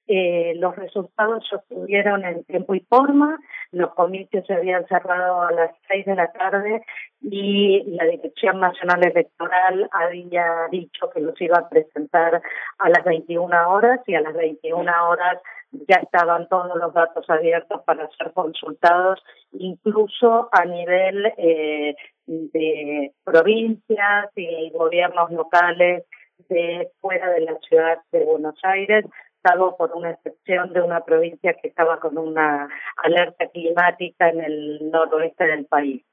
[0.07, 3.39] Eh, los resultados se obtuvieron en tiempo y forma,
[3.71, 6.83] los comicios se habían cerrado a las seis de la tarde
[7.21, 12.43] y la Dirección Nacional Electoral había dicho que los iba a presentar
[12.79, 15.39] a las 21 horas y a las 21 horas
[15.73, 19.23] ya estaban todos los datos abiertos para ser consultados,
[19.53, 21.95] incluso a nivel eh,
[22.27, 26.05] de provincias y gobiernos locales
[26.49, 29.05] de fuera de la ciudad de Buenos Aires,
[29.43, 34.91] salvo por una excepción de una provincia que estaba con una alerta climática en el
[34.91, 36.05] noroeste del país.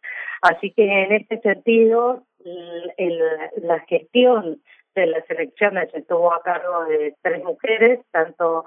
[0.41, 2.24] Así que en este sentido,
[2.98, 3.20] el,
[3.58, 4.62] la gestión
[4.95, 8.66] de las elecciones estuvo a cargo de tres mujeres, tanto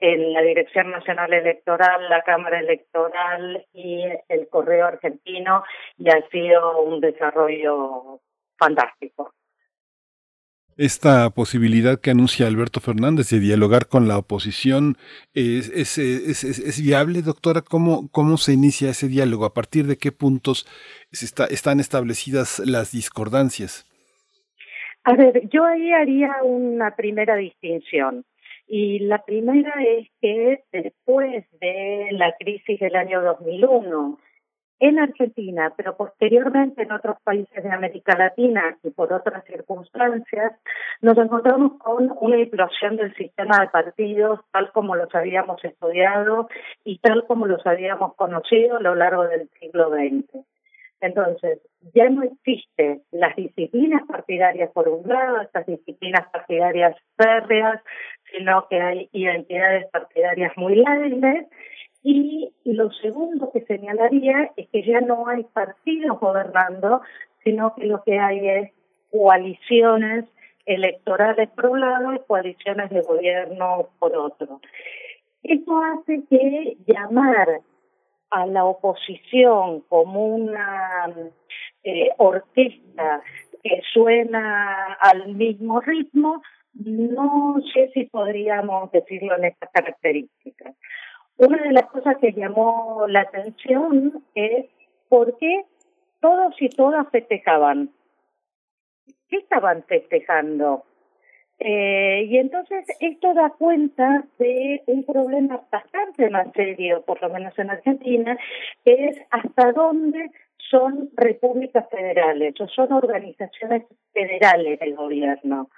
[0.00, 5.62] en la Dirección Nacional Electoral, la Cámara Electoral y el Correo Argentino,
[5.98, 8.20] y ha sido un desarrollo
[8.58, 9.32] fantástico.
[10.76, 14.96] Esta posibilidad que anuncia Alberto Fernández de dialogar con la oposición
[15.34, 17.60] es, es, viable, doctora.
[17.60, 19.44] ¿Cómo, ¿Cómo se inicia ese diálogo?
[19.44, 20.66] ¿A partir de qué puntos
[21.12, 23.86] está, están establecidas las discordancias?
[25.04, 28.24] A ver, yo ahí haría una primera distinción.
[28.66, 34.18] Y la primera es que después de la crisis del año 2001,
[34.80, 40.52] en Argentina, pero posteriormente en otros países de América Latina y por otras circunstancias,
[41.02, 46.48] nos encontramos con una implosión del sistema de partidos tal como los habíamos estudiado
[46.82, 50.44] y tal como los habíamos conocido a lo largo del siglo XX.
[51.02, 51.60] Entonces,
[51.94, 57.82] ya no existen las disciplinas partidarias por un lado, estas disciplinas partidarias férreas,
[58.32, 61.46] sino que hay identidades partidarias muy lábiles
[62.02, 67.02] y lo segundo que señalaría es que ya no hay partidos gobernando,
[67.44, 68.72] sino que lo que hay es
[69.10, 70.26] coaliciones
[70.66, 74.60] electorales por un lado y coaliciones de gobierno por otro.
[75.42, 77.60] Esto hace que llamar
[78.30, 81.12] a la oposición como una
[81.82, 83.22] eh, orquesta
[83.62, 86.42] que suena al mismo ritmo,
[86.74, 90.76] no sé si podríamos decirlo en estas características.
[91.40, 94.66] Una de las cosas que llamó la atención es
[95.08, 95.64] por qué
[96.20, 97.88] todos y todas festejaban.
[99.26, 100.84] ¿Qué estaban festejando?
[101.58, 107.58] Eh, y entonces esto da cuenta de un problema bastante más serio, por lo menos
[107.58, 108.36] en Argentina,
[108.84, 110.30] que es hasta dónde
[110.70, 115.70] son repúblicas federales o son organizaciones federales del gobierno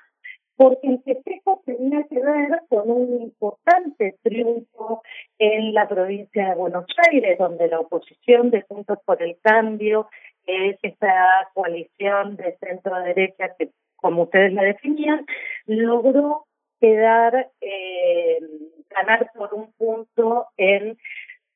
[0.62, 5.02] porque el festejo tenía que ver con un importante triunfo
[5.36, 10.08] en la provincia de Buenos Aires, donde la oposición de Juntos por el Cambio,
[10.46, 15.26] que es esta coalición de centro-derecha que, como ustedes la definían,
[15.66, 16.46] logró
[16.80, 18.38] quedar, eh,
[18.88, 20.96] ganar por un punto en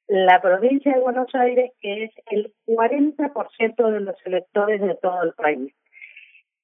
[0.09, 5.33] la provincia de Buenos Aires, que es el 40% de los electores de todo el
[5.35, 5.73] país.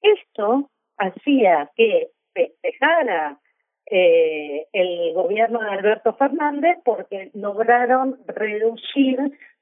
[0.01, 3.39] Esto hacía que festejara
[3.87, 9.19] eh, el gobierno de Alberto Fernández porque lograron reducir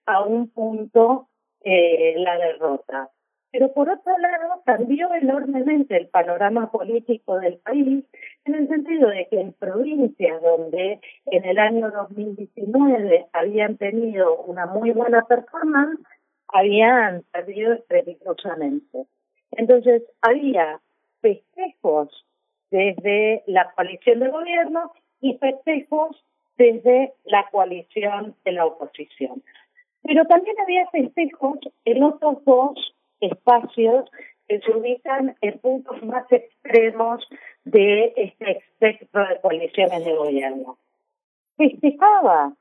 [0.06, 1.28] a un punto
[1.62, 3.10] eh, la derrota.
[3.52, 8.04] Pero por otro lado, cambió enormemente el panorama político del país
[8.44, 14.66] en el sentido de que en provincias donde en el año 2019 habían tenido una
[14.66, 15.98] muy buena performance,
[16.46, 19.06] habían perdido estrepitosamente.
[19.52, 20.80] Entonces, había
[21.20, 22.24] festejos
[22.70, 26.24] desde la coalición de gobierno y festejos
[26.56, 29.42] desde la coalición de la oposición.
[30.02, 34.10] Pero también había festejos en otros dos espacios
[34.48, 37.26] que se ubican en puntos más extremos
[37.64, 40.78] de este espectro de coaliciones de gobierno.
[41.56, 42.54] Festejaba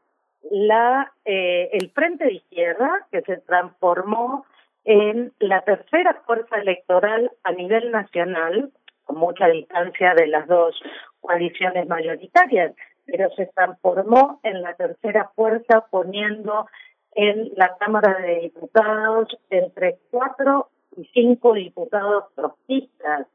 [0.52, 4.46] la eh, el Frente de Izquierda, que se transformó
[4.86, 8.72] en la tercera fuerza electoral a nivel nacional,
[9.14, 10.80] mucha distancia de las dos
[11.22, 12.74] coaliciones mayoritarias,
[13.06, 16.68] pero se transformó en la tercera fuerza poniendo
[17.14, 23.28] en la Cámara de Diputados entre cuatro y cinco diputados trotskistas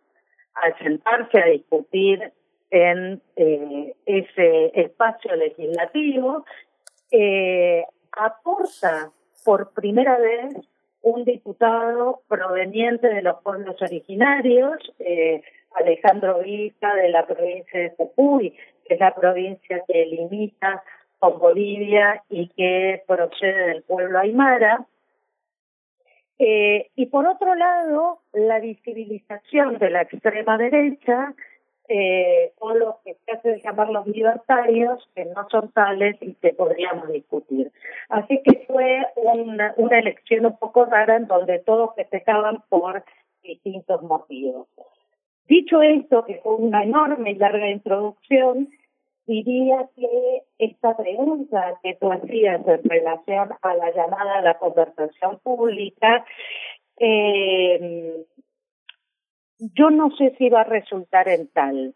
[0.55, 2.33] al sentarse a discutir
[2.71, 6.45] en eh, ese espacio legislativo,
[7.11, 9.11] eh, aporta
[9.45, 10.55] por primera vez
[11.03, 15.43] un diputado proveniente de los pueblos originarios, eh,
[15.75, 18.51] Alejandro Vista de la provincia de Jujuy,
[18.85, 20.83] que es la provincia que limita
[21.19, 24.87] con Bolivia y que procede del pueblo aymara.
[26.39, 31.35] Eh, y por otro lado, la visibilización de la extrema derecha
[31.89, 36.55] eh, o los que se hacen llamar los libertarios, que no son tales y que
[36.55, 37.71] podríamos discutir.
[38.09, 43.05] Así que fue una, una elección un poco rara en donde todos festejaban por
[43.43, 44.67] distintos motivos.
[45.47, 48.71] Dicho esto, que fue una enorme y larga introducción,
[49.27, 55.39] diría que esta pregunta que tú hacías en relación a la llamada a la conversación
[55.43, 56.25] pública,
[56.99, 58.25] eh,
[59.59, 61.95] yo no sé si va a resultar en tal,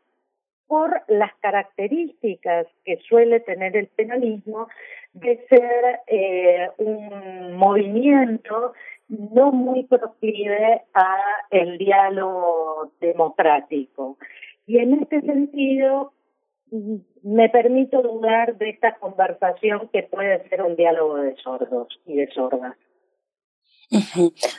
[0.66, 4.68] por las características que suele tener el penalismo
[5.14, 8.74] de ser eh, un movimiento
[9.09, 11.16] no muy proclive a
[11.51, 14.18] el diálogo democrático.
[14.66, 16.12] Y en este sentido,
[17.22, 22.28] me permito dudar de esta conversación que puede ser un diálogo de sordos y de
[22.32, 22.76] sordas.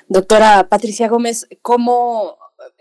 [0.08, 2.38] Doctora Patricia Gómez, ¿cómo,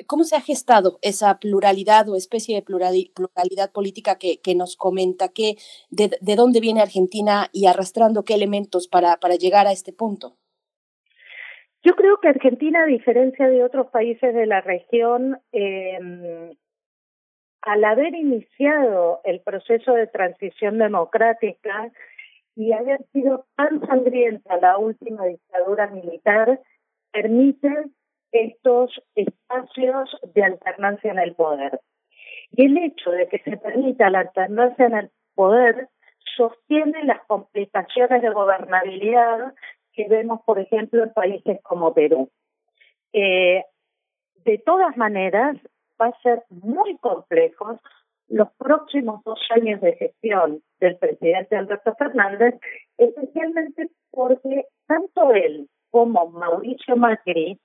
[0.06, 5.28] ¿cómo se ha gestado esa pluralidad o especie de pluralidad política que, que nos comenta?
[5.28, 5.58] Que,
[5.90, 10.38] de, de, dónde viene Argentina y arrastrando qué elementos para, para llegar a este punto?
[11.82, 16.56] Yo creo que Argentina, a diferencia de otros países de la región, eh,
[17.62, 21.90] al haber iniciado el proceso de transición democrática
[22.56, 26.60] y haber sido tan sangrienta la última dictadura militar,
[27.12, 27.68] permite
[28.32, 31.80] estos espacios de alternancia en el poder.
[32.52, 35.88] Y el hecho de que se permita la alternancia en el poder
[36.36, 39.54] sostiene las complicaciones de gobernabilidad
[39.98, 42.30] que vemos, por ejemplo, en países como Perú.
[43.12, 43.64] Eh,
[44.44, 45.56] de todas maneras,
[46.00, 47.80] va a ser muy complejo
[48.28, 52.54] los próximos dos años de gestión del presidente Alberto Fernández,
[52.96, 57.58] especialmente porque tanto él como Mauricio Macri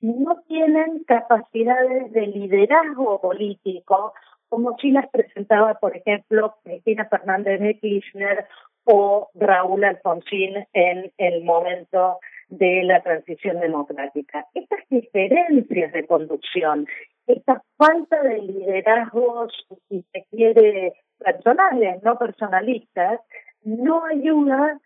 [0.00, 4.14] no tienen capacidades de liderazgo político
[4.48, 8.46] como si las presentaba, por ejemplo, Cristina Fernández de Kirchner
[8.84, 14.46] o Raúl Alfonsín en el momento de la transición democrática.
[14.54, 16.86] Estas diferencias de conducción,
[17.26, 19.52] esta falta de liderazgos,
[19.88, 23.20] si se quiere, personales, no personalistas,
[23.62, 24.78] no ayuda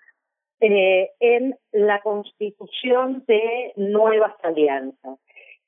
[0.61, 5.19] eh, en la constitución de nuevas alianzas.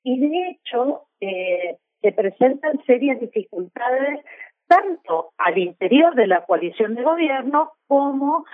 [0.03, 4.19] Y de hecho, eh, se presentan serias dificultades
[4.71, 8.45] tanto al interior de la coalición de gobierno como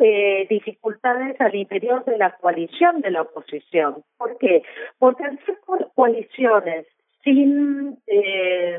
[0.00, 4.04] eh, dificultades al interior de la coalición de la oposición.
[4.16, 4.62] ¿Por qué?
[4.96, 5.58] Porque al ser
[5.94, 6.86] coaliciones
[7.24, 8.78] sin, eh,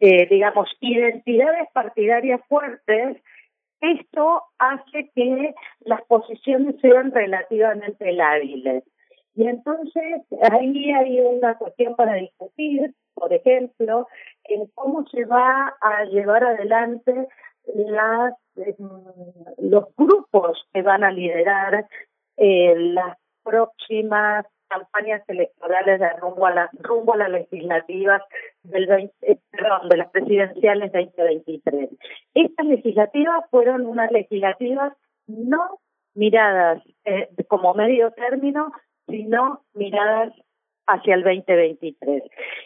[0.00, 3.18] eh, digamos, identidades partidarias fuertes,
[3.82, 8.84] esto hace que las posiciones sean relativamente lábiles.
[9.34, 14.06] Y entonces ahí hay una cuestión para discutir, por ejemplo,
[14.44, 17.28] en cómo se va a llevar adelante
[17.74, 21.86] las mm, los grupos que van a liderar
[22.36, 28.22] eh, las próximas campañas electorales de rumbo a las rumbo a las legislativas
[28.62, 31.90] del 20, eh, perdón, de las presidenciales 2023.
[32.34, 34.94] Estas legislativas fueron unas legislativas
[35.26, 35.80] no
[36.14, 38.72] miradas eh, como medio término,
[39.08, 40.32] sino miradas
[40.92, 42.22] hacia el 2023.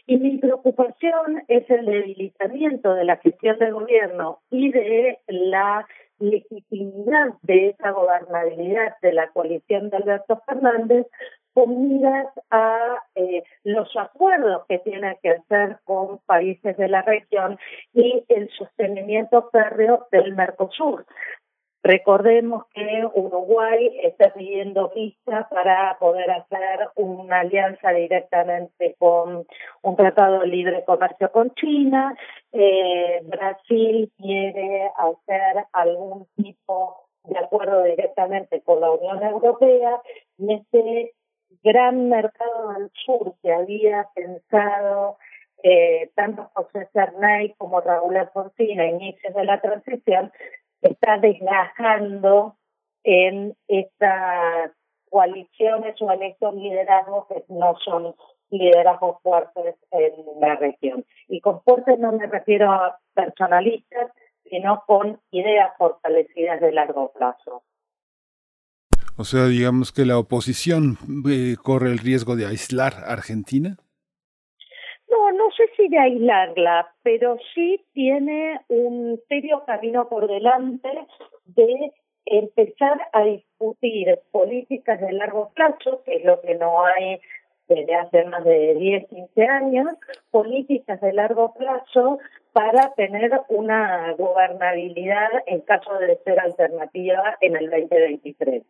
[0.06, 5.86] Y mi preocupación es el debilitamiento de la gestión del gobierno y de la
[6.18, 11.06] legitimidad de esa gobernabilidad de la coalición de Alberto Fernández
[11.52, 17.58] con miras a eh, los acuerdos que tiene que hacer con países de la región
[17.92, 21.06] y el sostenimiento férreo del Mercosur.
[21.86, 29.46] Recordemos que Uruguay está pidiendo visa para poder hacer una alianza directamente con
[29.82, 32.16] un tratado de libre comercio con China.
[32.52, 40.00] Eh, Brasil quiere hacer algún tipo de acuerdo directamente con la Unión Europea
[40.38, 41.12] y este
[41.62, 45.18] gran mercado del sur que había pensado
[45.62, 50.32] eh, tanto José Cernay como Raúl Alfonsín a inicios de la transición
[50.88, 52.56] está desgajando
[53.02, 54.72] en estas
[55.10, 58.14] coaliciones o en estos liderazgos que no son
[58.50, 61.04] liderazgos fuertes en la región.
[61.28, 64.10] Y con fuertes no me refiero a personalistas,
[64.48, 67.62] sino con ideas fortalecidas de largo plazo.
[69.16, 70.98] O sea, digamos que la oposición
[71.28, 73.76] eh, corre el riesgo de aislar a Argentina.
[75.88, 80.88] De aislarla, pero sí tiene un serio camino por delante
[81.44, 81.92] de
[82.24, 87.20] empezar a discutir políticas de largo plazo, que es lo que no hay
[87.68, 89.86] desde hace más de 10, 15 años,
[90.30, 92.18] políticas de largo plazo
[92.52, 98.62] para tener una gobernabilidad en caso de ser alternativa en el 2023.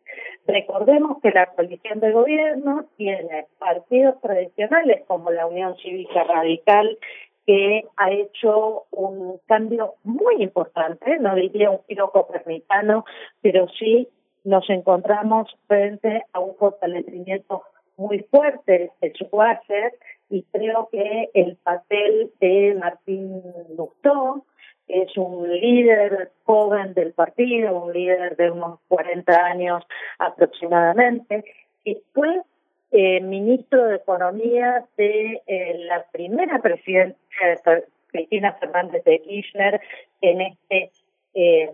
[0.47, 6.99] Recordemos que la coalición de gobierno tiene partidos tradicionales como la Unión Cívica Radical
[7.47, 13.05] que ha hecho un cambio muy importante, no diría un giro copernicano,
[13.43, 14.09] pero sí
[14.45, 17.65] nos encontramos frente a un fortalecimiento
[17.97, 19.95] muy fuerte de su base
[20.31, 23.43] y creo que el papel de Martín
[23.77, 24.45] Lustó,
[24.89, 29.83] es un líder joven del partido, un líder de unos 40 años
[30.19, 31.45] aproximadamente,
[31.85, 32.43] y fue
[32.91, 37.17] eh, ministro de Economía de eh, la primera presidencia
[37.65, 39.81] de Cristina Fernández de Kirchner
[40.21, 40.91] en este
[41.35, 41.71] eh,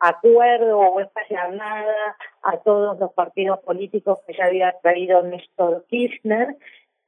[0.00, 6.56] acuerdo o esta llamada a todos los partidos políticos que ya había traído Néstor Kirchner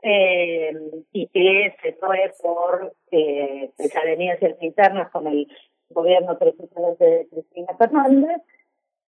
[0.02, 0.72] eh,
[1.12, 3.70] y que se fue por eh,
[4.60, 5.48] internas con el
[5.90, 8.42] gobierno precisamente de Cristina Fernández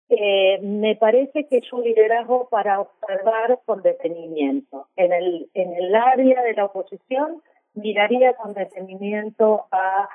[0.08, 4.88] eh, me parece que es un liderazgo para observar con detenimiento.
[4.96, 7.42] En el, en el área de la oposición
[7.74, 10.08] miraría con detenimiento a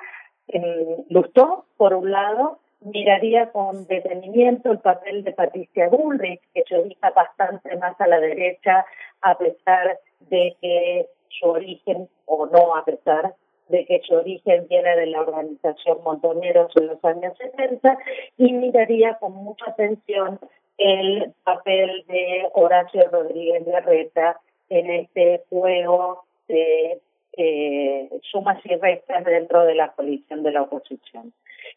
[0.48, 7.10] eh, Lustó, por un lado, miraría con detenimiento el papel de Patricia Bullrich, que ubica
[7.10, 8.86] bastante más a la derecha,
[9.22, 9.98] a pesar
[10.30, 13.34] de que su origen, o no a pesar
[13.68, 17.98] de que su origen viene de la organización Montoneros en los años 70
[18.36, 20.40] y miraría con mucha atención
[20.76, 24.40] el papel de Horacio Rodríguez Garreta
[24.70, 27.00] en este juego de
[27.36, 31.32] eh, sumas y restas dentro de la coalición de la oposición.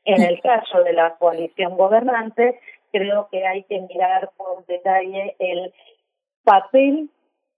[0.05, 2.59] En el caso de la coalición gobernante,
[2.91, 5.73] creo que hay que mirar con detalle el
[6.43, 7.09] papel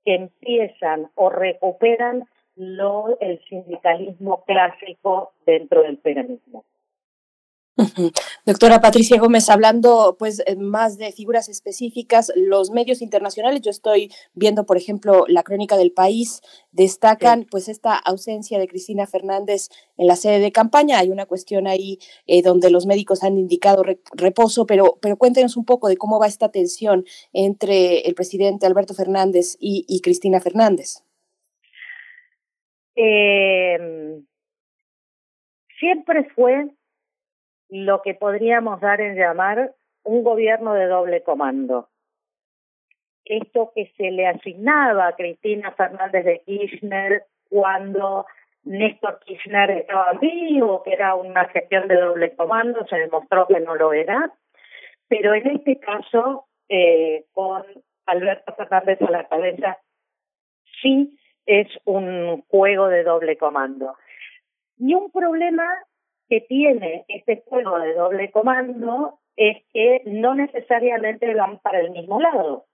[0.03, 6.63] que empiezan o recuperan lo el sindicalismo clásico dentro del peronismo.
[8.45, 14.11] Doctora Patricia Gómez, hablando pues eh, más de figuras específicas, los medios internacionales, yo estoy
[14.33, 16.41] viendo, por ejemplo, la crónica del país,
[16.71, 20.99] destacan pues esta ausencia de Cristina Fernández en la sede de campaña.
[20.99, 23.83] Hay una cuestión ahí eh, donde los médicos han indicado
[24.13, 28.93] reposo, pero, pero cuéntenos un poco de cómo va esta tensión entre el presidente Alberto
[28.93, 31.03] Fernández y, y Cristina Fernández.
[32.95, 33.77] Eh,
[35.77, 36.69] siempre fue
[37.69, 39.73] lo que podríamos dar en llamar
[40.03, 41.89] un gobierno de doble comando.
[43.25, 48.25] Esto que se le asignaba a Cristina Fernández de Kirchner cuando
[48.63, 53.75] Néstor Kirchner estaba vivo, que era una gestión de doble comando, se demostró que no
[53.75, 54.31] lo era,
[55.07, 57.63] pero en este caso, eh, con
[58.05, 59.77] Alberto Fernández a la cabeza,
[60.81, 63.95] sí es un juego de doble comando.
[64.77, 65.65] Y un problema
[66.29, 72.19] que tiene este juego de doble comando es que no necesariamente van para el mismo
[72.19, 72.65] lado.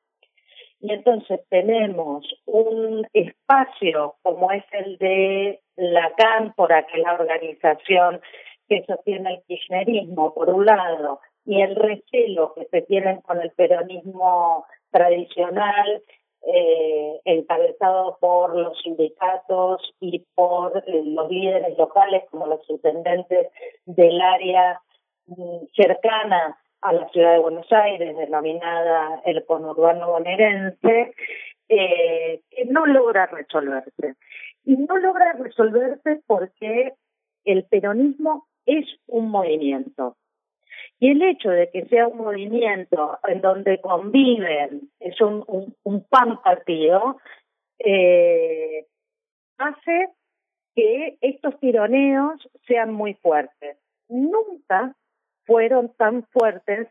[0.79, 8.21] Y entonces tenemos un espacio como es el de la Cámpora, que es la organización
[8.67, 13.51] que sostiene el kirchnerismo, por un lado, y el recelo que se tienen con el
[13.51, 16.01] peronismo tradicional
[16.43, 23.49] eh, encabezado por los sindicatos y por eh, los líderes locales como los intendentes
[23.85, 24.81] del área
[25.27, 31.13] mm, cercana a la ciudad de Buenos Aires, denominada el conurbano bonaerense,
[31.69, 34.15] eh, que no logra resolverse.
[34.65, 36.93] Y no logra resolverse porque
[37.45, 40.15] el peronismo es un movimiento.
[40.99, 45.43] Y el hecho de que sea un movimiento en donde conviven, es un,
[45.83, 47.17] un, pan partido,
[47.79, 48.85] eh,
[49.57, 50.09] hace
[50.75, 53.77] que estos tironeos sean muy fuertes.
[54.09, 54.95] Nunca
[55.45, 56.87] fueron tan fuertes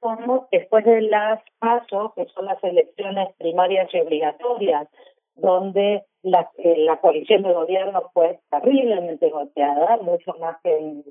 [0.00, 4.88] como después de las PASO, que son las elecciones primarias y obligatorias,
[5.34, 11.04] donde la, eh, la coalición de gobierno fue terriblemente golpeada, mucho más que en,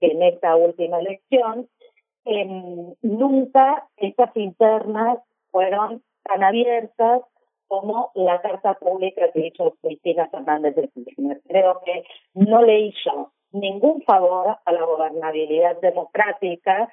[0.00, 1.68] que en esta última elección,
[3.02, 5.18] nunca estas internas
[5.50, 7.22] fueron tan abiertas
[7.68, 11.40] como la carta pública que hizo Cristina Fernández de Kirchner.
[11.48, 12.04] Creo que
[12.34, 16.92] no le hizo ningún favor a la gobernabilidad democrática,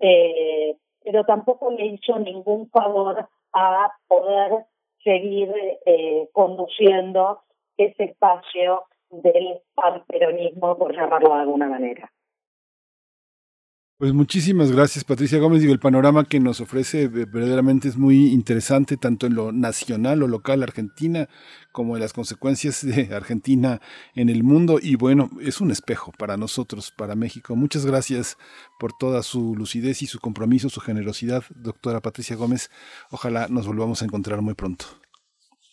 [0.00, 4.64] eh, pero tampoco le hizo ningún favor a poder
[5.02, 5.52] seguir
[5.86, 7.40] eh, conduciendo
[7.76, 12.10] ese espacio del panperonismo, por llamarlo de alguna manera.
[13.98, 15.60] Pues muchísimas gracias, Patricia Gómez.
[15.60, 20.28] Digo, el panorama que nos ofrece verdaderamente es muy interesante, tanto en lo nacional o
[20.28, 21.26] local Argentina,
[21.72, 23.80] como en las consecuencias de Argentina
[24.14, 24.78] en el mundo.
[24.80, 27.56] Y bueno, es un espejo para nosotros, para México.
[27.56, 28.38] Muchas gracias
[28.78, 32.70] por toda su lucidez y su compromiso, su generosidad, doctora Patricia Gómez.
[33.10, 34.84] Ojalá nos volvamos a encontrar muy pronto.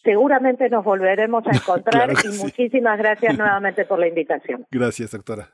[0.03, 4.65] Seguramente nos volveremos a encontrar y muchísimas gracias nuevamente por la invitación.
[4.71, 5.51] Gracias, doctora.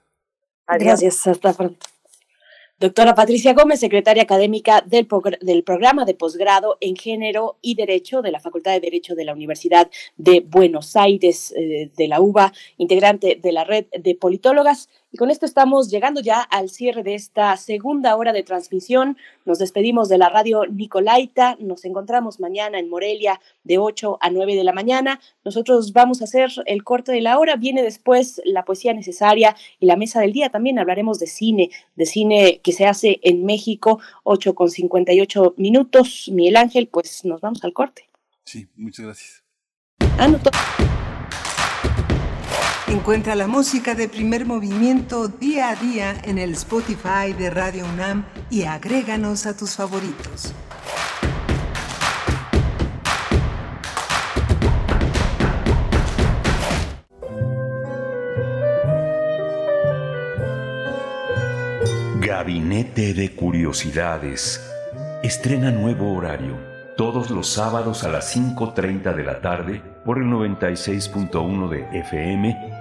[0.69, 1.85] Gracias, hasta pronto.
[2.81, 5.07] Doctora Patricia Gómez, secretaria académica del,
[5.39, 9.33] del, programa de posgrado en Género y Derecho de la Facultad de Derecho de la
[9.33, 14.89] Universidad de Buenos Aires, eh, de la UBA, integrante de la red de politólogas.
[15.13, 19.17] Y con esto estamos llegando ya al cierre de esta segunda hora de transmisión.
[19.43, 21.57] Nos despedimos de la radio Nicolaita.
[21.59, 25.19] Nos encontramos mañana en Morelia de 8 a 9 de la mañana.
[25.43, 27.57] Nosotros vamos a hacer el corte de la hora.
[27.57, 30.49] Viene después la poesía necesaria y la mesa del día.
[30.49, 36.29] También hablaremos de cine, de cine que se hace en México, 8 con 58 minutos.
[36.31, 38.09] Miguel Ángel, pues nos vamos al corte.
[38.45, 39.43] Sí, muchas gracias.
[40.17, 40.39] Ah, no,
[42.91, 48.25] Encuentra la música de primer movimiento día a día en el Spotify de Radio UNAM
[48.49, 50.53] y agréganos a tus favoritos.
[62.19, 64.69] Gabinete de Curiosidades.
[65.23, 66.59] Estrena nuevo horario.
[66.97, 72.80] Todos los sábados a las 5.30 de la tarde por el 96.1 de FM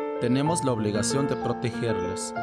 [0.21, 2.33] tenemos la obligación de protegerles.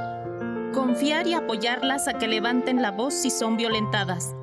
[0.74, 4.34] Confiar y apoyarlas a que levanten la voz si son violentadas.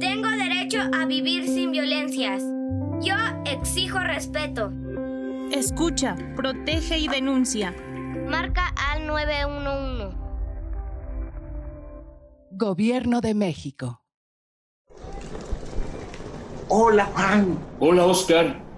[0.00, 2.42] Tengo derecho a vivir sin violencias.
[3.02, 3.14] Yo
[3.44, 4.72] exijo respeto.
[5.52, 7.74] Escucha, protege y denuncia.
[8.26, 10.16] Marca al 911.
[12.52, 14.02] Gobierno de México.
[16.68, 17.58] Hola, Juan.
[17.80, 18.69] Hola, Oscar.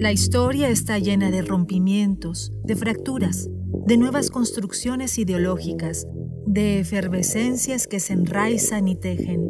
[0.00, 3.50] La historia está llena de rompimientos, de fracturas,
[3.84, 6.06] de nuevas construcciones ideológicas,
[6.46, 9.46] de efervescencias que se enraizan y tejen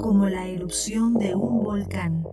[0.00, 2.24] como la erupción de un volcán.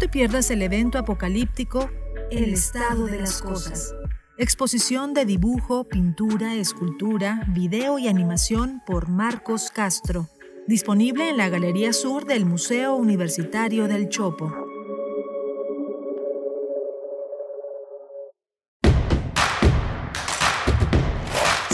[0.00, 1.90] te pierdas el evento apocalíptico
[2.30, 3.94] El estado de las cosas.
[4.38, 10.30] Exposición de dibujo, pintura, escultura, video y animación por Marcos Castro.
[10.66, 14.67] Disponible en la Galería Sur del Museo Universitario del Chopo.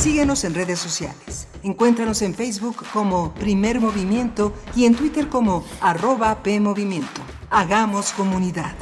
[0.04, 1.48] Síguenos en redes sociales.
[1.62, 7.22] Encuéntranos en Facebook como Primer Movimiento y en Twitter como arroba PMovimiento.
[7.48, 8.74] Hagamos comunidad.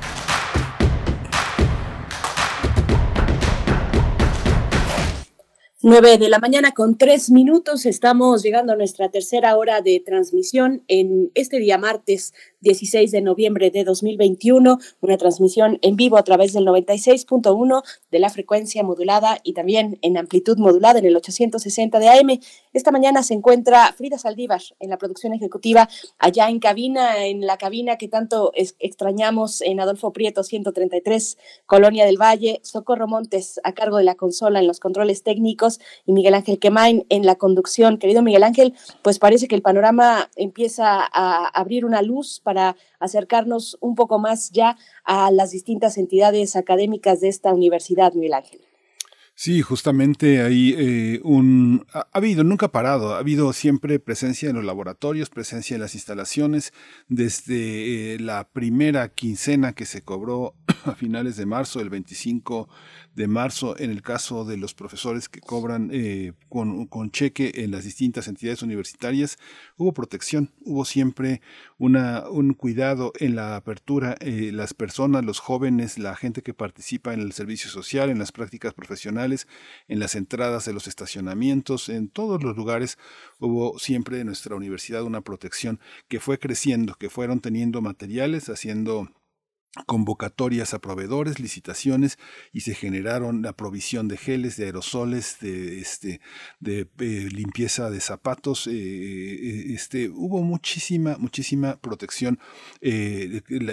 [5.85, 7.87] 9 de la mañana con tres minutos.
[7.87, 13.71] Estamos llegando a nuestra tercera hora de transmisión en este día martes 16 de noviembre
[13.71, 14.79] de 2021.
[15.01, 20.17] Una transmisión en vivo a través del 96.1 de la frecuencia modulada y también en
[20.17, 22.41] amplitud modulada en el 860 de AM.
[22.73, 27.59] Esta mañana se encuentra Frida Saldívar en la producción ejecutiva allá en cabina, en la
[27.59, 32.61] cabina que tanto extrañamos en Adolfo Prieto 133, Colonia del Valle.
[32.63, 37.05] Socorro Montes a cargo de la consola en los controles técnicos y Miguel Ángel Quemain
[37.09, 37.99] en la conducción.
[37.99, 42.52] Querido Miguel Ángel, pues parece que el panorama empieza a abrir una luz para
[42.99, 48.61] acercarnos un poco más ya a las distintas entidades académicas de esta universidad, Miguel Ángel.
[49.35, 51.87] Sí, justamente hay eh, un...
[51.95, 56.73] Ha, habido, nunca parado, ha habido siempre presencia en los laboratorios, presencia en las instalaciones,
[57.09, 60.55] desde eh, la primera quincena que se cobró
[60.85, 62.69] a finales de marzo, el 25
[63.15, 67.85] de marzo en el caso de los profesores que cobran eh, con, cheque en las
[67.85, 69.39] distintas entidades universitarias,
[69.77, 71.43] hubo protección, hubo siempre
[71.79, 77.13] una, un cuidado en la apertura, eh, las personas, los jóvenes, la gente que participa
[77.13, 79.47] en el servicio social, en las prácticas profesionales,
[79.89, 82.99] en las entradas de los estacionamientos, en todos los lugares
[83.39, 89.11] hubo siempre en nuestra universidad una protección que fue creciendo, que fueron teniendo materiales, haciendo
[89.87, 92.19] convocatorias a proveedores, licitaciones
[92.53, 96.21] y se generaron la provisión de geles, de aerosoles, de este,
[96.61, 102.39] de eh, limpieza de zapatos, eh, eh, este, hubo muchísima, muchísima protección,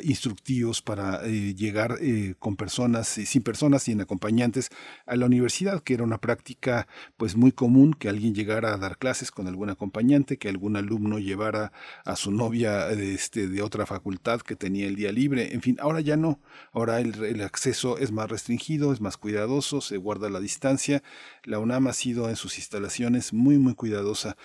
[0.03, 1.99] instructivos para llegar
[2.39, 4.69] con personas, sin personas, sin acompañantes
[5.05, 8.97] a la universidad, que era una práctica pues muy común que alguien llegara a dar
[8.97, 11.71] clases con algún acompañante, que algún alumno llevara
[12.05, 16.02] a su novia este, de otra facultad que tenía el día libre, en fin, Ahora
[16.02, 16.40] ya no,
[16.72, 21.02] ahora el, acceso es más restringido, es más cuidadoso, se guarda la distancia.
[21.44, 24.38] La UNAM ha sido en sus instalaciones muy, muy cuidadosa,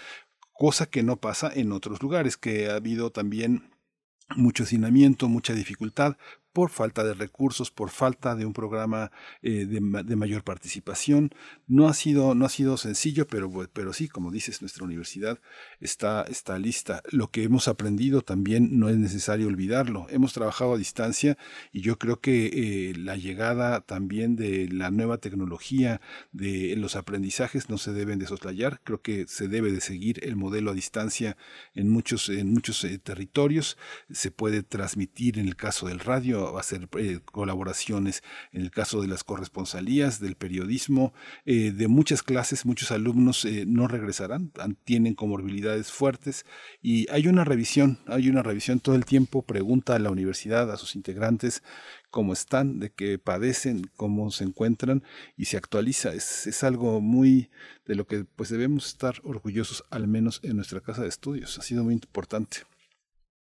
[0.55, 3.75] cosa que no pasa en otros lugares, que ha habido también
[4.35, 6.17] mucho hacinamiento, mucha dificultad
[6.55, 9.11] por falta de recursos, por falta de un programa
[9.43, 11.31] eh, de, mayor participación.
[11.67, 15.41] No ha sido, no ha sido sencillo, pero, pero sí, como dices, nuestra universidad
[15.81, 17.03] está, está lista.
[17.11, 20.07] Lo que hemos aprendido también no es necesario olvidarlo.
[20.11, 21.37] Hemos trabajado a distancia
[21.73, 26.01] y yo creo que eh, la llegada también de la nueva tecnología,
[26.31, 28.81] de los aprendizajes, no se deben de soslayar.
[28.85, 31.37] Creo que se debe de seguir el modelo a distancia
[31.75, 33.77] en muchos, en muchos eh, territorios.
[34.09, 38.23] Se puede transmitir en el caso del radio a hacer eh, colaboraciones
[38.53, 41.13] en el caso de las corresponsalías, del periodismo,
[41.45, 44.53] eh, de muchas clases, muchos alumnos eh, no regresarán,
[44.85, 46.47] tienen comorbilidades fuertes
[46.83, 50.77] y hay una revisión, hay una revisión todo el tiempo, pregunta a la universidad, a
[50.77, 51.63] sus integrantes
[52.11, 55.03] cómo están, de qué padecen, cómo se encuentran
[55.37, 56.15] y se actualiza.
[56.15, 57.51] Es, es algo muy
[57.87, 61.59] de lo que pues debemos estar orgullosos, al menos en nuestra casa de estudios.
[61.59, 62.59] Ha sido muy importante.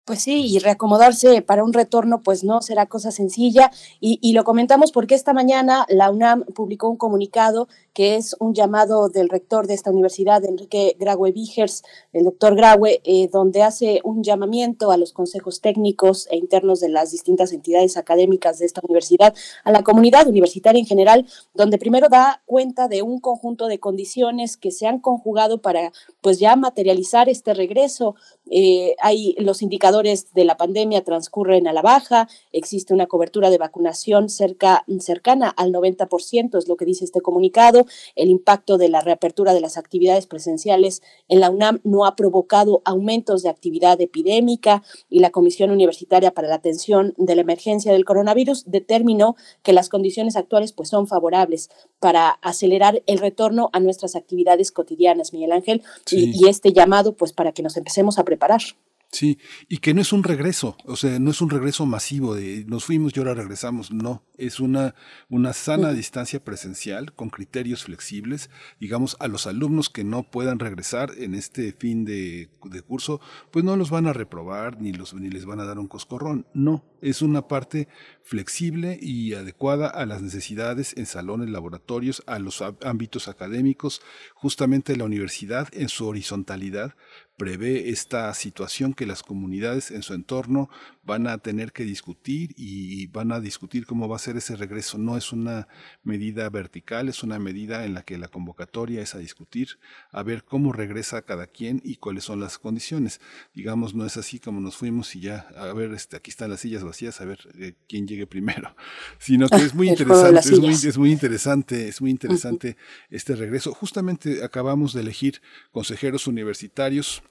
[0.07, 3.71] Pues sí, y reacomodarse para un retorno, pues no será cosa sencilla.
[3.99, 7.67] Y, y, lo comentamos porque esta mañana la UNAM publicó un comunicado
[7.97, 11.81] que es un llamado del rector de esta universidad, Enrique Graue Vigers,
[12.13, 16.89] el doctor Graue, eh, donde hace un llamamiento a los consejos técnicos e internos de
[16.89, 21.25] las distintas entidades académicas de esta universidad, a la comunidad universitaria en general,
[21.55, 26.37] donde primero da cuenta de un conjunto de condiciones que se han conjugado para pues
[26.37, 28.13] ya materializar este regreso.
[28.51, 33.57] Eh, hay los indicadores de la pandemia transcurren a la baja, existe una cobertura de
[33.57, 39.01] vacunación cerca, cercana al 90%, es lo que dice este comunicado el impacto de la
[39.01, 44.83] reapertura de las actividades presenciales en la UNAM no ha provocado aumentos de actividad epidémica
[45.09, 49.89] y la Comisión Universitaria para la Atención de la Emergencia del Coronavirus determinó que las
[49.89, 51.69] condiciones actuales pues son favorables
[51.99, 57.33] para acelerar el retorno a nuestras actividades cotidianas, Miguel Ángel, y, y este llamado pues
[57.33, 58.61] para que nos empecemos a preparar.
[59.09, 59.39] Sí,
[59.69, 62.83] y que no es un regreso, o sea, no es un regreso masivo de nos
[62.83, 64.95] fuimos y ahora regresamos, no, es una,
[65.29, 68.49] una sana distancia presencial con criterios flexibles,
[68.81, 73.63] digamos, a los alumnos que no puedan regresar en este fin de, de curso, pues
[73.63, 76.83] no los van a reprobar ni, los, ni les van a dar un coscorrón, no,
[77.01, 77.87] es una parte
[78.23, 84.01] flexible y adecuada a las necesidades en salones, laboratorios, a los ámbitos académicos,
[84.35, 86.95] justamente la universidad en su horizontalidad
[87.37, 90.69] prevé esta situación que las comunidades en su entorno
[91.03, 94.97] van a tener que discutir y van a discutir cómo va a ser ese regreso.
[94.97, 95.67] No es una
[96.03, 99.79] medida vertical, es una medida en la que la convocatoria es a discutir,
[100.11, 103.21] a ver cómo regresa cada quien y cuáles son las condiciones.
[103.53, 106.61] Digamos, no es así como nos fuimos y ya, a ver, este, aquí están las
[106.61, 108.75] sillas vacías, a ver eh, quién llegue primero,
[109.19, 112.77] sino que es muy interesante, es muy, es muy, interesante, es muy interesante
[113.11, 113.73] este regreso.
[113.73, 115.41] Justamente acabamos de elegir
[115.71, 117.21] consejeros universitarios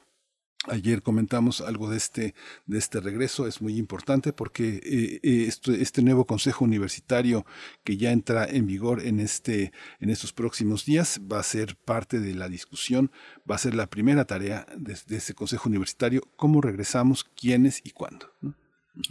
[0.69, 2.35] Ayer comentamos algo de este,
[2.67, 7.47] de este regreso, es muy importante porque eh, eh, este, este, nuevo Consejo Universitario
[7.85, 12.19] que ya entra en vigor en, este, en estos próximos días va a ser parte
[12.19, 13.13] de la discusión,
[13.49, 17.91] va a ser la primera tarea de, de ese Consejo Universitario, cómo regresamos, quiénes y
[17.91, 18.33] cuándo.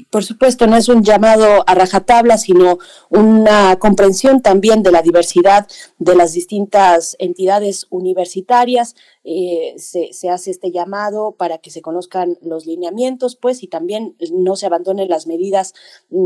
[0.09, 2.79] Por supuesto, no es un llamado a rajatabla, sino
[3.09, 5.67] una comprensión también de la diversidad
[5.99, 8.95] de las distintas entidades universitarias.
[9.23, 14.55] Eh, se, hace este llamado para que se conozcan los lineamientos, pues, y también no
[14.55, 15.73] se abandonen las medidas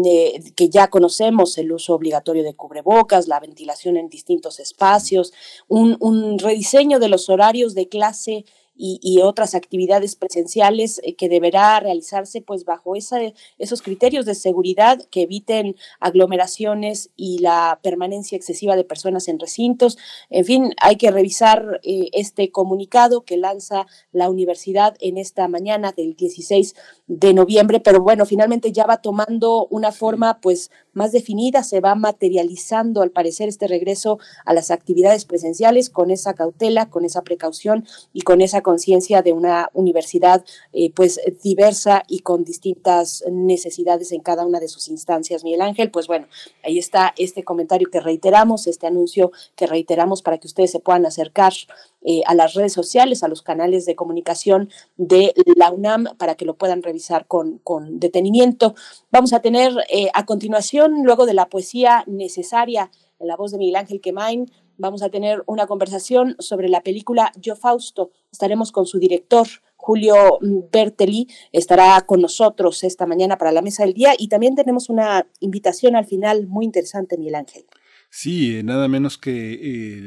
[0.06, 5.34] eh, que ya conocemos, el uso obligatorio de cubrebocas, la ventilación en distintos espacios,
[5.68, 8.46] un, un rediseño de los horarios de clase
[8.82, 13.20] y, otras actividades presenciales eh, que deberá realizarse pues bajo esa,
[13.58, 19.98] esos criterios de seguridad que eviten aglomeraciones y la permanencia excesiva de personas en recintos.
[20.30, 25.92] En fin, hay que revisar eh, este comunicado que lanza la universidad en esta mañana
[25.92, 26.76] del 16
[27.08, 31.96] de noviembre, pero bueno, finalmente ya va tomando una forma pues más definida, se va
[31.96, 37.86] materializando al parecer este regreso a las actividades presenciales con esa cautela, con esa precaución
[38.14, 44.22] y con esa conciencia de una universidad eh, pues diversa y con distintas necesidades en
[44.22, 45.44] cada una de sus instancias.
[45.44, 46.28] Miguel Ángel, pues bueno,
[46.64, 51.08] ahí está este comentario que reiteramos, este anuncio que reiteramos para que ustedes se puedan
[51.08, 51.54] acercar
[52.04, 56.46] eh, a las redes sociales, a los canales de comunicación de la UNAM para que
[56.46, 58.76] lo puedan revisar con, con detenimiento.
[59.12, 63.58] Vamos a tener eh, a continuación, luego de la poesía necesaria en la voz de
[63.58, 68.12] Miguel Ángel Quemain, vamos a tener una conversación sobre la película Yo Fausto.
[68.32, 70.40] Estaremos con su director, Julio
[70.72, 75.28] Berteli, estará con nosotros esta mañana para la mesa del día y también tenemos una
[75.40, 77.66] invitación al final muy interesante, Miguel Ángel.
[78.12, 79.54] Sí, eh, nada menos que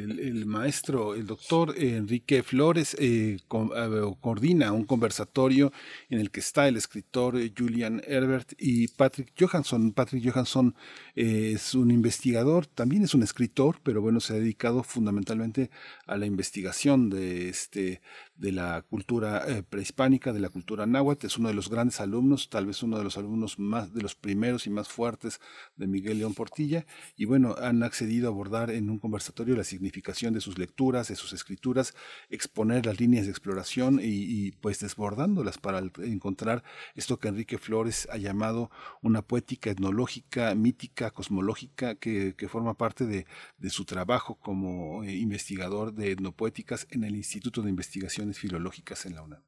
[0.02, 5.72] el, maestro, el doctor Enrique Flores, eh, coordina un conversatorio
[6.10, 9.92] en el que está el escritor eh, Julian Herbert y Patrick Johansson.
[9.92, 10.74] Patrick Johansson
[11.14, 15.70] es un investigador, también es un escritor, pero bueno, se ha dedicado fundamentalmente
[16.06, 18.02] a la investigación de este
[18.42, 21.26] de la cultura eh, prehispánica, de la cultura náhuatl.
[21.26, 24.16] Es uno de los grandes alumnos, tal vez uno de los alumnos más, de los
[24.16, 25.40] primeros y más fuertes
[25.76, 26.84] de Miguel León Portilla.
[27.16, 31.14] Y bueno, han accedido a abordar en un conversatorio la significación de sus lecturas, de
[31.14, 31.94] sus escrituras,
[32.30, 36.64] exponer las líneas de exploración y, pues desbordándolas para encontrar
[36.96, 43.24] esto que Enrique Flores ha llamado una poética etnológica, mítica, cosmológica, que, forma parte de,
[43.70, 49.22] su trabajo como eh, investigador de etnopoéticas en el Instituto de Investigaciones filológicas en la
[49.22, 49.44] UNAM.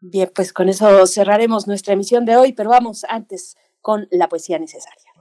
[0.00, 4.58] Bien, pues con eso cerraremos nuestra emisión de hoy, pero vamos antes con la poesía
[4.58, 5.12] necesaria.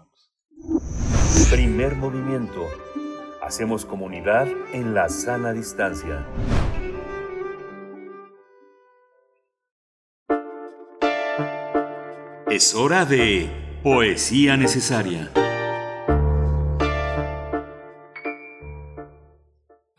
[1.52, 2.68] Primer movimiento.
[3.41, 6.26] Hacemos comunidad en la sana distancia.
[12.49, 13.49] Es hora de
[13.84, 15.32] poesía necesaria.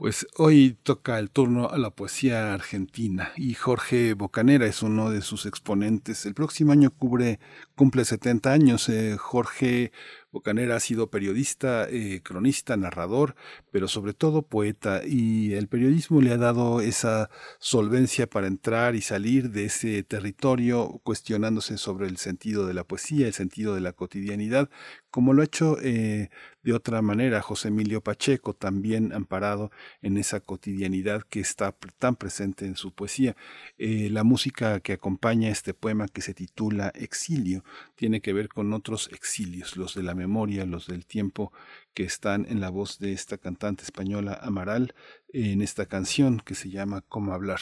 [0.03, 5.23] Pues hoy toca el turno a la poesía argentina y Jorge Bocanera es uno de
[5.23, 6.27] sus exponentes.
[6.27, 7.39] El próximo año cubre,
[7.77, 8.89] cumple 70 años.
[8.89, 9.93] Eh, Jorge
[10.33, 13.37] Bocanera ha sido periodista, eh, cronista, narrador,
[13.71, 17.29] pero sobre todo poeta, y el periodismo le ha dado esa
[17.59, 23.27] solvencia para entrar y salir de ese territorio cuestionándose sobre el sentido de la poesía,
[23.27, 24.71] el sentido de la cotidianidad,
[25.11, 26.31] como lo ha hecho eh,
[26.63, 32.65] de otra manera José Emilio Pacheco, también amparado en esa cotidianidad que está tan presente
[32.65, 33.37] en su poesía.
[33.77, 37.63] Eh, la música que acompaña este poema que se titula Exilio
[37.95, 41.53] tiene que ver con otros exilios, los de la memoria, los del tiempo,
[41.95, 44.95] que están en la voz de esta cantante española Amaral
[45.33, 47.61] en esta canción que se llama Cómo hablar.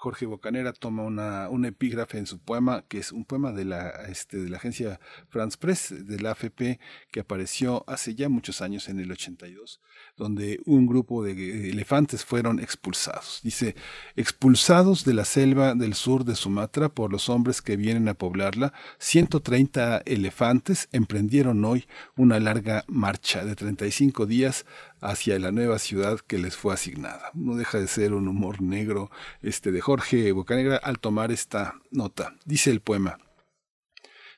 [0.00, 3.90] Jorge Bocanera toma una, un epígrafe en su poema, que es un poema de la,
[4.08, 4.98] este, de la agencia
[5.28, 6.80] France Press, de la AFP,
[7.10, 9.78] que apareció hace ya muchos años, en el 82,
[10.16, 13.40] donde un grupo de elefantes fueron expulsados.
[13.42, 13.74] Dice,
[14.16, 18.72] expulsados de la selva del sur de Sumatra por los hombres que vienen a poblarla,
[18.98, 24.66] 130 elefantes emprendieron hoy una larga marcha de 35 días
[25.00, 27.30] hacia la nueva ciudad que les fue asignada.
[27.34, 29.10] No deja de ser un humor negro
[29.42, 32.34] este de Jorge Bocanegra al tomar esta nota.
[32.44, 33.18] Dice el poema: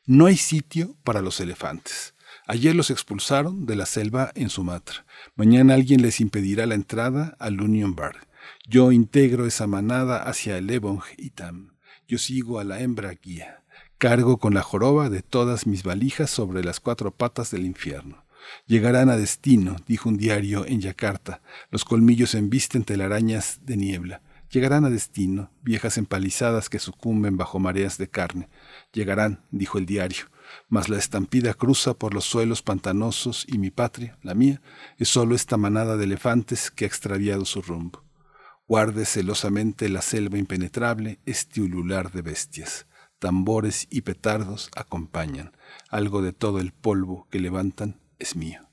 [0.07, 2.12] No hay sitio para los elefantes.
[2.49, 5.07] Ayer los expulsaron de la selva en Sumatra.
[5.37, 8.27] Mañana alguien les impedirá la entrada al Union Bar.
[8.69, 11.75] Yo integro esa manada hacia el Ebong Itam.
[12.09, 13.63] Yo sigo a la hembra guía.
[13.97, 18.25] Cargo con la joroba de todas mis valijas sobre las cuatro patas del infierno.
[18.67, 21.43] Llegarán a destino, dijo un diario en Yakarta.
[21.71, 24.21] Los colmillos embisten telarañas de niebla.
[24.51, 28.49] Llegarán a destino, viejas empalizadas que sucumben bajo mareas de carne.
[28.93, 30.27] Llegarán, dijo el diario,
[30.69, 34.61] mas la estampida cruza por los suelos pantanosos y mi patria, la mía,
[34.99, 38.05] es sólo esta manada de elefantes que ha extraviado su rumbo.
[38.67, 42.87] Guarde celosamente la selva impenetrable este ulular de bestias.
[43.19, 45.57] Tambores y petardos acompañan.
[45.91, 48.69] Algo de todo el polvo que levantan es mío.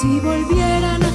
[0.00, 1.09] Si volviera a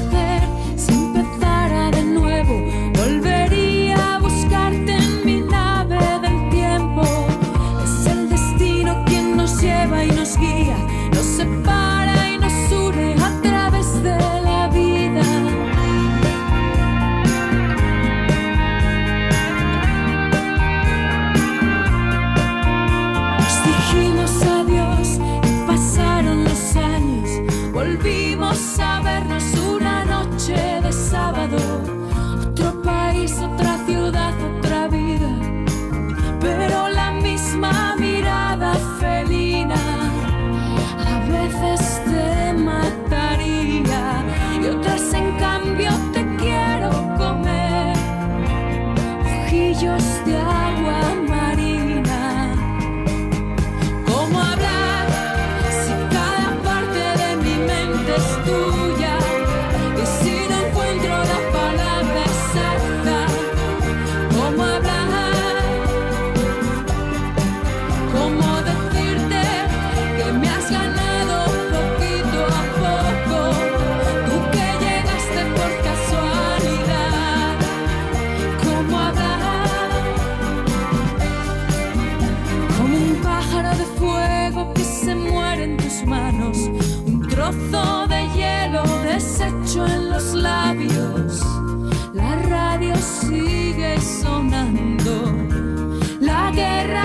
[94.06, 95.34] sonando,
[96.20, 97.05] la guerra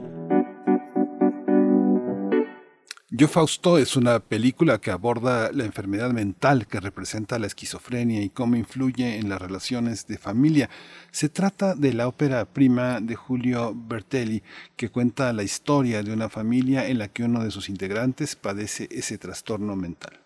[3.13, 8.29] Yo Fausto es una película que aborda la enfermedad mental que representa la esquizofrenia y
[8.29, 10.69] cómo influye en las relaciones de familia.
[11.11, 14.43] Se trata de la ópera prima de Julio Bertelli,
[14.77, 18.87] que cuenta la historia de una familia en la que uno de sus integrantes padece
[18.89, 20.20] ese trastorno mental.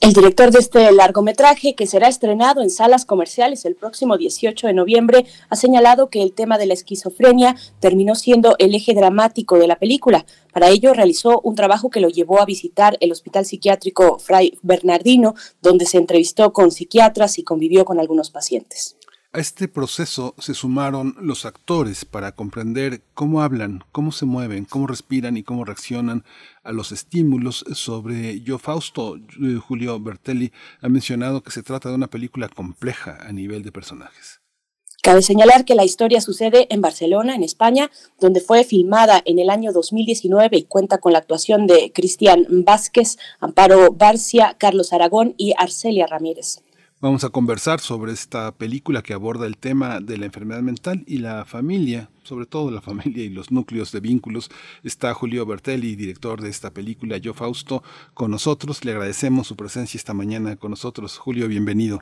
[0.00, 4.74] El director de este largometraje, que será estrenado en salas comerciales el próximo 18 de
[4.74, 9.68] noviembre, ha señalado que el tema de la esquizofrenia terminó siendo el eje dramático de
[9.68, 10.26] la película.
[10.52, 15.36] Para ello realizó un trabajo que lo llevó a visitar el Hospital Psiquiátrico Fray Bernardino,
[15.62, 18.96] donde se entrevistó con psiquiatras y convivió con algunos pacientes.
[19.34, 24.86] A este proceso se sumaron los actores para comprender cómo hablan, cómo se mueven, cómo
[24.86, 26.22] respiran y cómo reaccionan
[26.62, 29.16] a los estímulos sobre Yo Fausto.
[29.16, 33.72] Eh, Julio Bertelli ha mencionado que se trata de una película compleja a nivel de
[33.72, 34.40] personajes.
[35.02, 37.90] Cabe señalar que la historia sucede en Barcelona, en España,
[38.20, 43.18] donde fue filmada en el año 2019 y cuenta con la actuación de Cristian Vázquez,
[43.40, 46.60] Amparo Barcia, Carlos Aragón y Arcelia Ramírez.
[47.00, 51.18] Vamos a conversar sobre esta película que aborda el tema de la enfermedad mental y
[51.18, 54.50] la familia, sobre todo la familia y los núcleos de vínculos.
[54.84, 57.82] Está Julio Bertelli, director de esta película, Yo Fausto,
[58.14, 58.84] con nosotros.
[58.84, 61.18] Le agradecemos su presencia esta mañana con nosotros.
[61.18, 62.00] Julio, bienvenido.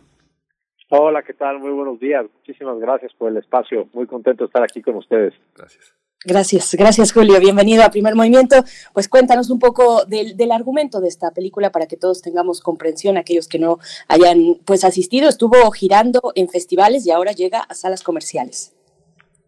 [0.95, 1.59] Hola, ¿qué tal?
[1.59, 2.27] Muy buenos días.
[2.35, 3.89] Muchísimas gracias por el espacio.
[3.95, 5.33] Muy contento de estar aquí con ustedes.
[5.57, 5.97] Gracias.
[6.23, 7.41] Gracias, gracias Julio.
[7.41, 8.57] Bienvenido a Primer Movimiento.
[8.93, 13.17] Pues cuéntanos un poco del, del, argumento de esta película para que todos tengamos comprensión,
[13.17, 15.31] aquellos que no hayan pues asistido.
[15.31, 18.77] Estuvo girando en festivales y ahora llega a salas comerciales.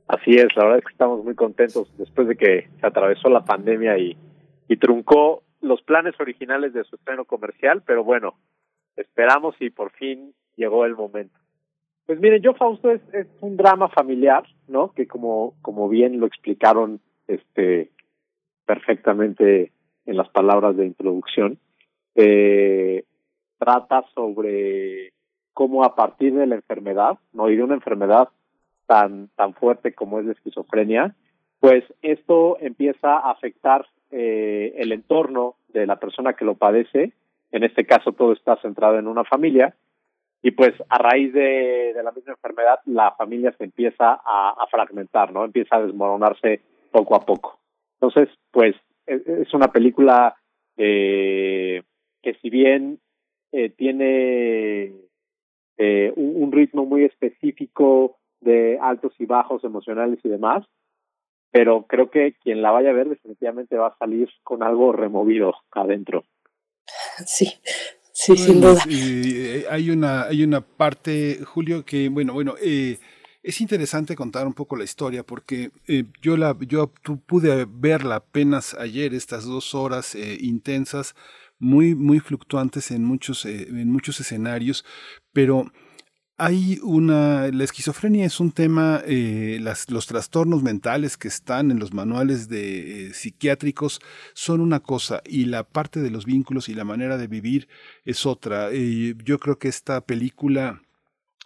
[0.08, 3.44] Así es, la verdad es que estamos muy contentos después de que se atravesó la
[3.44, 4.16] pandemia y,
[4.66, 8.32] y truncó los planes originales de su estreno comercial, pero bueno,
[8.96, 11.39] esperamos y por fin llegó el momento.
[12.06, 13.01] Pues miren, yo Fausto es,
[13.40, 14.93] un drama familiar, ¿no?
[14.93, 17.90] Que como, como bien lo explicaron este
[18.66, 19.72] perfectamente
[20.06, 21.59] en las palabras de introducción,
[22.14, 23.05] eh,
[23.59, 25.12] trata sobre
[25.55, 27.48] cómo a partir de la enfermedad, ¿no?
[27.48, 28.28] Y de una enfermedad
[28.86, 31.14] tan, tan fuerte como es la esquizofrenia,
[31.60, 37.12] pues esto empieza a afectar eh, el entorno de la persona que lo padece.
[37.52, 39.74] En este caso todo está centrado en una familia
[40.44, 45.42] y pues a raíz de, la misma enfermedad la familia se empieza a, fragmentar, ¿no?
[45.42, 46.60] Empieza a desmoronarse
[46.92, 47.60] poco a poco.
[47.98, 48.76] Entonces, pues
[49.06, 50.36] es una película
[50.76, 51.82] eh,
[52.20, 53.00] que si bien
[53.52, 54.92] eh, tiene
[55.78, 60.66] eh, un, un, ritmo muy específico de altos y bajos emocionales y demás,
[61.52, 65.54] pero creo que quien la vaya a ver definitivamente va a salir con algo removido
[65.70, 66.24] adentro.
[67.24, 67.48] Sí,
[68.26, 68.82] Sí, sin duda.
[68.88, 72.98] Eh, hay, una, hay una parte, Julio, que, bueno, bueno, eh,
[73.44, 76.90] es interesante contar un poco la historia porque eh, yo, la, yo
[77.26, 81.14] pude verla apenas ayer, estas dos horas eh, intensas,
[81.59, 84.84] muy, muy fluctuantes en muchos, eh, en muchos escenarios,
[85.34, 85.70] pero
[86.36, 91.78] hay una, la esquizofrenia es un tema, eh, las, los trastornos mentales que están en
[91.78, 94.01] los manuales de eh, psiquiátricos
[94.35, 97.69] son una cosa y la parte de los vínculos y la manera de vivir
[98.04, 98.71] es otra.
[98.72, 100.84] Yo creo que esta película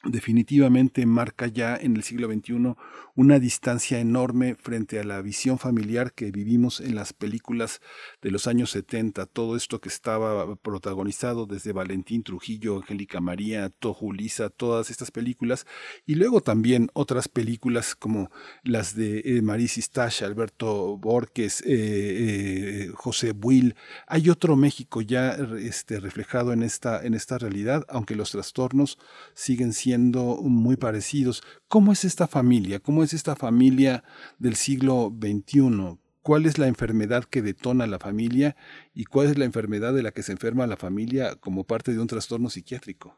[0.05, 2.75] definitivamente marca ya en el siglo XXI
[3.17, 7.81] una distancia enorme frente a la visión familiar que vivimos en las películas
[8.23, 14.13] de los años 70, todo esto que estaba protagonizado desde Valentín Trujillo, Angélica María, Tojo
[14.13, 15.67] Lisa, todas estas películas,
[16.07, 18.31] y luego también otras películas como
[18.63, 19.91] las de eh, Maris
[20.23, 23.75] Alberto Borges, eh, eh, José Buil.
[24.07, 28.97] Hay otro México ya este, reflejado en esta, en esta realidad, aunque los trastornos
[29.35, 31.43] siguen siendo muy parecidos.
[31.69, 32.81] ¿Cómo es esta familia?
[32.81, 34.03] ¿Cómo es esta familia
[34.39, 35.99] del siglo XXI?
[36.23, 38.55] ¿Cuál es la enfermedad que detona la familia
[38.95, 42.01] y cuál es la enfermedad de la que se enferma la familia como parte de
[42.01, 43.17] un trastorno psiquiátrico?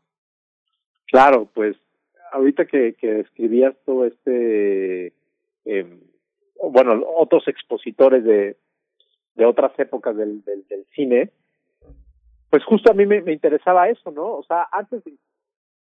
[1.07, 1.77] Claro, pues
[2.33, 5.13] ahorita que, describías todo este,
[5.65, 6.01] eh,
[6.63, 8.57] bueno, otros expositores de,
[9.35, 10.45] de otras épocas del,
[10.95, 11.31] cine,
[12.51, 14.37] pues justo a mí me, me, interesaba eso, ¿no?
[14.37, 15.03] O sea, antes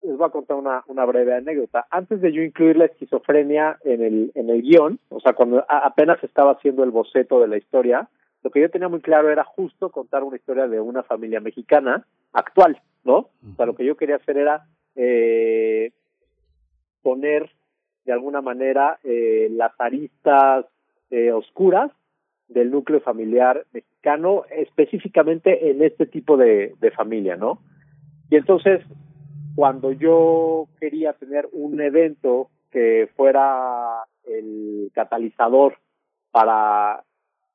[0.02, 1.86] les voy a contar una, una breve anécdota.
[1.90, 6.22] Antes de yo incluir la esquizofrenia en el, en el guion, o sea, cuando apenas
[6.24, 8.08] estaba haciendo el boceto de la historia,
[8.42, 12.06] lo que yo tenía muy claro era justo contar una historia de una familia mexicana
[12.32, 13.16] actual, ¿no?
[13.16, 15.92] O sea, lo que yo quería hacer era eh,
[17.02, 17.50] poner
[18.06, 20.64] de alguna manera eh, las aristas
[21.10, 21.90] eh, oscuras
[22.48, 27.60] del núcleo familiar mexicano, específicamente en este tipo de, de familia, ¿no?
[28.30, 28.80] Y entonces
[29.60, 35.76] cuando yo quería tener un evento que fuera el catalizador
[36.30, 37.04] para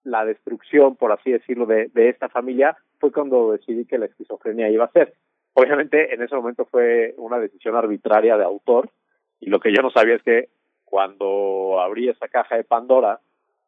[0.04, 4.70] la destrucción, por así decirlo, de, de esta familia, fue cuando decidí que la esquizofrenia
[4.70, 5.16] iba a ser.
[5.56, 8.92] Obviamente, en ese momento fue una decisión arbitraria de autor,
[9.40, 10.50] y lo que yo no sabía es que
[10.84, 13.20] cuando abrí esa caja de Pandora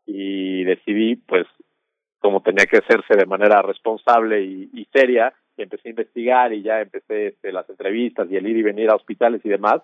[0.06, 1.48] y decidí, pues,
[2.20, 6.62] como tenía que hacerse de manera responsable y, y seria, y empecé a investigar y
[6.62, 9.82] ya empecé este, las entrevistas y el ir y venir a hospitales y demás,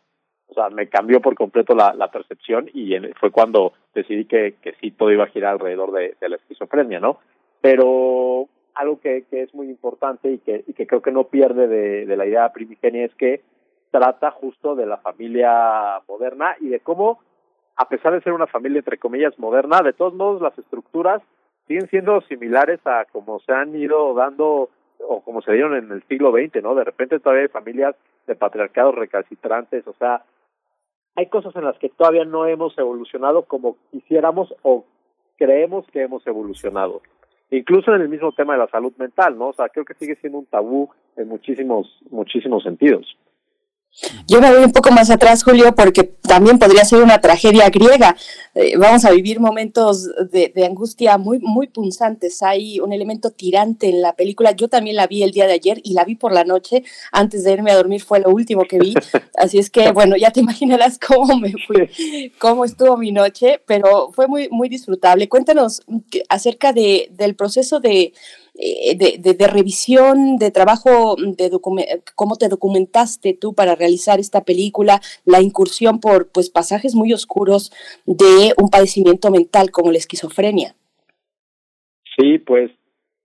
[0.47, 4.55] o sea, me cambió por completo la, la percepción y en, fue cuando decidí que,
[4.79, 7.19] sí todo iba a girar alrededor de, de la esquizofrenia, ¿no?
[7.61, 11.67] Pero algo que, que es muy importante y que, y que creo que no pierde
[11.67, 13.41] de, de la idea primigenia es que
[13.91, 17.19] trata justo de la familia moderna y de cómo,
[17.75, 21.21] a pesar de ser una familia entre comillas moderna, de todos modos las estructuras
[21.67, 24.69] siguen siendo similares a como se han ido dando
[25.07, 26.75] o como se dieron en el siglo XX, ¿no?
[26.75, 27.95] De repente todavía hay familias
[28.27, 30.23] de patriarcados recalcitrantes, o sea,
[31.15, 34.85] hay cosas en las que todavía no hemos evolucionado como quisiéramos o
[35.37, 37.01] creemos que hemos evolucionado.
[37.51, 39.49] Incluso en el mismo tema de la salud mental, ¿no?
[39.49, 43.15] O sea, creo que sigue siendo un tabú en muchísimos, muchísimos sentidos.
[44.27, 48.15] Yo me voy un poco más atrás, Julio, porque también podría ser una tragedia griega.
[48.55, 52.41] Eh, vamos a vivir momentos de, angustia muy, muy punzantes.
[52.41, 54.51] Hay un elemento tirante en la película.
[54.51, 56.83] Yo también la vi el día de ayer y la vi por la noche.
[57.11, 58.93] Antes de irme a dormir fue lo último que vi.
[59.37, 64.11] Así es que, bueno, ya te imaginarás cómo me fui, cómo estuvo mi noche, pero
[64.11, 65.29] fue muy, muy disfrutable.
[65.29, 65.81] Cuéntanos
[66.29, 68.13] acerca de, del proceso de
[68.55, 71.49] eh, de, de, revisión, de trabajo, de
[72.15, 77.71] cómo te documentaste tú para realizar esta película, la incursión por pues pasajes muy oscuros
[78.05, 80.75] de un padecimiento mental como la esquizofrenia.
[82.15, 82.71] Sí, pues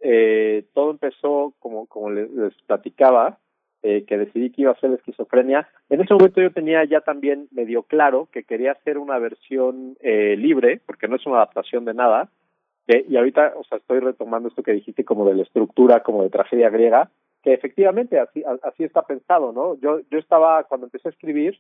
[0.01, 2.29] eh, todo empezó como, como les,
[2.67, 3.39] platicaba,
[3.83, 5.69] eh, que decidí que iba a ser esquizofrenia.
[5.89, 10.37] En ese momento yo tenía ya también medio claro que quería hacer una versión eh,
[10.37, 12.31] libre, porque no es una adaptación de nada,
[12.89, 16.31] y ahorita, o sea, estoy retomando esto que dijiste como de la estructura, como de
[16.31, 17.11] tragedia griega,
[17.43, 19.79] que efectivamente así, así está pensado, ¿no?
[19.81, 21.59] Yo, yo estaba, cuando empecé a escribir,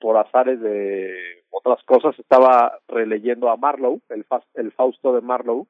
[0.00, 1.14] por azares de
[1.50, 5.66] otras cosas, estaba releyendo a Marlowe, el, el Fausto de Marlowe,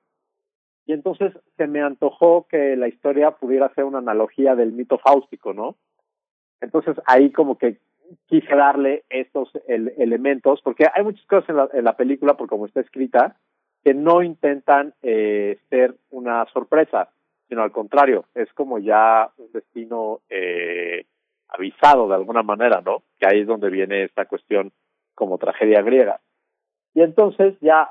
[0.86, 5.52] y entonces se me antojó que la historia pudiera ser una analogía del mito fáustico,
[5.55, 5.76] ¿no?
[6.60, 7.78] Entonces ahí como que
[8.26, 12.66] quise darle estos elementos, porque hay muchas cosas en la, en la película, por como
[12.66, 13.36] está escrita,
[13.84, 17.10] que no intentan eh, ser una sorpresa,
[17.48, 21.04] sino al contrario, es como ya un destino eh,
[21.48, 23.02] avisado de alguna manera, ¿no?
[23.18, 24.72] Que ahí es donde viene esta cuestión
[25.14, 26.20] como tragedia griega.
[26.94, 27.90] Y entonces, ya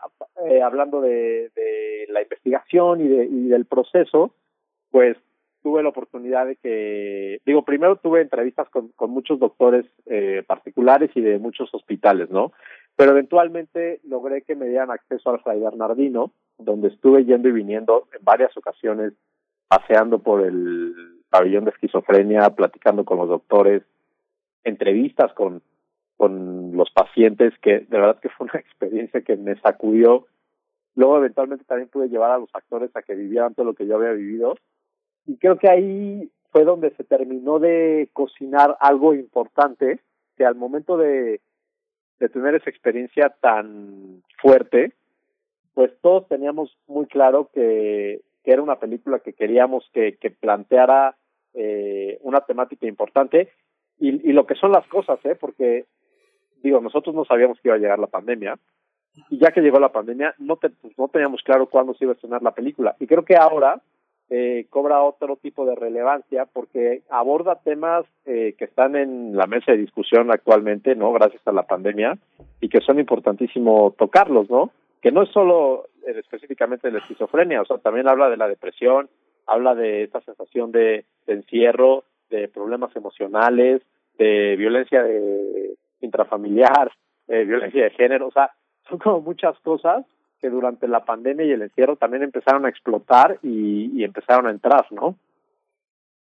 [0.50, 4.34] eh, hablando de, de, la investigación y, de, y del proceso,
[4.90, 5.18] pues
[5.62, 11.12] tuve la oportunidad de que, digo, primero tuve entrevistas con, con muchos doctores eh, particulares
[11.16, 12.52] y de muchos hospitales, ¿no?
[12.96, 18.08] Pero eventualmente logré que me dieran acceso al Fray Bernardino, donde estuve yendo y viniendo
[18.18, 19.14] en varias ocasiones,
[19.68, 20.94] paseando por el
[21.30, 23.82] pabellón de esquizofrenia, platicando con los doctores,
[24.64, 25.64] entrevistas con,
[26.18, 30.28] con los pacientes, que de verdad que fue una experiencia que me sacudió.
[30.96, 33.96] Luego eventualmente también pude llevar a los actores a que vivieran todo lo que yo
[33.96, 34.56] había vivido.
[35.26, 40.02] Y creo que ahí fue donde se terminó de cocinar algo importante,
[40.38, 41.42] que al momento de
[42.24, 44.94] de tener esa experiencia tan fuerte,
[45.74, 51.18] pues todos teníamos muy claro que, que era una película que queríamos que, que planteara
[51.54, 53.50] eh, una temática importante
[54.00, 55.36] y, y lo que son las cosas, ¿eh?
[55.36, 55.86] porque
[56.64, 58.58] digo, nosotros no sabíamos que iba a llegar la pandemia
[59.30, 62.14] y ya que llegó la pandemia no, te, pues, no teníamos claro cuándo se iba
[62.14, 63.82] a estrenar la película y creo que ahora
[64.30, 69.74] eh, cobra otro tipo de relevancia porque aborda temas eh, que están en la mesa
[69.74, 71.12] de discusión actualmente, ¿no?
[71.12, 72.18] Gracias a la pandemia
[72.62, 74.72] y que son importantísimo tocarlos, ¿no?
[75.02, 78.48] Que no es solo eh, específicamente de la esquizofrenia, o sea, también habla de la
[78.48, 79.10] depresión,
[79.46, 83.82] habla de esta sensación de, encierro, de problemas emocionales,
[84.18, 86.92] de violencia de intrafamiliar,
[87.28, 88.52] de violencia de género, o sea,
[88.88, 90.06] son como muchas cosas
[90.44, 94.86] que durante la pandemia y el encierro también empezaron a explotar y, empezaron a entrar,
[94.92, 95.16] ¿no?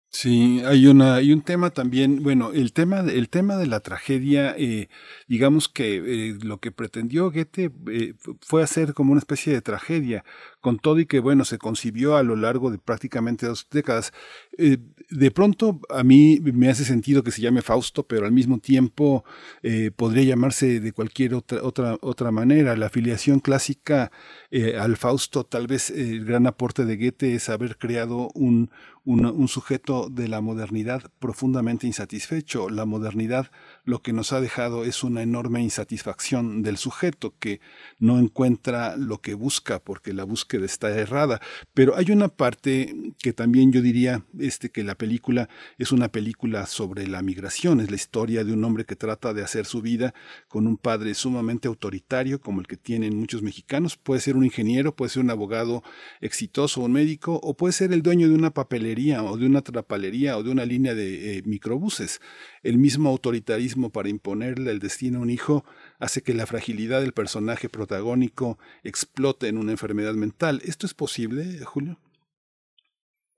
[0.08, 4.56] Sí, hay una, hay un tema también, bueno, el tema, el tema de la tragedia,
[4.58, 4.88] eh,
[5.28, 10.24] digamos que eh, lo que pretendió Goethe eh, fue hacer como una especie de tragedia,
[10.60, 14.12] con todo y que, bueno, se concibió a lo largo de prácticamente dos décadas.
[14.58, 18.58] Eh, de pronto a mí me hace sentido que se llame Fausto, pero al mismo
[18.58, 19.24] tiempo
[19.62, 22.76] eh, podría llamarse de cualquier otra, otra, otra manera.
[22.76, 24.12] La afiliación clásica
[24.50, 28.70] eh, al Fausto, tal vez el gran aporte de Goethe es haber creado un,
[29.04, 32.68] un, sujeto de la modernidad profundamente insatisfecho.
[32.68, 33.50] La modernidad
[33.90, 37.60] lo que nos ha dejado es una enorme insatisfacción del sujeto que
[37.98, 41.40] no encuentra lo que busca porque la búsqueda está errada.
[41.74, 46.66] Pero hay una parte que también yo diría este, que la película es una película
[46.66, 50.14] sobre la migración, es la historia de un hombre que trata de hacer su vida
[50.48, 53.96] con un padre sumamente autoritario como el que tienen muchos mexicanos.
[53.96, 55.82] Puede ser un ingeniero, puede ser un abogado
[56.20, 60.38] exitoso, un médico, o puede ser el dueño de una papelería o de una trapalería
[60.38, 62.20] o de una línea de eh, microbuses.
[62.62, 65.64] El mismo autoritarismo para imponerle el destino a un hijo
[65.98, 70.60] hace que la fragilidad del personaje protagónico explote en una enfermedad mental.
[70.64, 71.96] ¿Esto es posible, Julio?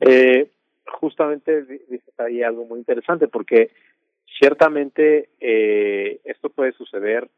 [0.00, 0.50] Eh,
[1.00, 3.70] justamente dices ahí algo muy interesante porque
[4.38, 7.30] ciertamente eh, esto puede suceder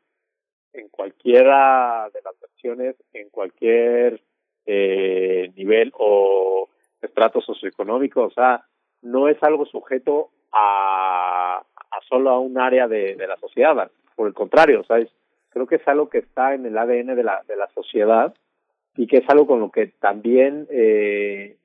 [0.72, 4.22] en cualquiera de las versiones, en cualquier
[4.66, 6.68] eh, nivel o
[7.00, 8.66] estrato socioeconómico, o sea,
[9.02, 11.73] no es algo sujeto a, a
[12.08, 15.10] solo a un área de, de la sociedad, por el contrario, o sea, es,
[15.54, 18.34] creo que es algo que está en el ADN de la, de la sociedad
[18.96, 21.56] y que es algo con lo que también eh,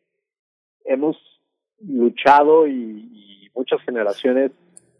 [0.86, 1.18] hemos
[1.82, 3.16] luchado y,
[3.56, 4.52] muchas generaciones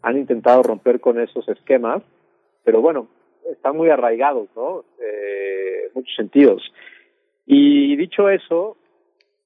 [0.02, 2.02] han intentado romper con esos esquemas,
[2.62, 3.08] pero bueno,
[3.50, 4.84] están muy arraigados, ¿no?
[5.00, 6.70] Eh, en muchos sentidos.
[7.46, 8.76] Y dicho eso,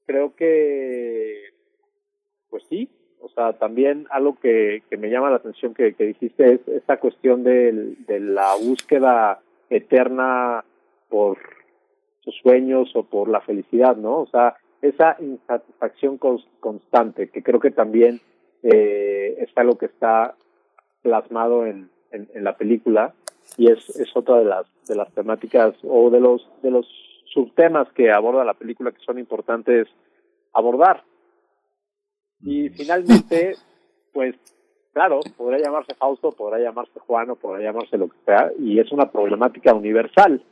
[0.05, 1.51] creo que,
[2.51, 2.89] pues sí,
[3.25, 6.99] o sea, también algo que, que me llama la atención que, que dijiste es esta
[6.99, 10.63] cuestión de, de la búsqueda eterna
[11.09, 11.39] por
[12.21, 14.21] sus sueños o por la felicidad, ¿no?
[14.21, 18.21] O sea, esa insatisfacción constante, que creo que también
[18.63, 20.35] eh, es algo que está
[21.03, 23.15] plasmado en, en, en la película
[23.57, 26.87] y es, es otra de las de las temáticas o de los de los
[27.33, 29.89] subtemas que aborda la película que son importantes
[30.53, 31.03] abordar
[32.43, 33.55] y finalmente
[34.13, 34.35] pues
[34.93, 38.91] claro podrá llamarse Fausto podrá llamarse Juan o podrá llamarse lo que sea y es
[38.93, 40.43] una problemática universal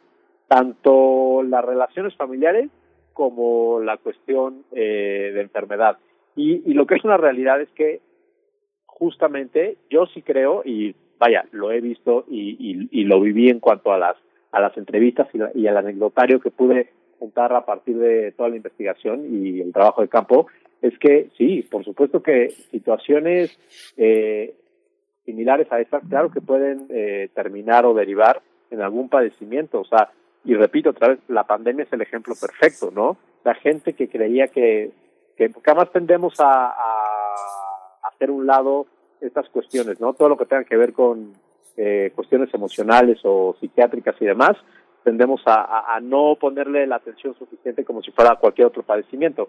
[0.49, 2.69] tanto las relaciones familiares
[3.13, 5.99] como la cuestión eh, de enfermedad.
[6.37, 8.01] Y, lo que es una realidad es que
[8.87, 13.61] justamente yo sí creo y vaya, lo he visto y, y, y lo viví en
[13.61, 14.17] cuanto a las
[14.51, 18.51] a las entrevistas y, la, y al anecdotario que pude juntar a partir de toda
[18.51, 20.49] la investigación y el trabajo de campo,
[20.83, 23.57] es que sí, por supuesto que situaciones
[23.97, 24.55] eh,
[25.25, 30.11] similares a estas, claro que pueden eh, terminar o derivar en algún padecimiento, o sea,
[30.45, 33.17] y repito otra vez, la pandemia es el ejemplo perfecto, ¿no?
[33.45, 34.91] La gente que creía que,
[35.37, 36.75] que, que además tendemos a,
[38.13, 38.87] hacer un lado
[39.21, 40.15] estas cuestiones, ¿no?
[40.15, 41.33] Todo lo que tenga que ver con
[41.77, 44.57] eh, cuestiones emocionales o psiquiátricas y demás,
[45.05, 49.49] tendemos a, a, no ponerle la atención suficiente como si fuera cualquier otro padecimiento.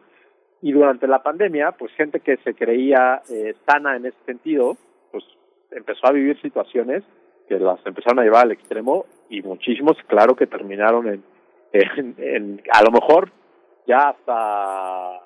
[0.64, 4.78] Y durante la pandemia, pues gente que se creía eh, sana en ese sentido,
[5.12, 5.26] pues
[5.72, 7.04] empezó a vivir situaciones
[7.50, 11.24] que las empezaron a llevar al extremo y muchísimos, claro, que terminaron en,
[11.74, 13.30] en, en a lo mejor
[13.86, 15.18] ya hasta,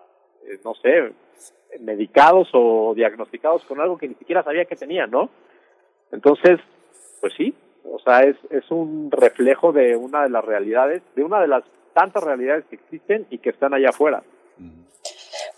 [0.48, 1.14] eh, no sé,
[1.82, 5.30] medicados o diagnosticados con algo que ni siquiera sabía que tenían, ¿no?
[6.11, 6.59] Entonces,
[7.22, 11.40] pues sí, o sea, es, es un reflejo de una de las realidades, de una
[11.40, 14.24] de las tantas realidades que existen y que están allá afuera.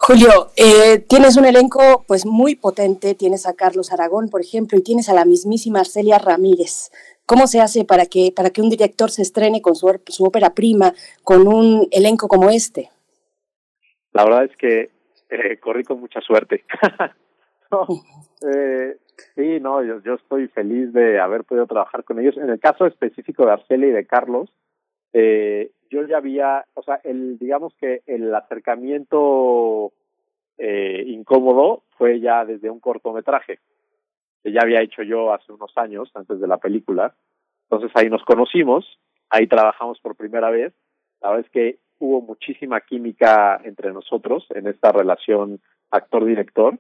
[0.02, 4.82] Julio, eh, tienes un elenco pues muy potente, tienes a Carlos Aragón, por ejemplo, y
[4.82, 6.90] tienes a la mismísima Arcelia Ramírez.
[7.26, 10.56] ¿Cómo se hace para que, para que un director se estrene con su, su ópera
[10.56, 12.90] prima, con un elenco como este?
[14.14, 14.90] La verdad es que
[15.30, 16.64] eh, corrí con mucha suerte.
[18.52, 18.98] eh,
[19.36, 22.38] sí, no, yo, yo estoy feliz de haber podido trabajar con ellos.
[22.38, 24.50] En el caso específico de Arcelia y de Carlos,
[25.14, 29.92] eh, yo ya había, o sea, el, digamos que el acercamiento
[30.58, 33.60] eh, incómodo fue ya desde un cortometraje
[34.44, 37.14] que ya había hecho yo hace unos años, antes de la película.
[37.64, 40.74] Entonces ahí nos conocimos, ahí trabajamos por primera vez.
[41.22, 45.60] La verdad es que hubo muchísima química entre nosotros en esta relación
[45.92, 46.80] actor-director.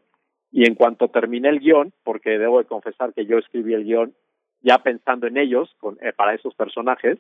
[0.51, 4.14] Y en cuanto terminé el guion, porque debo de confesar que yo escribí el guion
[4.61, 7.19] ya pensando en ellos, con, eh, para esos personajes,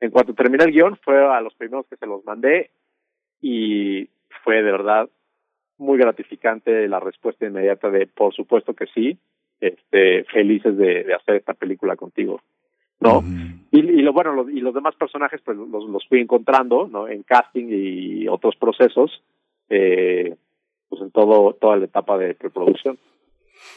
[0.00, 2.70] en cuanto terminé el guion fue a los primeros que se los mandé
[3.40, 4.08] y
[4.44, 5.08] fue de verdad
[5.78, 9.18] muy gratificante la respuesta inmediata de por supuesto que sí,
[9.60, 12.40] este, felices de, de hacer esta película contigo.
[13.00, 13.22] ¿no?
[13.70, 17.08] y, y, lo bueno, lo, y los demás personajes pues los, los fui encontrando, ¿no?
[17.08, 19.22] En casting y otros procesos,
[19.70, 20.36] eh,
[20.88, 22.98] pues en todo, toda la etapa de preproducción.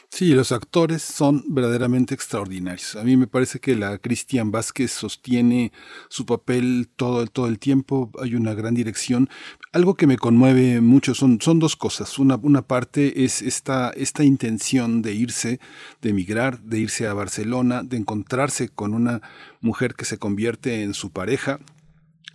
[0.10, 2.96] Sí, los actores son verdaderamente extraordinarios.
[2.96, 5.72] A mí me parece que la Cristian Vázquez sostiene
[6.08, 8.12] su papel todo, todo el tiempo.
[8.22, 9.28] Hay una gran dirección.
[9.72, 12.20] Algo que me conmueve mucho son, son dos cosas.
[12.20, 15.60] Una, una parte es esta, esta intención de irse,
[16.02, 19.22] de emigrar, de irse a Barcelona, de encontrarse con una
[19.62, 21.60] mujer que se convierte en su pareja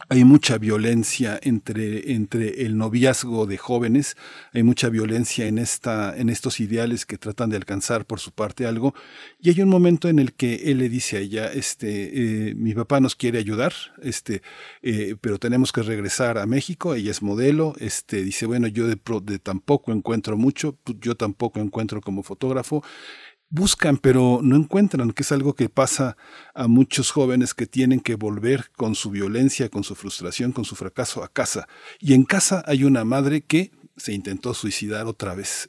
[0.09, 4.17] hay mucha violencia entre, entre el noviazgo de jóvenes,
[4.53, 8.67] hay mucha violencia en, esta, en estos ideales que tratan de alcanzar por su parte
[8.67, 8.95] algo,
[9.41, 12.75] y hay un momento en el que él le dice a ella, este, eh, mi
[12.75, 14.43] papá nos quiere ayudar, este,
[14.83, 18.99] eh, pero tenemos que regresar a México, ella es modelo, este, dice, bueno, yo de,
[19.23, 22.83] de tampoco encuentro mucho, yo tampoco encuentro como fotógrafo,
[23.51, 26.17] buscan pero no encuentran, que es algo que pasa
[26.55, 30.77] a muchos jóvenes que tienen que volver con su violencia, con su frustración, con su
[30.77, 31.69] fracaso a casa.
[31.99, 35.69] Y en casa hay una madre que se intentó suicidar otra vez.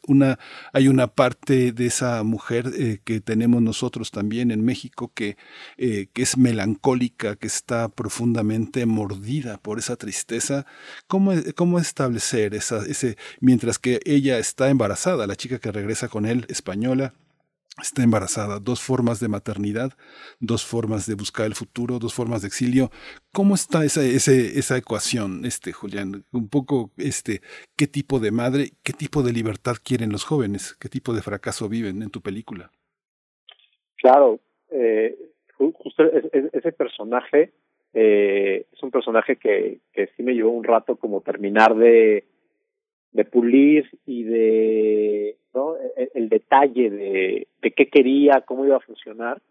[0.73, 5.37] Hay una parte de esa mujer eh, que tenemos nosotros también en México que,
[5.77, 10.65] eh, que es melancólica, que está profundamente mordida por esa tristeza.
[11.07, 16.45] ¿Cómo, cómo establecer ese, mientras que ella está embarazada, la chica que regresa con él,
[16.49, 17.13] española,
[17.81, 19.93] está embarazada, dos formas de maternidad,
[20.39, 22.89] dos formas de buscar el futuro, dos formas de exilio.
[23.33, 26.25] ¿Cómo está esa, ese, esa ecuación, este, Julián?
[26.31, 27.41] Un poco, este,
[27.77, 30.75] ¿qué tipo de madre, qué tipo de libertad quieren los jóvenes?
[30.79, 32.71] ¿Qué tipo de fracaso viven en tu película?
[33.97, 34.39] Claro,
[34.71, 35.17] eh,
[36.53, 37.51] ese personaje
[37.93, 42.25] eh, es un personaje que, que sí me llevó un rato como terminar de,
[43.11, 45.75] de pulir y de ¿no?
[45.77, 49.41] el, e, el detalle de, de qué quería, cómo iba a funcionar,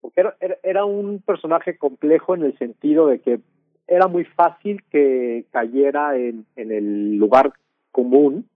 [0.00, 3.40] porque era, era, era un personaje complejo en el sentido de que
[3.86, 7.52] era muy fácil que cayera en, en el lugar
[7.90, 8.48] común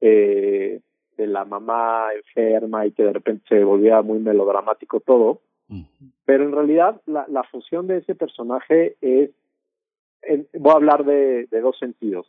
[0.00, 0.80] eh,
[1.16, 5.40] de la mamá enferma y que de repente se volvía muy melodramático todo,
[6.26, 9.30] pero en realidad la, la función de ese personaje es,
[10.22, 12.26] en, voy a hablar de, de dos sentidos.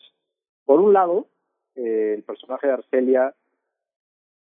[0.65, 1.27] Por un lado,
[1.75, 3.33] eh, el personaje de Arcelia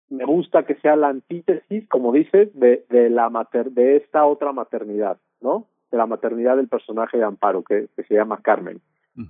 [0.10, 4.52] me gusta que sea la antítesis, como dices, de, de la mater de esta otra
[4.52, 5.68] maternidad, ¿no?
[5.92, 8.82] De la maternidad del personaje de Amparo, que, que se llama Carmen.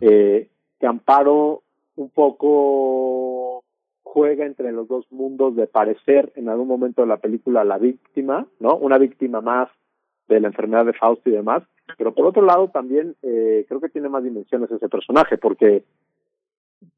[0.02, 1.64] eh, que Amparo
[1.96, 3.64] un poco
[4.04, 8.48] juega entre los dos mundos de parecer en algún momento de la película la víctima,
[8.60, 8.76] ¿no?
[8.78, 9.70] Una víctima más
[10.28, 11.64] de la enfermedad de Fausto y demás,
[11.98, 15.84] pero por otro lado también eh, creo que tiene más dimensiones ese personaje, porque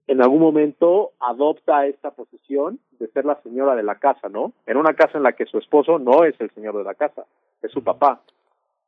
[0.07, 4.53] en algún momento adopta esta posición de ser la señora de la casa, ¿no?
[4.65, 7.25] En una casa en la que su esposo no es el señor de la casa,
[7.61, 8.21] es su papá.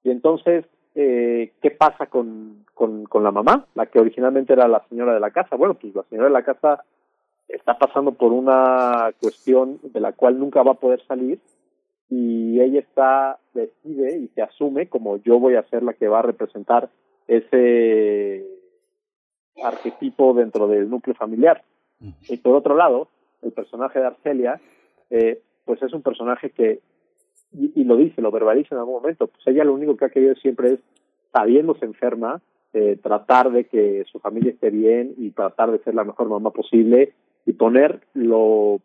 [0.03, 0.65] Y entonces,
[0.95, 5.19] eh, ¿qué pasa con, con, con la mamá, la que originalmente era la señora de
[5.19, 5.57] la casa?
[5.57, 6.83] Bueno, pues la señora de la casa
[7.49, 11.39] está pasando por una cuestión de la cual nunca va a poder salir
[12.09, 16.19] y ella está, decide y se asume como yo voy a ser la que va
[16.19, 16.89] a representar
[17.27, 18.45] ese
[19.63, 21.63] arquetipo dentro del núcleo familiar.
[22.29, 23.09] Y por otro lado,
[23.41, 24.61] el personaje de Arcelia,
[25.09, 26.79] eh, pues es un personaje que,
[27.51, 30.09] y, y, lo dice, lo verbaliza en algún momento, pues ella lo único que ha
[30.09, 30.79] querido siempre es,
[31.33, 36.03] sabiéndose enferma, eh, tratar de que su familia esté bien y tratar de ser la
[36.03, 37.13] mejor mamá posible
[37.47, 38.79] y poner lo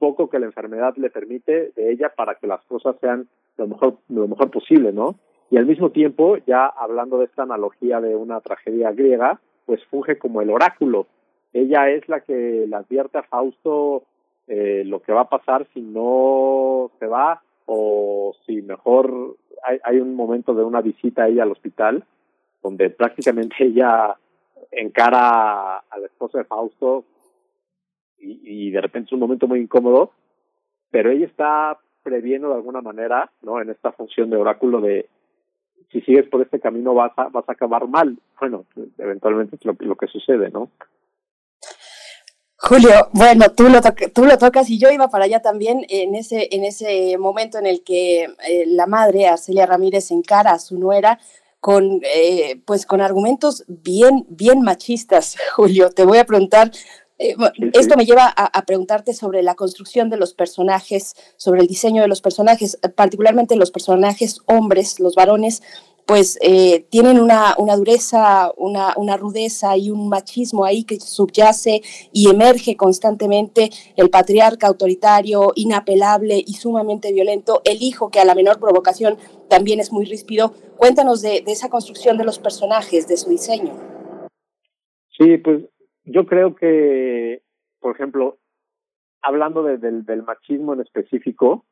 [0.00, 3.98] poco que la enfermedad le permite de ella para que las cosas sean lo mejor,
[4.08, 5.14] lo mejor posible, ¿no?
[5.48, 9.40] Y al mismo tiempo, ya hablando de esta analogía de una tragedia griega,
[9.70, 11.06] pues funge como el oráculo.
[11.52, 14.02] Ella es la que le advierte a Fausto
[14.48, 20.00] eh, lo que va a pasar si no se va o si mejor hay, hay
[20.00, 22.04] un momento de una visita a ella al hospital
[22.64, 24.16] donde prácticamente ella
[24.72, 27.04] encara a la esposa de Fausto
[28.18, 30.10] y, y de repente es un momento muy incómodo,
[30.90, 33.60] pero ella está previendo de alguna manera, ¿no?
[33.60, 35.08] En esta función de oráculo de
[35.90, 38.18] si sigues por este camino vas a, vas a acabar mal.
[38.38, 38.64] Bueno,
[38.98, 40.70] eventualmente es lo, lo que sucede, ¿no?
[42.62, 43.80] Julio, bueno, tú lo,
[44.12, 47.66] tú lo tocas y yo iba para allá también en ese, en ese momento en
[47.66, 51.18] el que eh, la madre, Arcelia Ramírez, encara a su nuera
[51.60, 55.36] con, eh, pues, con argumentos bien, bien machistas.
[55.56, 56.70] Julio, te voy a preguntar
[57.20, 57.36] eh,
[57.74, 62.00] esto me lleva a, a, preguntarte sobre la construcción de los personajes, sobre el diseño
[62.00, 65.62] de los personajes, particularmente los personajes hombres, los varones,
[66.06, 71.82] pues eh, tienen una, una dureza, una, una, rudeza y un machismo ahí que subyace
[72.10, 78.34] y emerge constantemente el patriarca autoritario, inapelable y sumamente violento, el hijo que a la
[78.34, 79.18] menor provocación
[79.48, 80.54] también es muy ríspido.
[80.78, 83.74] Cuéntanos de, de esa construcción de los personajes, de su diseño.
[85.16, 85.64] Sí, pues
[86.04, 87.42] yo creo que,
[87.80, 88.38] por ejemplo,
[89.22, 91.66] hablando de, del, machismo en específico,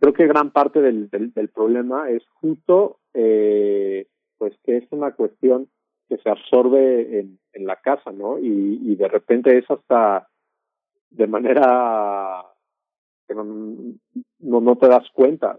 [0.00, 4.06] creo que gran parte del, del, del problema es justo, eh,
[4.38, 5.68] pues que es una cuestión
[6.08, 8.38] que se absorbe en, la casa, ¿no?
[8.38, 10.26] Y, de repente es hasta
[11.10, 12.44] de manera
[13.28, 13.44] que no,
[14.40, 15.58] no, no te das cuenta.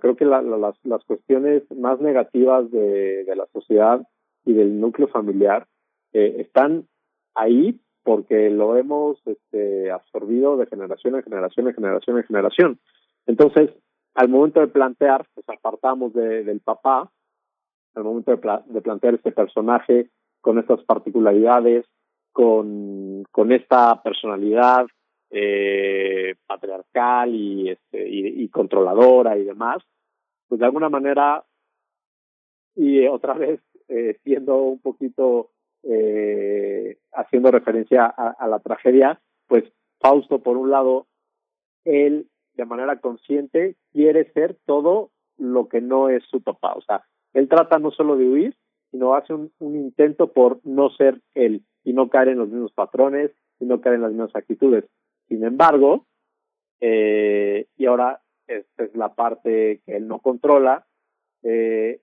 [0.00, 4.06] Creo que la, la, las, las cuestiones más negativas de, de la sociedad
[4.44, 5.66] y del núcleo familiar
[6.12, 6.86] eh, están
[7.34, 12.80] ahí porque lo hemos este, absorbido de generación en generación en generación en generación.
[13.26, 13.70] Entonces,
[14.14, 17.10] al momento de plantear, pues apartamos de, del papá,
[17.94, 21.86] al momento de, pla de plantear este personaje con estas particularidades,
[22.32, 24.86] con, con esta personalidad
[25.30, 29.82] eh, patriarcal y, este, y controladora y demás,
[30.48, 31.44] pues de alguna manera,
[32.74, 35.51] y otra vez eh, siendo un poquito
[35.84, 39.64] eh, haciendo referencia a, la tragedia, pues
[40.00, 41.06] Fausto, por un lado,
[41.84, 46.74] él de manera consciente quiere ser todo lo que no es su papá.
[46.74, 47.04] O sea,
[47.34, 48.56] él trata no solo de huir,
[48.90, 52.72] sino hace un, un intento por no ser él y no caer en los mismos
[52.72, 54.84] patrones y no caer en las mismas actitudes.
[55.28, 56.06] Sin embargo,
[56.80, 60.84] eh, y ahora esta es la parte que él no controla,
[61.42, 62.00] eh,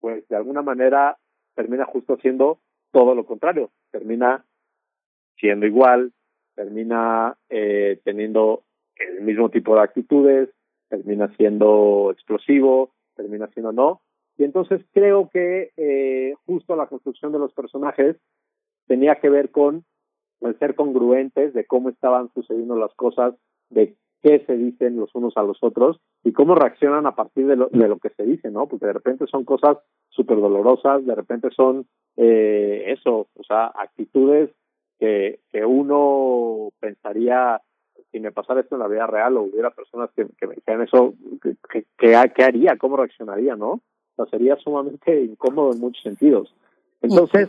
[0.00, 1.18] pues de alguna manera
[1.60, 2.58] termina justo siendo
[2.90, 4.46] todo lo contrario, termina
[5.36, 6.12] siendo igual,
[6.54, 8.62] termina eh, teniendo
[8.96, 10.48] el mismo tipo de actitudes,
[10.88, 14.00] termina siendo explosivo, termina siendo no.
[14.38, 18.16] Y entonces creo que eh, justo la construcción de los personajes
[18.86, 19.84] tenía que ver con
[20.40, 23.34] el ser congruentes de cómo estaban sucediendo las cosas,
[23.68, 27.56] de qué se dicen los unos a los otros y cómo reaccionan a partir de
[27.56, 28.66] lo, de lo que se dice, ¿no?
[28.66, 29.78] Porque de repente son cosas
[30.10, 34.50] súper dolorosas, de repente son eh, eso, o sea, actitudes
[34.98, 37.60] que, que uno pensaría,
[38.12, 40.82] si me pasara esto en la vida real o hubiera personas que, que me dijeran
[40.82, 41.14] eso,
[41.70, 42.76] ¿qué, qué, haría?
[42.76, 43.56] ¿Cómo reaccionaría?
[43.56, 43.70] ¿No?
[43.70, 43.82] O
[44.16, 46.54] sea, sería sumamente incómodo en muchos sentidos.
[47.00, 47.48] Entonces,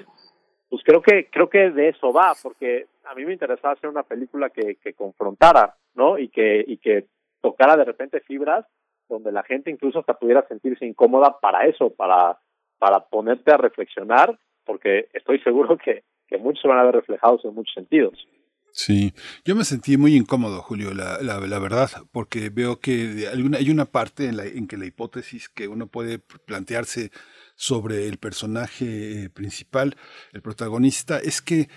[0.69, 4.03] pues creo que creo que de eso va, porque a mí me interesaba hacer una
[4.03, 6.17] película que, que confrontara, ¿no?
[6.17, 7.07] Y que y que
[7.41, 8.65] tocara de repente fibras
[9.09, 12.39] donde la gente incluso hasta pudiera sentirse incómoda para eso, para
[12.81, 17.45] para ponerte a reflexionar, porque estoy seguro que, que muchos se van a ver reflejados
[17.45, 18.17] en muchos sentidos.
[18.73, 19.13] Sí,
[19.45, 23.69] yo me sentí muy incómodo, Julio, la, la, verdad, porque veo que hay una, hay
[23.69, 27.11] una parte en, la, en que la hipótesis que uno puede plantearse
[27.55, 29.95] sobre el personaje principal,
[30.33, 31.67] el protagonista, es que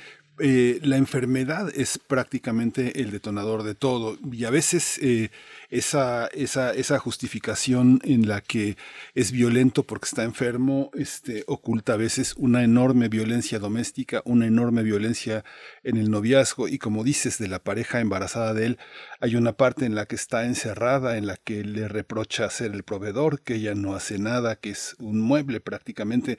[0.40, 5.30] eh, la enfermedad es prácticamente el detonador de todo y a veces eh,
[5.70, 8.76] esa, esa, esa justificación en la que
[9.14, 14.82] es violento porque está enfermo este, oculta a veces una enorme violencia doméstica, una enorme
[14.82, 15.44] violencia
[15.84, 18.78] en el noviazgo y como dices de la pareja embarazada de él,
[19.20, 22.82] hay una parte en la que está encerrada, en la que le reprocha ser el
[22.82, 26.38] proveedor, que ella no hace nada, que es un mueble prácticamente.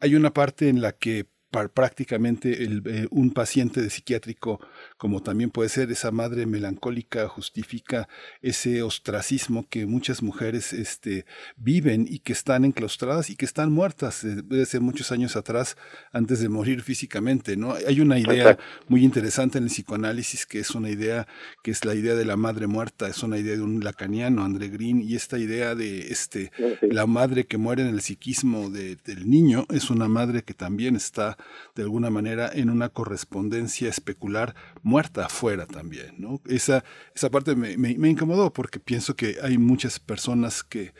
[0.00, 4.60] Hay una parte en la que prácticamente el, eh, un paciente de psiquiátrico,
[4.98, 8.08] como también puede ser esa madre melancólica, justifica
[8.42, 11.24] ese ostracismo que muchas mujeres este,
[11.56, 15.76] viven y que están enclaustradas y que están muertas eh, desde muchos años atrás
[16.12, 17.56] antes de morir físicamente.
[17.56, 17.74] ¿no?
[17.74, 18.58] Hay una idea
[18.88, 21.26] muy interesante en el psicoanálisis que es una idea
[21.62, 24.68] que es la idea de la madre muerta, es una idea de un lacaniano, André
[24.68, 26.50] Green, y esta idea de este,
[26.82, 30.96] la madre que muere en el psiquismo de, del niño es una madre que también
[30.96, 31.35] está
[31.74, 36.40] de alguna manera en una correspondencia especular muerta afuera también, ¿no?
[36.46, 36.84] Esa,
[37.14, 40.92] esa parte me, me, incomodó porque pienso que hay muchas personas que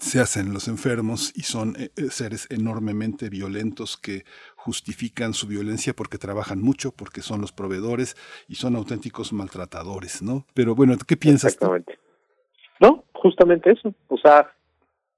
[0.00, 4.24] se hacen los enfermos y son eh, eh, seres enormemente violentos que
[4.56, 8.16] justifican su violencia porque trabajan mucho, porque son los proveedores
[8.48, 10.44] y son auténticos maltratadores, ¿no?
[10.54, 11.54] Pero bueno, ¿qué piensas?
[11.54, 11.98] Exactamente.
[12.80, 13.94] No, justamente eso.
[14.08, 14.52] O sea,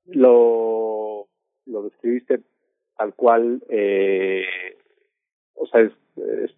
[0.06, 1.28] lo,
[1.66, 2.42] lo describiste
[2.98, 4.44] tal cual, eh,
[5.54, 5.92] o sea, es,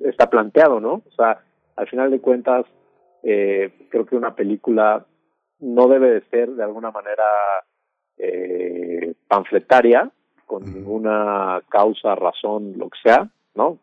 [0.01, 1.03] está planteado, ¿no?
[1.07, 1.43] O sea,
[1.77, 2.67] al final de cuentas,
[3.23, 5.05] eh, creo que una película
[5.61, 7.25] no debe de ser de alguna manera
[8.17, 10.11] eh, panfletaria,
[10.47, 13.79] con ninguna causa, razón, lo que sea, ¿no?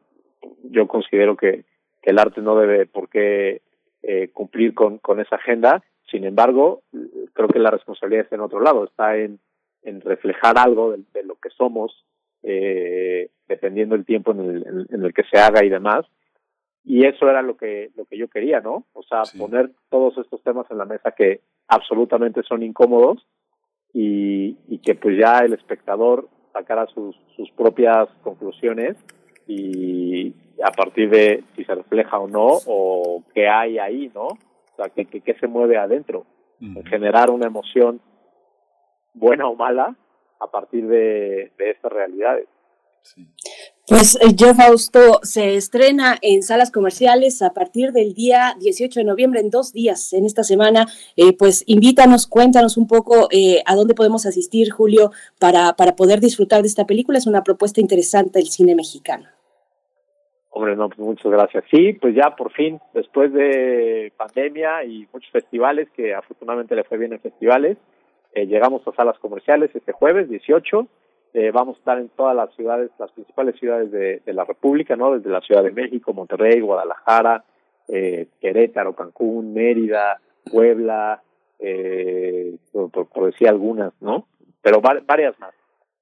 [0.64, 1.64] Yo considero que,
[2.02, 3.62] que el arte no debe por qué
[4.02, 6.82] eh, cumplir con, con esa agenda, sin embargo,
[7.34, 9.40] creo que la responsabilidad está en otro lado, está en,
[9.84, 12.06] en reflejar algo de, de lo que somos
[12.50, 16.06] eh, dependiendo el tiempo en el, en el que se haga y demás.
[16.86, 18.86] Y eso era lo que, lo que yo quería, ¿no?
[18.94, 23.28] O sea, poner todos estos temas en la mesa que absolutamente son incómodos
[23.94, 28.96] y, y que pues ya el espectador sacara sus, sus propias conclusiones
[29.46, 34.28] y a partir de si se refleja o no o qué hay ahí, ¿no?
[34.28, 36.26] O sea, que, que, se mueve adentro.
[36.86, 38.00] Generar una emoción
[39.14, 39.96] buena o mala
[40.40, 42.48] a partir de, de estas realidades.
[43.88, 49.06] Pues yo, eh, Fausto, se estrena en salas comerciales a partir del día 18 de
[49.06, 50.88] noviembre, en dos días, en esta semana.
[51.16, 56.20] Eh, pues invítanos, cuéntanos un poco eh, a dónde podemos asistir, Julio, para, para poder
[56.20, 57.18] disfrutar de esta película.
[57.18, 59.30] Es una propuesta interesante del cine mexicano.
[60.50, 61.64] Hombre, no, pues muchas gracias.
[61.72, 66.98] Sí, pues ya por fin, después de pandemia y muchos festivales, que afortunadamente le fue
[66.98, 67.78] bien en festivales,
[68.38, 70.88] eh, llegamos a salas comerciales este jueves 18.
[71.34, 75.18] Eh, vamos a estar en todas las ciudades, las principales ciudades de, la República, ¿no?
[75.18, 77.44] Desde la Ciudad de México, Monterrey, Guadalajara,
[77.88, 81.24] eh, Querétaro, Cancún, Mérida, Puebla,
[82.72, 84.28] por, decir algunas, ¿no?
[84.62, 85.56] Pero varias más.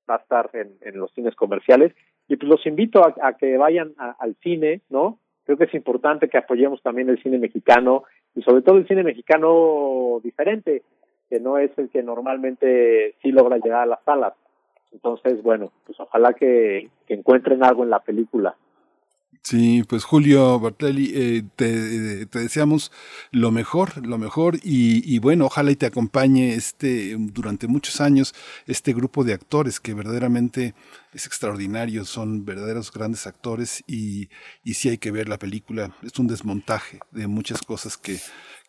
[0.09, 1.93] Va a estar en, los cines comerciales
[2.27, 5.19] y pues los invito a, que vayan al cine, ¿no?
[5.45, 8.03] Creo que es importante que apoyemos también el cine mexicano
[8.35, 10.83] y sobre todo el cine mexicano diferente,
[11.35, 14.31] que no es el que normalmente sí logra llegar a las salas.
[14.93, 18.55] Entonces, bueno, pues ojalá que, que encuentren algo en la película.
[19.47, 22.91] Sí, pues Julio Bartelli, eh, te, te, deseamos
[23.29, 28.33] lo mejor, lo mejor y, bueno, ojalá y te acompañe este durante muchos años
[28.65, 30.73] este grupo de actores que verdaderamente
[31.13, 34.29] es extraordinario, son verdaderos grandes actores y,
[34.63, 38.19] y sí hay que ver la película, es un desmontaje de muchas cosas que,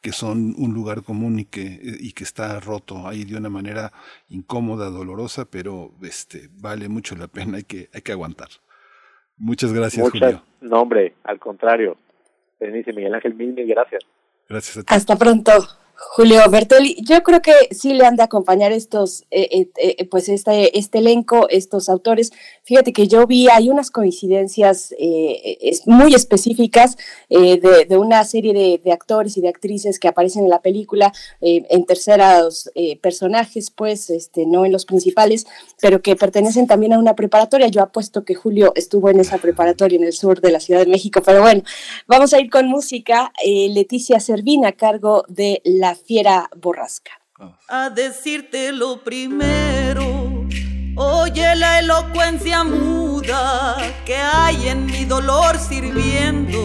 [0.03, 3.95] que son un lugar común y que, y que está roto ahí de una manera
[4.29, 8.51] incómoda, dolorosa, pero este vale mucho la pena, hay que, hay que aguantar.
[9.39, 10.43] Muchas gracias, Julio.
[10.61, 11.97] No, hombre, al contrario.
[12.59, 14.03] Denise Miguel Ángel, mil, mil gracias.
[14.49, 14.87] Gracias a ti.
[14.95, 15.53] Hasta pronto.
[15.99, 20.29] Julio Bertelli, yo creo que sí le han de acompañar estos, eh, eh, eh, pues
[20.29, 22.33] este, este elenco, estos autores.
[22.65, 24.95] Fíjate que yo vi, hay unas coincidencias
[25.87, 26.97] muy específicas
[27.31, 32.71] de, una serie de, actores y de actrices que aparecen en la película en terceros
[33.01, 35.47] personajes, pues, este, no en los principales,
[35.81, 37.69] pero que pertenecen también a una preparatoria.
[37.69, 40.91] Yo apuesto que Julio estuvo en esa preparatoria en el sur de la Ciudad de
[40.91, 41.63] México, pero bueno,
[42.07, 43.33] vamos a ir con música.
[43.45, 47.13] Leticia Servina, a cargo de la la fiera borrasca.
[47.69, 50.05] A decirte lo primero,
[50.97, 56.61] oye la elocuencia muda que hay en mi dolor sirviendo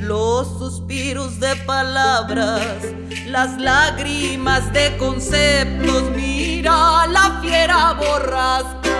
[0.00, 2.78] los suspiros de palabras,
[3.26, 6.02] las lágrimas de conceptos.
[6.16, 8.96] Mira la fiera borrasca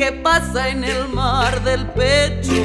[0.00, 2.62] que pasa en el mar del pecho,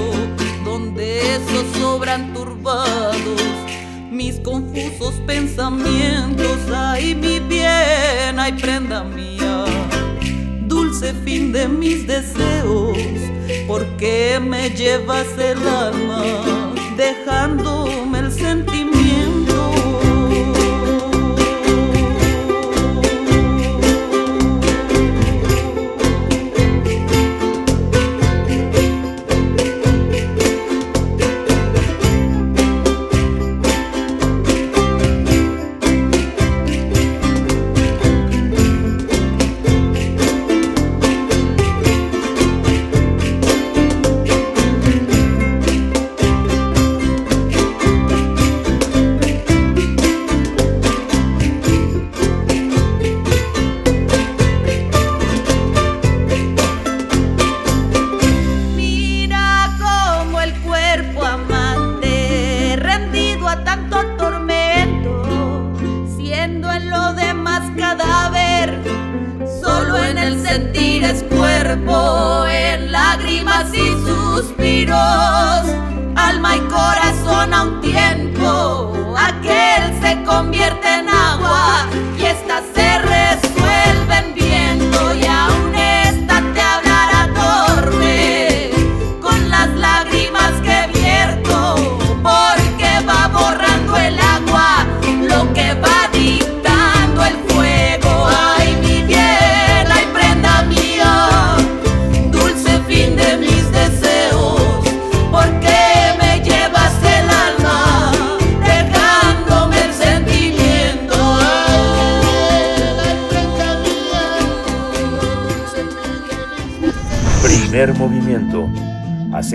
[0.66, 3.71] donde esos sobran turbados
[4.12, 6.58] mis confusos pensamientos.
[6.74, 9.66] Ay, mi bien, ay, prenda mía,
[10.68, 12.98] dulce fin de mis deseos,
[13.68, 16.24] ¿por qué me llevas el alma
[16.98, 18.21] dejándome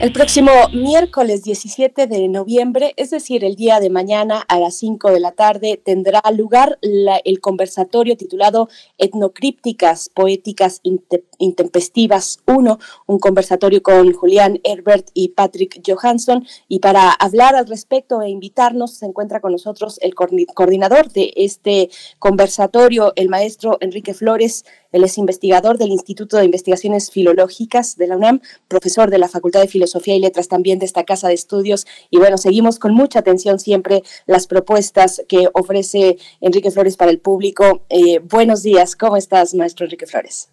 [0.00, 5.10] El próximo miércoles 17 de noviembre, es decir, el día de mañana a las 5
[5.10, 10.80] de la tarde, tendrá lugar el conversatorio titulado Etnocrípticas Poéticas
[11.38, 16.46] Intempestivas 1, un conversatorio con Julián Herbert y Patrick Johansson.
[16.68, 21.90] Y para hablar al respecto e invitarnos, se encuentra con nosotros el coordinador de este
[22.20, 24.64] conversatorio, el maestro Enrique Flores.
[24.92, 29.60] Él es investigador del Instituto de Investigaciones Filológicas de la UNAM, profesor de la Facultad
[29.60, 31.86] de Filosofía y Letras también de esta casa de estudios.
[32.10, 37.20] Y bueno, seguimos con mucha atención siempre las propuestas que ofrece Enrique Flores para el
[37.20, 37.84] público.
[37.90, 40.52] Eh, buenos días, ¿cómo estás, maestro Enrique Flores?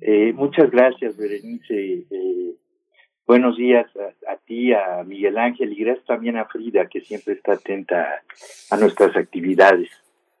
[0.00, 2.04] Eh, muchas gracias, Berenice.
[2.10, 2.54] Eh,
[3.26, 7.34] Buenos días a, a, ti, a Miguel Ángel y gracias también a Frida, que siempre
[7.34, 8.22] está atenta
[8.70, 9.90] a nuestras actividades.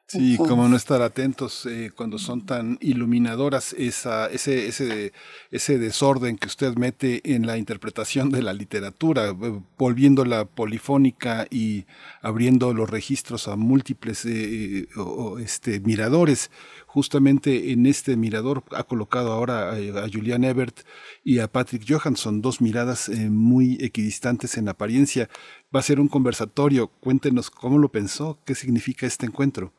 [0.08, 5.12] Sí, como no estar atentos eh, cuando son tan iluminadoras esa, ese, ese,
[5.50, 11.86] ese desorden que usted mete en la interpretación de la literatura, eh, volviéndola polifónica y
[12.22, 16.52] abriendo los registros a múltiples eh, o, este, miradores.
[16.86, 20.82] Justamente en este mirador ha colocado ahora a, a Julian Ebert
[21.24, 25.28] y a Patrick Johansson, dos miradas muy equidistantes en apariencia.
[25.74, 26.86] Va a ser un conversatorio.
[27.00, 29.72] Cuéntenos cómo lo pensó, qué significa este encuentro.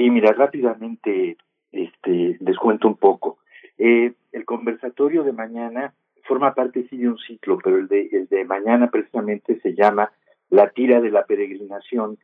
[0.00, 1.36] Sí, mira, rápidamente
[1.72, 3.36] este, les cuento un poco.
[3.76, 8.26] Eh, el conversatorio de mañana forma parte sí de un ciclo, pero el de, el
[8.28, 10.10] de mañana precisamente se llama
[10.48, 12.16] La tira de la peregrinación,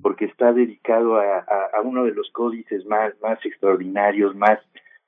[0.00, 4.58] porque está dedicado a, a, a uno de los códices más, más extraordinarios, más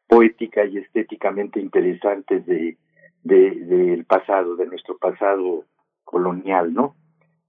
[0.07, 2.77] poética y estéticamente interesantes de,
[3.23, 5.65] de, del pasado, de nuestro pasado
[6.05, 6.97] colonial, ¿no?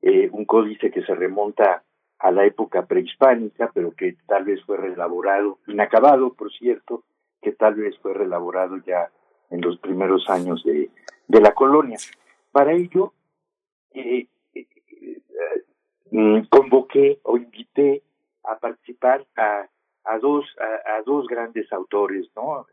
[0.02, 1.84] Eh, un códice que se remonta
[2.22, 7.04] a la época prehispánica, pero que tal vez fue relaborado, inacabado, por cierto,
[7.42, 9.10] que tal vez fue relaborado ya
[9.50, 10.92] en los primeros años de,
[11.28, 11.98] de la colonia.
[12.52, 13.14] Para ello,
[13.94, 14.68] eh, eh,
[16.12, 18.04] eh, convoqué o invité
[18.44, 19.66] a participar a,
[20.04, 22.68] a dos a, a, dos grandes autores, ¿no?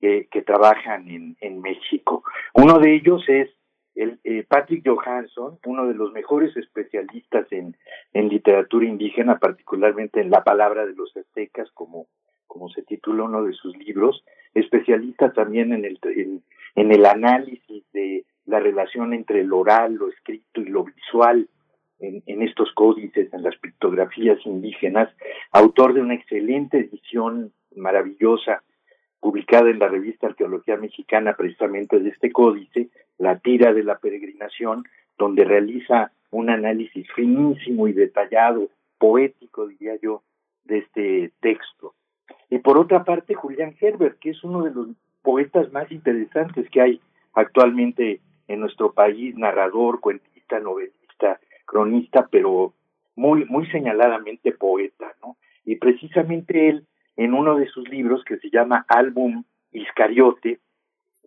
[0.00, 2.22] Que, que trabajan en, en México.
[2.52, 3.48] Uno de ellos es
[3.94, 7.76] el, eh, Patrick Johansson, uno de los mejores especialistas en,
[8.12, 12.06] literatura indígena, particularmente en la palabra de los aztecas, como,
[12.74, 14.24] se titula uno de sus libros,
[14.54, 16.42] especialista también en el, en,
[16.76, 21.48] en el análisis de la relación entre lo oral, lo escrito y lo visual
[22.00, 25.08] en estos códices, en las pictografías indígenas,
[25.52, 28.62] autor de una excelente edición maravillosa
[29.24, 34.84] publicada en la revista Arqueología Mexicana precisamente de este códice, La tira de la peregrinación,
[35.16, 40.22] donde realiza un análisis finísimo y detallado, poético, diría yo,
[40.64, 41.94] de este texto.
[42.50, 44.88] Y por otra parte, Julián Herbert, que es uno de los
[45.22, 47.00] poetas más interesantes que hay
[47.32, 52.74] actualmente en nuestro país, narrador, cuentista, novelista, cronista, pero
[53.16, 55.38] muy, muy señaladamente poeta, ¿no?
[55.64, 56.86] Y precisamente él
[57.16, 60.60] en uno de sus libros que se llama Álbum Iscariote,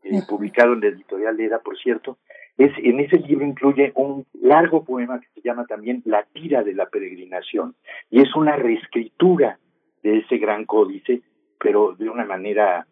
[0.03, 2.17] eh, publicado en la editorial Leda, por cierto,
[2.57, 6.74] es, en ese libro incluye un largo poema que se llama también La tira de
[6.74, 7.75] la peregrinación,
[8.09, 9.59] y es una reescritura
[10.03, 11.22] de ese gran códice,
[11.59, 12.88] pero de una manera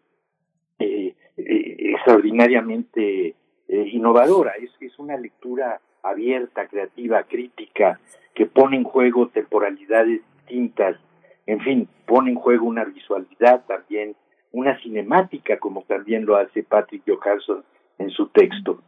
[0.79, 3.35] eh, eh, extraordinariamente
[3.67, 4.53] innovadora.
[4.59, 7.99] Es, es una lectura abierta, creativa, crítica,
[8.35, 10.97] que pone en juego temporalidades distintas,
[11.45, 14.15] en fin, pone en juego una visualidad también,
[14.51, 17.63] una cinemática, como también lo hace Patrick Johansson
[17.97, 18.81] en su texto.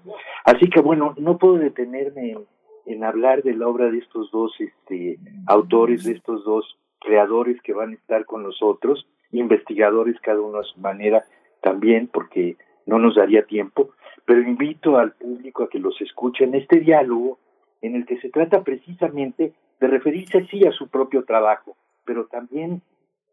[0.46, 2.38] Así que bueno, no puedo detenerme
[2.86, 7.74] en, hablar de la obra de estos dos este, autores, de estos dos creadores que
[7.74, 11.26] van a estar con nosotros, investigadores cada uno a su manera
[11.62, 13.92] también, porque no nos daría tiempo,
[14.26, 17.40] pero invito al público a que los escuche en este diálogo
[17.82, 21.76] en el que se trata precisamente de referirse sí a su propio trabajo,
[22.08, 22.82] pero también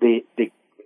[0.01, 0.27] de,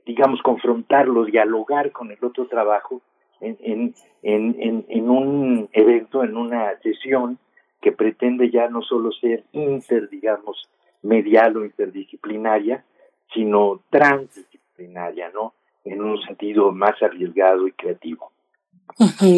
[0.07, 3.01] digamos, confrontarlo, dialogar con el otro trabajo
[3.41, 7.39] en, en, un evento, en una sesión
[7.81, 10.69] que pretende ya no solo ser inter, digamos,
[11.03, 12.85] medial o interdisciplinaria,
[13.33, 15.55] sino transdisciplinaria, ¿no?
[15.85, 18.31] En un sentido más arriesgado y creativo.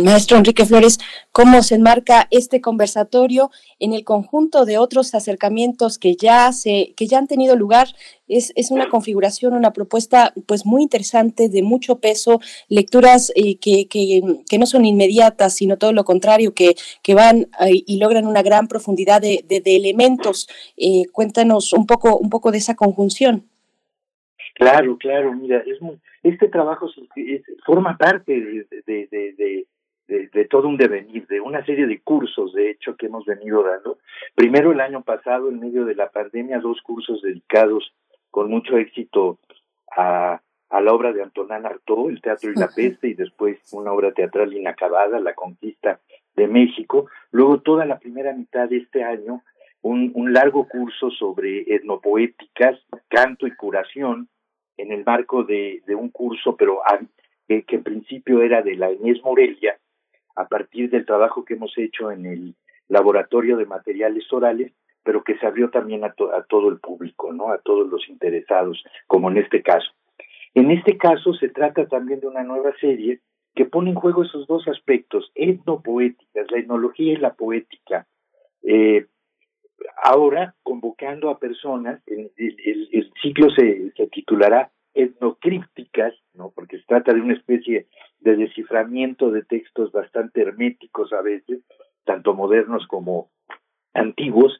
[0.05, 0.99] Maestro Enrique Flores,
[1.33, 7.07] ¿cómo se enmarca este conversatorio en el conjunto de otros acercamientos que ya se, que
[7.07, 7.89] ya han tenido lugar?
[8.29, 13.89] Es, es una configuración, una propuesta pues muy interesante, de mucho peso, lecturas eh, que,
[13.89, 18.43] que, no son inmediatas, sino todo lo contrario, que, que van eh, y logran una
[18.43, 20.49] gran profundidad de, de, de elementos.
[20.77, 23.50] Eh, cuéntanos un poco, un poco de esa conjunción.
[24.55, 29.67] Claro, claro, mira, es muy, este trabajo es, forma parte de, de, de,
[30.09, 33.63] de, de todo un devenir, de una serie de cursos, de hecho, que hemos venido
[33.63, 33.99] dando.
[34.35, 37.95] Primero el año pasado, en medio de la pandemia, dos cursos dedicados
[38.31, 39.39] con mucho éxito
[39.97, 43.93] a, a la obra de Antonán Artaud, El Teatro y la Peste, y después una
[43.93, 46.01] obra teatral inacabada, La Conquista
[46.35, 47.09] de México.
[47.31, 49.43] Luego toda la primera mitad de este año,
[49.83, 54.29] un, un largo curso sobre etnopoéticas, canto y curación,
[54.81, 56.81] en el marco de, un curso, pero
[57.49, 59.79] que, en principio era de la Inés Morelia,
[60.37, 62.55] a partir del trabajo que hemos hecho en el
[62.89, 67.51] laboratorio de materiales orales, pero que se abrió también a, a todo el público, ¿no?
[67.51, 69.91] A todos los interesados, como en este caso.
[70.55, 73.21] En este caso se trata también de una nueva serie
[73.55, 78.07] que pone en juego esos dos aspectos, etnopoéticas, la etnología y la poética.
[78.63, 79.07] Eh,
[80.03, 86.51] ahora, convocando a personas, el, el, ciclo se, se, titulará Etnocrípticas, ¿no?
[86.51, 87.87] porque se trata de una especie
[88.21, 91.61] de desciframiento de textos bastante herméticos a veces,
[92.05, 93.31] tanto modernos como
[93.95, 94.59] antiguos,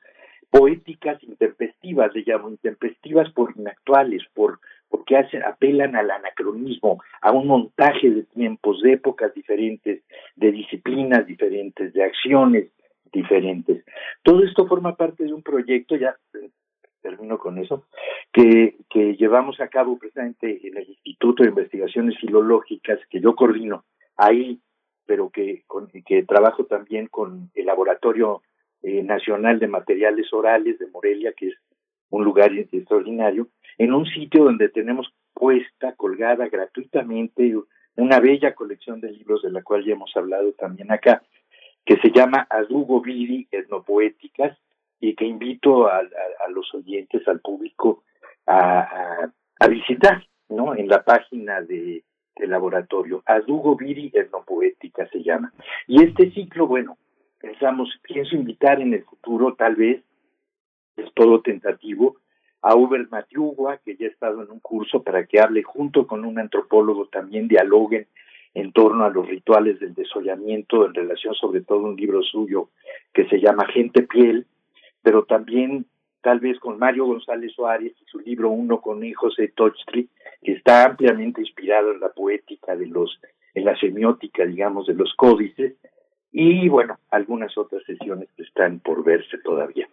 [0.51, 7.47] poéticas intempestivas, le llamo intempestivas por inactuales, por porque hacen, apelan al anacronismo, a un
[7.47, 10.03] montaje de tiempos, de épocas diferentes,
[10.35, 12.71] de disciplinas diferentes, de acciones
[13.13, 13.85] diferentes.
[14.23, 16.17] Todo esto forma parte de un proyecto, ya
[17.01, 17.87] termino con eso,
[18.33, 23.85] que, que llevamos a cabo precisamente en el Instituto de Investigaciones Filológicas, que yo coordino
[24.17, 24.61] ahí,
[25.07, 28.43] pero que, con, que trabajo también con el Laboratorio
[28.83, 31.55] eh, Nacional de Materiales Orales de Morelia, que es
[32.11, 33.49] un lugar extraordinario,
[33.79, 37.55] en un sitio donde tenemos puesta, colgada gratuitamente,
[37.97, 41.23] una bella colección de libros de la cual ya hemos hablado también acá,
[41.85, 44.57] que se llama Adugo Viri Etnopoéticas
[45.01, 46.03] y que invito a,
[46.51, 48.05] los oyentes, al público,
[48.47, 50.75] a, a, visitar, ¿no?
[50.75, 52.05] En la página de,
[52.37, 53.23] del laboratorio.
[53.25, 55.53] Adugo Viri Etnopoética se llama.
[55.87, 56.99] Y este ciclo, bueno,
[57.41, 60.03] pensamos, pienso invitar en el futuro, tal vez,
[60.97, 62.17] es todo tentativo,
[62.63, 66.25] a Uber Matiugua, que ya ha estado en un curso para que hable junto con
[66.25, 68.07] un antropólogo, también dialoguen
[68.55, 72.71] en torno a los rituales del desollamiento en relación sobre todo a un libro suyo
[73.13, 74.47] que se llama Gente Piel,
[75.03, 75.87] pero también
[76.21, 79.53] tal vez con Mario González Suárez y su libro Uno con hijos de
[80.43, 83.21] que está ampliamente inspirado en la poética de los,
[83.55, 85.75] en la semiótica, digamos, de los códices,
[86.33, 89.89] y bueno, algunas otras sesiones que están por verse todavía.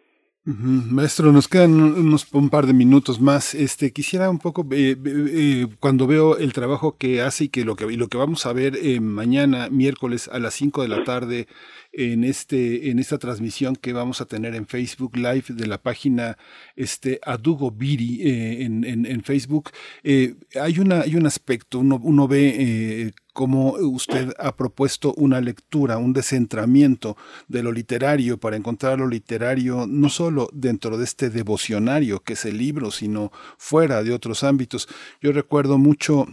[0.50, 3.53] Maestro, nos quedan unos un par de minutos más.
[3.53, 7.76] Este quisiera un poco eh, eh, cuando veo el trabajo que hace y que lo
[7.76, 11.50] que lo que vamos a ver eh, mañana miércoles a las 5 de la tarde
[11.92, 16.38] en este en esta transmisión que vamos a tener en Facebook Live de la página
[16.77, 18.22] este Adugo Biri
[18.61, 19.72] en, en, en, Facebook
[20.03, 26.12] hay una hay un aspecto uno uno ve cómo usted ha propuesto una lectura, un
[26.12, 27.16] descentramiento
[27.48, 32.46] de lo literario para encontrar lo literario no solo dentro de este devocionario que es
[32.46, 34.90] el libro, sino fuera de otros ámbitos.
[35.22, 36.26] Yo recuerdo mucho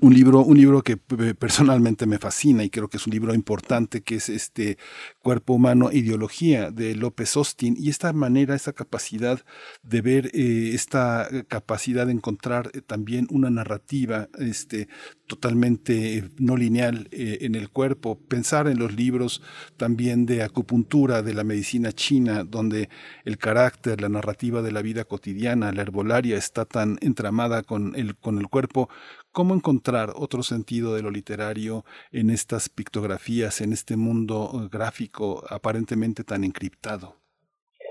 [0.00, 3.34] un libro, un libro que eh, personalmente me fascina y creo que es un libro
[3.34, 4.78] importante, que es este
[5.22, 9.40] Cuerpo Humano, Ideología de López Austin, y esta manera, esta capacidad
[9.82, 14.88] de ver, eh, esta capacidad de encontrar eh, también una narrativa este,
[15.26, 19.42] totalmente no lineal en el cuerpo, pensar en los libros
[19.76, 22.88] también de acupuntura, de la medicina china, donde
[23.24, 28.16] el carácter, la narrativa de la vida cotidiana, la herbolaria está tan entramada con el,
[28.16, 28.88] con el cuerpo,
[29.36, 36.24] ¿Cómo encontrar otro sentido de lo literario en estas pictografías, en este mundo gráfico aparentemente
[36.24, 37.16] tan encriptado?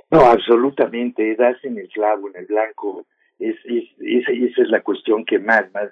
[0.10, 3.06] No, absolutamente, das en el clavo, en el blanco.
[3.38, 5.92] Es, esa es la cuestión que más, más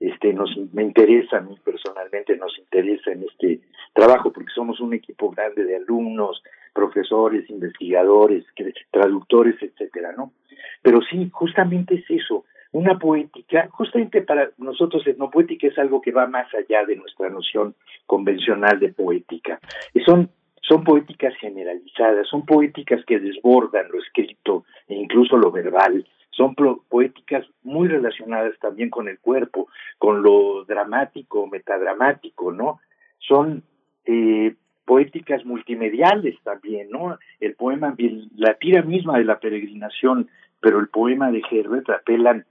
[0.00, 3.60] este, nos, me interesa a mí personalmente, nos interesa en este
[3.92, 6.42] trabajo, porque somos un equipo grande de alumnos,
[6.72, 8.46] profesores, investigadores,
[8.90, 10.32] traductores, etcétera, ¿no?
[10.80, 16.26] Pero sí, justamente es eso, una poética, justamente para nosotros etnopoética es algo que va
[16.26, 19.60] más allá de nuestra noción convencional de poética.
[19.94, 20.28] Y son,
[20.60, 27.46] son poéticas generalizadas, son poéticas que desbordan lo escrito e incluso lo verbal, son poéticas
[27.62, 32.80] muy relacionadas también con el cuerpo, con lo dramático, metadramático, ¿no?
[33.20, 33.62] Son
[34.04, 37.20] eh, poéticas multimediales también, ¿no?
[37.38, 37.94] El poema,
[38.34, 40.28] la tira misma de la peregrinación,
[40.60, 42.44] pero el poema de Herbert apelan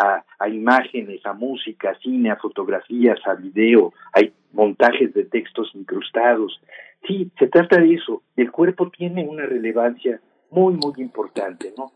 [0.00, 6.60] a, imágenes, a música, a cine, a fotografías, a video, hay montajes de textos incrustados.
[7.06, 8.22] Sí, se trata de eso.
[8.36, 10.20] El cuerpo tiene una relevancia
[10.50, 11.92] muy, muy importante, ¿no?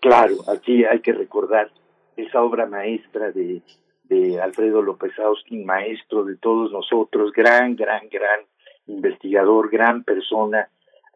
[0.00, 1.70] Claro, aquí hay que recordar
[2.16, 3.62] esa obra maestra de,
[4.04, 8.40] de Alfredo López Austin, maestro de todos nosotros, gran, gran, gran
[8.88, 10.68] investigador, gran persona,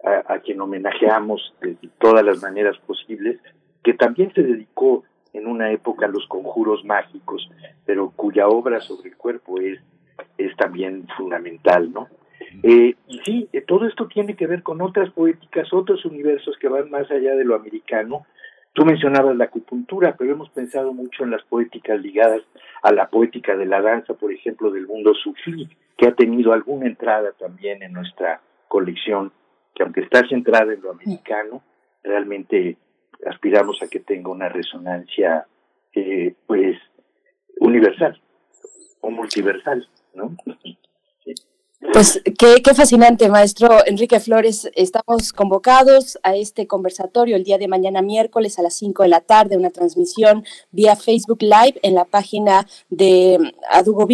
[0.05, 3.41] a, a quien homenajeamos de todas las maneras posibles,
[3.83, 7.49] que también se dedicó en una época los conjuros mágicos,
[7.87, 9.81] pero cuya obra sobre el cuerpo es,
[10.39, 12.09] es también fundamental, ¿no?
[12.63, 16.69] Eh, y sí, eh, todo esto tiene que ver con otras poéticas, otros universos que
[16.69, 18.27] van más allá de lo americano.
[18.75, 22.43] Tú mencionabas la acupuntura, pero hemos pensado mucho en las poéticas ligadas
[22.83, 26.87] a la poética de la danza, por ejemplo, del mundo sufí, que ha tenido alguna
[26.87, 29.33] entrada también en nuestra colección,
[29.75, 31.63] que aunque está centrada en lo americano,
[32.03, 32.77] realmente
[33.27, 35.47] aspiramos a que tenga una resonancia
[35.95, 36.77] eh, pues
[37.61, 38.21] universal
[39.01, 39.89] o multiversal.
[40.15, 40.37] ¿no?
[41.93, 44.71] Pues qué, qué, fascinante, maestro Enrique Flores.
[44.77, 49.21] Estamos convocados a este conversatorio el día de mañana miércoles a las 5 de la
[49.21, 54.07] tarde, una transmisión vía Facebook Live en la página de Adugo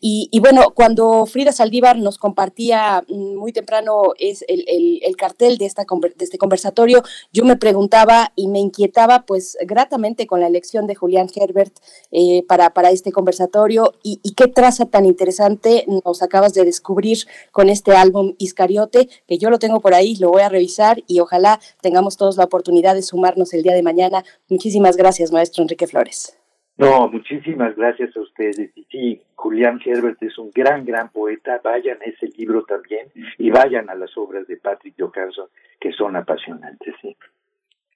[0.00, 5.58] Viri y, bueno, cuando Frida Saldívar nos compartía mm, muy temprano es el, el, cartel
[5.58, 10.46] de, esta, de este conversatorio, yo me preguntaba y me inquietaba pues gratamente con la
[10.46, 11.74] elección de Julián Herbert
[12.10, 17.18] eh, para, para este conversatorio y, y, qué traza tan interesante nos acabas de descubrir
[17.52, 21.20] con este álbum Iscariote, que yo lo tengo por ahí, lo voy a revisar y
[21.20, 24.24] ojalá tengamos todos la oportunidad de sumarnos el día de mañana.
[24.48, 26.39] Muchísimas gracias, maestro Enrique Flores.
[26.80, 28.70] No, muchísimas gracias a ustedes.
[28.74, 31.60] Y sí, Julián Herbert es un gran, gran poeta.
[31.62, 36.16] Vayan a ese libro también y vayan a las obras de Patrick Johansson, que son
[36.16, 36.94] apasionantes.
[37.02, 37.16] ¿sí?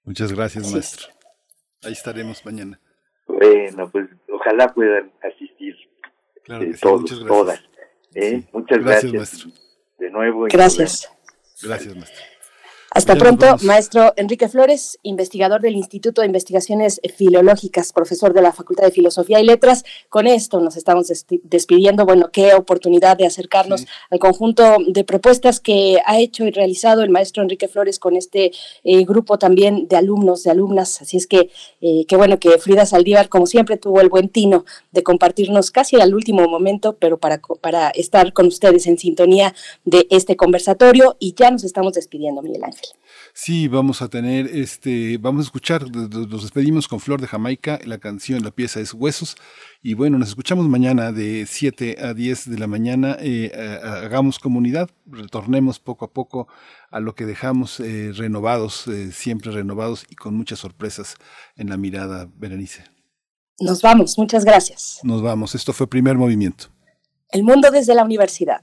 [0.05, 1.07] Muchas gracias, maestro.
[1.83, 2.79] Ahí estaremos mañana.
[3.27, 5.75] Bueno, pues ojalá puedan asistir
[6.45, 7.65] claro eh, todos, muchas todas.
[8.15, 8.43] ¿eh?
[8.53, 9.51] Muchas gracias, gracias, maestro.
[9.99, 10.47] de nuevo.
[10.51, 11.11] Gracias.
[11.63, 12.34] Gracias, maestro.
[12.95, 18.85] Hasta pronto, maestro Enrique Flores, investigador del Instituto de Investigaciones Filológicas, profesor de la Facultad
[18.85, 19.85] de Filosofía y Letras.
[20.09, 21.09] Con esto nos estamos
[21.43, 22.07] despidiendo.
[22.07, 23.87] Bueno, qué oportunidad de acercarnos sí.
[24.11, 28.53] al conjunto de propuestas que ha hecho y realizado el maestro Enrique Flores con este
[28.85, 31.03] eh, grupo también de alumnos, de alumnas.
[31.03, 31.51] Así es que
[31.81, 36.01] eh, qué bueno que Frida Saldívar, como siempre, tuvo el buen tino de compartirnos casi
[36.01, 39.53] al último momento, pero para, para estar con ustedes en sintonía
[39.85, 41.17] de este conversatorio.
[41.19, 42.84] Y ya nos estamos despidiendo, Miguel Ángel.
[43.37, 47.99] Sí, vamos a tener este, vamos a escuchar, nos despedimos con Flor de Jamaica, la
[47.99, 49.37] canción, la pieza es Huesos,
[49.83, 53.51] y bueno, nos escuchamos mañana de 7 a 10 de la mañana, eh,
[53.83, 56.47] hagamos comunidad, retornemos poco a poco
[56.93, 61.17] a lo que dejamos eh, renovados, eh, siempre renovados y con muchas sorpresas
[61.57, 62.85] en la mirada, Berenice.
[63.59, 65.01] Nos vamos, muchas gracias.
[65.03, 66.67] Nos vamos, esto fue primer movimiento.
[67.31, 68.63] El mundo desde la universidad.